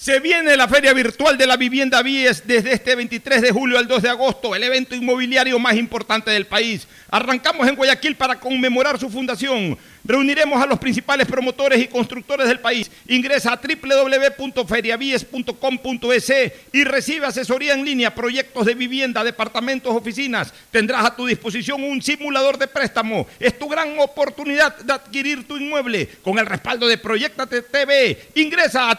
Se 0.00 0.18
viene 0.18 0.56
la 0.56 0.66
Feria 0.66 0.94
Virtual 0.94 1.36
de 1.36 1.46
la 1.46 1.58
Vivienda 1.58 2.00
Vies 2.00 2.46
desde 2.46 2.72
este 2.72 2.94
23 2.94 3.42
de 3.42 3.50
julio 3.50 3.76
al 3.76 3.86
2 3.86 4.00
de 4.00 4.08
agosto, 4.08 4.54
el 4.54 4.62
evento 4.62 4.94
inmobiliario 4.94 5.58
más 5.58 5.76
importante 5.76 6.30
del 6.30 6.46
país. 6.46 6.88
Arrancamos 7.10 7.68
en 7.68 7.76
Guayaquil 7.76 8.16
para 8.16 8.40
conmemorar 8.40 8.98
su 8.98 9.10
fundación. 9.10 9.76
Reuniremos 10.02 10.62
a 10.62 10.66
los 10.66 10.78
principales 10.78 11.26
promotores 11.26 11.82
y 11.82 11.86
constructores 11.86 12.48
del 12.48 12.60
país. 12.60 12.90
Ingresa 13.08 13.52
a 13.52 13.60
www.feriavies.com.es 13.60 16.32
y 16.72 16.84
recibe 16.84 17.26
asesoría 17.26 17.74
en 17.74 17.84
línea, 17.84 18.14
proyectos 18.14 18.64
de 18.64 18.72
vivienda, 18.74 19.22
departamentos, 19.22 19.94
oficinas. 19.94 20.54
Tendrás 20.70 21.04
a 21.04 21.14
tu 21.14 21.26
disposición 21.26 21.82
un 21.82 22.00
simulador 22.00 22.56
de 22.56 22.68
préstamo. 22.68 23.26
Es 23.38 23.58
tu 23.58 23.68
gran 23.68 23.98
oportunidad 23.98 24.78
de 24.78 24.94
adquirir 24.94 25.46
tu 25.46 25.58
inmueble 25.58 26.08
con 26.22 26.38
el 26.38 26.46
respaldo 26.46 26.88
de 26.88 26.96
Proyectate 26.96 27.60
TV. 27.60 28.30
Ingresa 28.36 28.90
a 28.90 28.98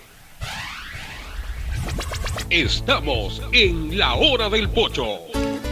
Estamos 2.51 3.41
en 3.53 3.97
la 3.97 4.15
hora 4.15 4.49
del 4.49 4.67
pocho. 4.67 5.19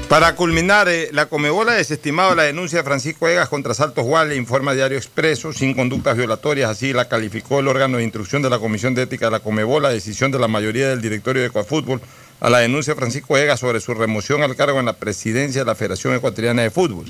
Para 0.08 0.38
culminar, 0.38 0.88
eh, 0.88 1.10
la 1.12 1.26
Comebola 1.26 1.74
ha 1.74 1.76
desestimado 1.76 2.34
la 2.36 2.44
denuncia 2.44 2.78
de 2.78 2.86
Francisco 2.86 3.28
Egas 3.28 3.50
contra 3.50 3.74
Saltos 3.74 4.06
Guale, 4.06 4.38
informa 4.38 4.74
Diario 4.74 4.98
Expreso, 4.98 5.52
sin 5.52 5.74
conductas 5.74 6.16
violatorias, 6.16 6.70
así 6.70 6.94
la 6.94 7.10
calificó 7.10 7.60
el 7.60 7.68
órgano 7.68 7.98
de 7.98 8.06
instrucción 8.06 8.42
de 8.42 8.50
la 8.50 8.60
Comisión 8.60 8.96
de 8.96 9.02
Ética 9.02 9.26
de 9.26 9.32
la 9.34 9.40
Comebola, 9.42 9.90
decisión 9.90 10.32
de 10.32 10.40
la 10.40 10.48
mayoría 10.48 10.88
del 10.88 11.02
directorio 11.02 11.42
de 11.42 11.50
Ecuafútbol 11.50 12.00
a 12.40 12.50
la 12.50 12.60
denuncia 12.60 12.94
de 12.94 13.00
Francisco 13.00 13.38
Egas 13.38 13.60
sobre 13.60 13.82
su 13.82 13.94
remoción 13.94 14.42
al 14.42 14.56
cargo 14.56 14.80
en 14.80 14.86
la 14.86 14.94
presidencia 14.94 15.62
de 15.62 15.66
la 15.66 15.76
Federación 15.76 16.16
Ecuatoriana 16.16 16.62
de 16.62 16.72
Fútbol. 16.72 17.08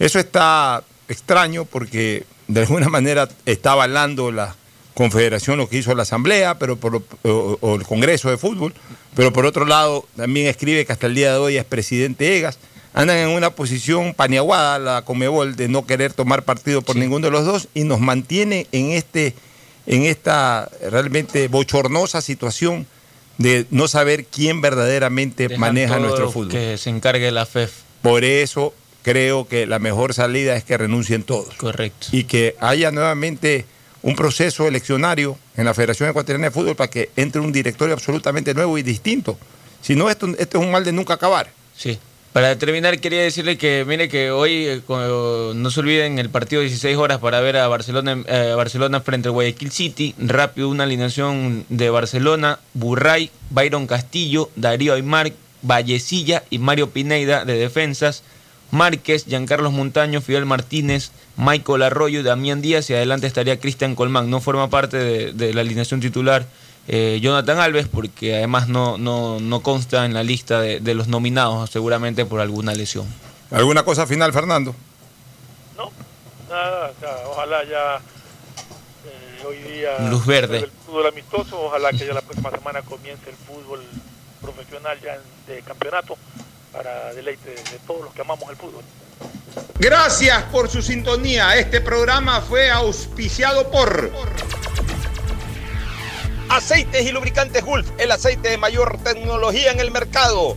Eso 0.00 0.18
está 0.18 0.82
extraño 1.06 1.64
porque 1.64 2.24
de 2.48 2.60
alguna 2.62 2.88
manera 2.88 3.28
está 3.46 3.70
avalando 3.70 4.32
la 4.32 4.56
Confederación 4.94 5.58
lo 5.58 5.68
que 5.68 5.78
hizo 5.78 5.94
la 5.94 6.02
Asamblea 6.02 6.58
pero 6.58 6.76
por, 6.76 6.96
o, 6.96 7.58
o, 7.60 7.74
el 7.74 7.82
Congreso 7.82 8.30
de 8.30 8.38
Fútbol, 8.38 8.72
pero 9.14 9.32
por 9.32 9.44
otro 9.44 9.66
lado 9.66 10.06
también 10.16 10.46
escribe 10.46 10.86
que 10.86 10.92
hasta 10.92 11.06
el 11.06 11.14
día 11.14 11.32
de 11.32 11.38
hoy 11.38 11.56
es 11.56 11.64
presidente 11.64 12.36
Egas. 12.36 12.58
Andan 12.96 13.18
en 13.18 13.30
una 13.30 13.50
posición 13.50 14.14
paneaguada 14.14 14.78
la 14.78 15.02
Comebol 15.02 15.56
de 15.56 15.66
no 15.66 15.84
querer 15.84 16.12
tomar 16.12 16.44
partido 16.44 16.80
por 16.80 16.94
sí. 16.94 17.00
ninguno 17.00 17.26
de 17.26 17.32
los 17.32 17.44
dos 17.44 17.68
y 17.74 17.82
nos 17.82 17.98
mantiene 17.98 18.68
en, 18.70 18.92
este, 18.92 19.34
en 19.86 20.04
esta 20.04 20.70
realmente 20.90 21.48
bochornosa 21.48 22.20
situación 22.20 22.86
de 23.38 23.66
no 23.70 23.88
saber 23.88 24.26
quién 24.26 24.60
verdaderamente 24.60 25.48
Dejan 25.48 25.60
maneja 25.60 25.98
nuestro 25.98 26.30
fútbol. 26.30 26.52
Que 26.52 26.78
se 26.78 26.90
encargue 26.90 27.32
la 27.32 27.46
FEF. 27.46 27.72
Por 28.00 28.24
eso 28.24 28.72
creo 29.02 29.48
que 29.48 29.66
la 29.66 29.78
mejor 29.78 30.14
salida 30.14 30.54
es 30.56 30.64
que 30.64 30.78
renuncien 30.78 31.24
todos. 31.24 31.54
Correcto. 31.56 32.08
Y 32.12 32.24
que 32.24 32.54
haya 32.60 32.92
nuevamente 32.92 33.66
un 34.04 34.14
proceso 34.14 34.68
eleccionario 34.68 35.38
en 35.56 35.64
la 35.64 35.72
Federación 35.72 36.10
Ecuatoriana 36.10 36.46
de 36.46 36.50
Fútbol 36.50 36.76
para 36.76 36.90
que 36.90 37.10
entre 37.16 37.40
un 37.40 37.50
directorio 37.50 37.94
absolutamente 37.94 38.52
nuevo 38.52 38.76
y 38.76 38.82
distinto. 38.82 39.38
Si 39.80 39.96
no, 39.96 40.10
esto, 40.10 40.28
esto 40.38 40.58
es 40.58 40.64
un 40.64 40.70
mal 40.70 40.84
de 40.84 40.92
nunca 40.92 41.14
acabar. 41.14 41.50
Sí. 41.74 41.98
Para 42.34 42.58
terminar, 42.58 42.98
quería 42.98 43.22
decirle 43.22 43.56
que, 43.56 43.84
mire, 43.86 44.08
que 44.10 44.30
hoy 44.30 44.66
eh, 44.66 44.82
no 44.88 45.70
se 45.70 45.80
olviden 45.80 46.18
el 46.18 46.28
partido 46.28 46.60
16 46.60 46.96
horas 46.98 47.18
para 47.18 47.40
ver 47.40 47.56
a 47.56 47.66
Barcelona, 47.68 48.22
eh, 48.26 48.52
Barcelona 48.54 49.00
frente 49.00 49.28
al 49.28 49.32
Guayaquil 49.32 49.70
City. 49.70 50.14
Rápido, 50.18 50.68
una 50.68 50.84
alineación 50.84 51.64
de 51.70 51.88
Barcelona, 51.88 52.58
Burray, 52.74 53.30
Byron 53.50 53.86
Castillo, 53.86 54.50
Darío 54.56 54.94
Aymar, 54.94 55.32
Vallecilla 55.62 56.42
y 56.50 56.58
Mario 56.58 56.90
Pineida 56.90 57.46
de 57.46 57.56
defensas. 57.56 58.22
Márquez, 58.74 59.24
Giancarlos 59.24 59.72
Montaño, 59.72 60.20
Fidel 60.20 60.44
Martínez, 60.44 61.12
Michael 61.36 61.82
Arroyo, 61.82 62.22
Damián 62.22 62.60
Díaz 62.60 62.90
y 62.90 62.94
adelante 62.94 63.26
estaría 63.26 63.58
Cristian 63.58 63.94
Colmán. 63.94 64.28
No 64.28 64.40
forma 64.40 64.68
parte 64.68 64.98
de, 64.98 65.32
de 65.32 65.54
la 65.54 65.62
alineación 65.62 66.00
titular 66.00 66.46
eh, 66.86 67.18
Jonathan 67.22 67.58
Alves 67.60 67.88
porque 67.88 68.36
además 68.36 68.68
no, 68.68 68.98
no, 68.98 69.40
no 69.40 69.60
consta 69.60 70.04
en 70.04 70.12
la 70.12 70.22
lista 70.22 70.60
de, 70.60 70.80
de, 70.80 70.94
los 70.94 71.08
nominados 71.08 71.70
seguramente 71.70 72.26
por 72.26 72.40
alguna 72.40 72.74
lesión. 72.74 73.06
¿Alguna 73.50 73.84
cosa 73.84 74.06
final, 74.06 74.32
Fernando? 74.32 74.74
No, 75.76 75.90
nada, 76.50 76.92
nada. 77.00 77.28
ojalá 77.28 77.64
ya 77.64 77.96
eh, 79.06 79.46
hoy 79.46 79.56
día... 79.72 79.98
Luz 80.10 80.26
verde. 80.26 80.58
El 80.58 80.70
fútbol 80.84 81.06
amistoso, 81.06 81.58
ojalá 81.58 81.90
que 81.90 82.06
ya 82.06 82.12
la 82.12 82.20
próxima 82.20 82.50
semana 82.50 82.82
comience 82.82 83.30
el 83.30 83.36
fútbol 83.36 83.80
profesional 84.42 84.98
ya 85.00 85.14
en, 85.14 85.22
de 85.46 85.62
campeonato 85.62 86.18
para 86.74 87.14
deleite 87.14 87.50
de 87.50 87.78
todos 87.86 88.02
los 88.04 88.14
que 88.14 88.20
amamos 88.20 88.50
el 88.50 88.56
fútbol. 88.56 88.82
Gracias 89.78 90.42
por 90.44 90.68
su 90.68 90.82
sintonía. 90.82 91.56
Este 91.56 91.80
programa 91.80 92.40
fue 92.40 92.70
auspiciado 92.70 93.70
por 93.70 94.10
Aceites 96.48 97.06
y 97.06 97.12
Lubricantes 97.12 97.64
Gulf, 97.64 97.88
el 97.98 98.10
aceite 98.10 98.48
de 98.48 98.58
mayor 98.58 98.98
tecnología 99.04 99.70
en 99.70 99.80
el 99.80 99.90
mercado. 99.90 100.56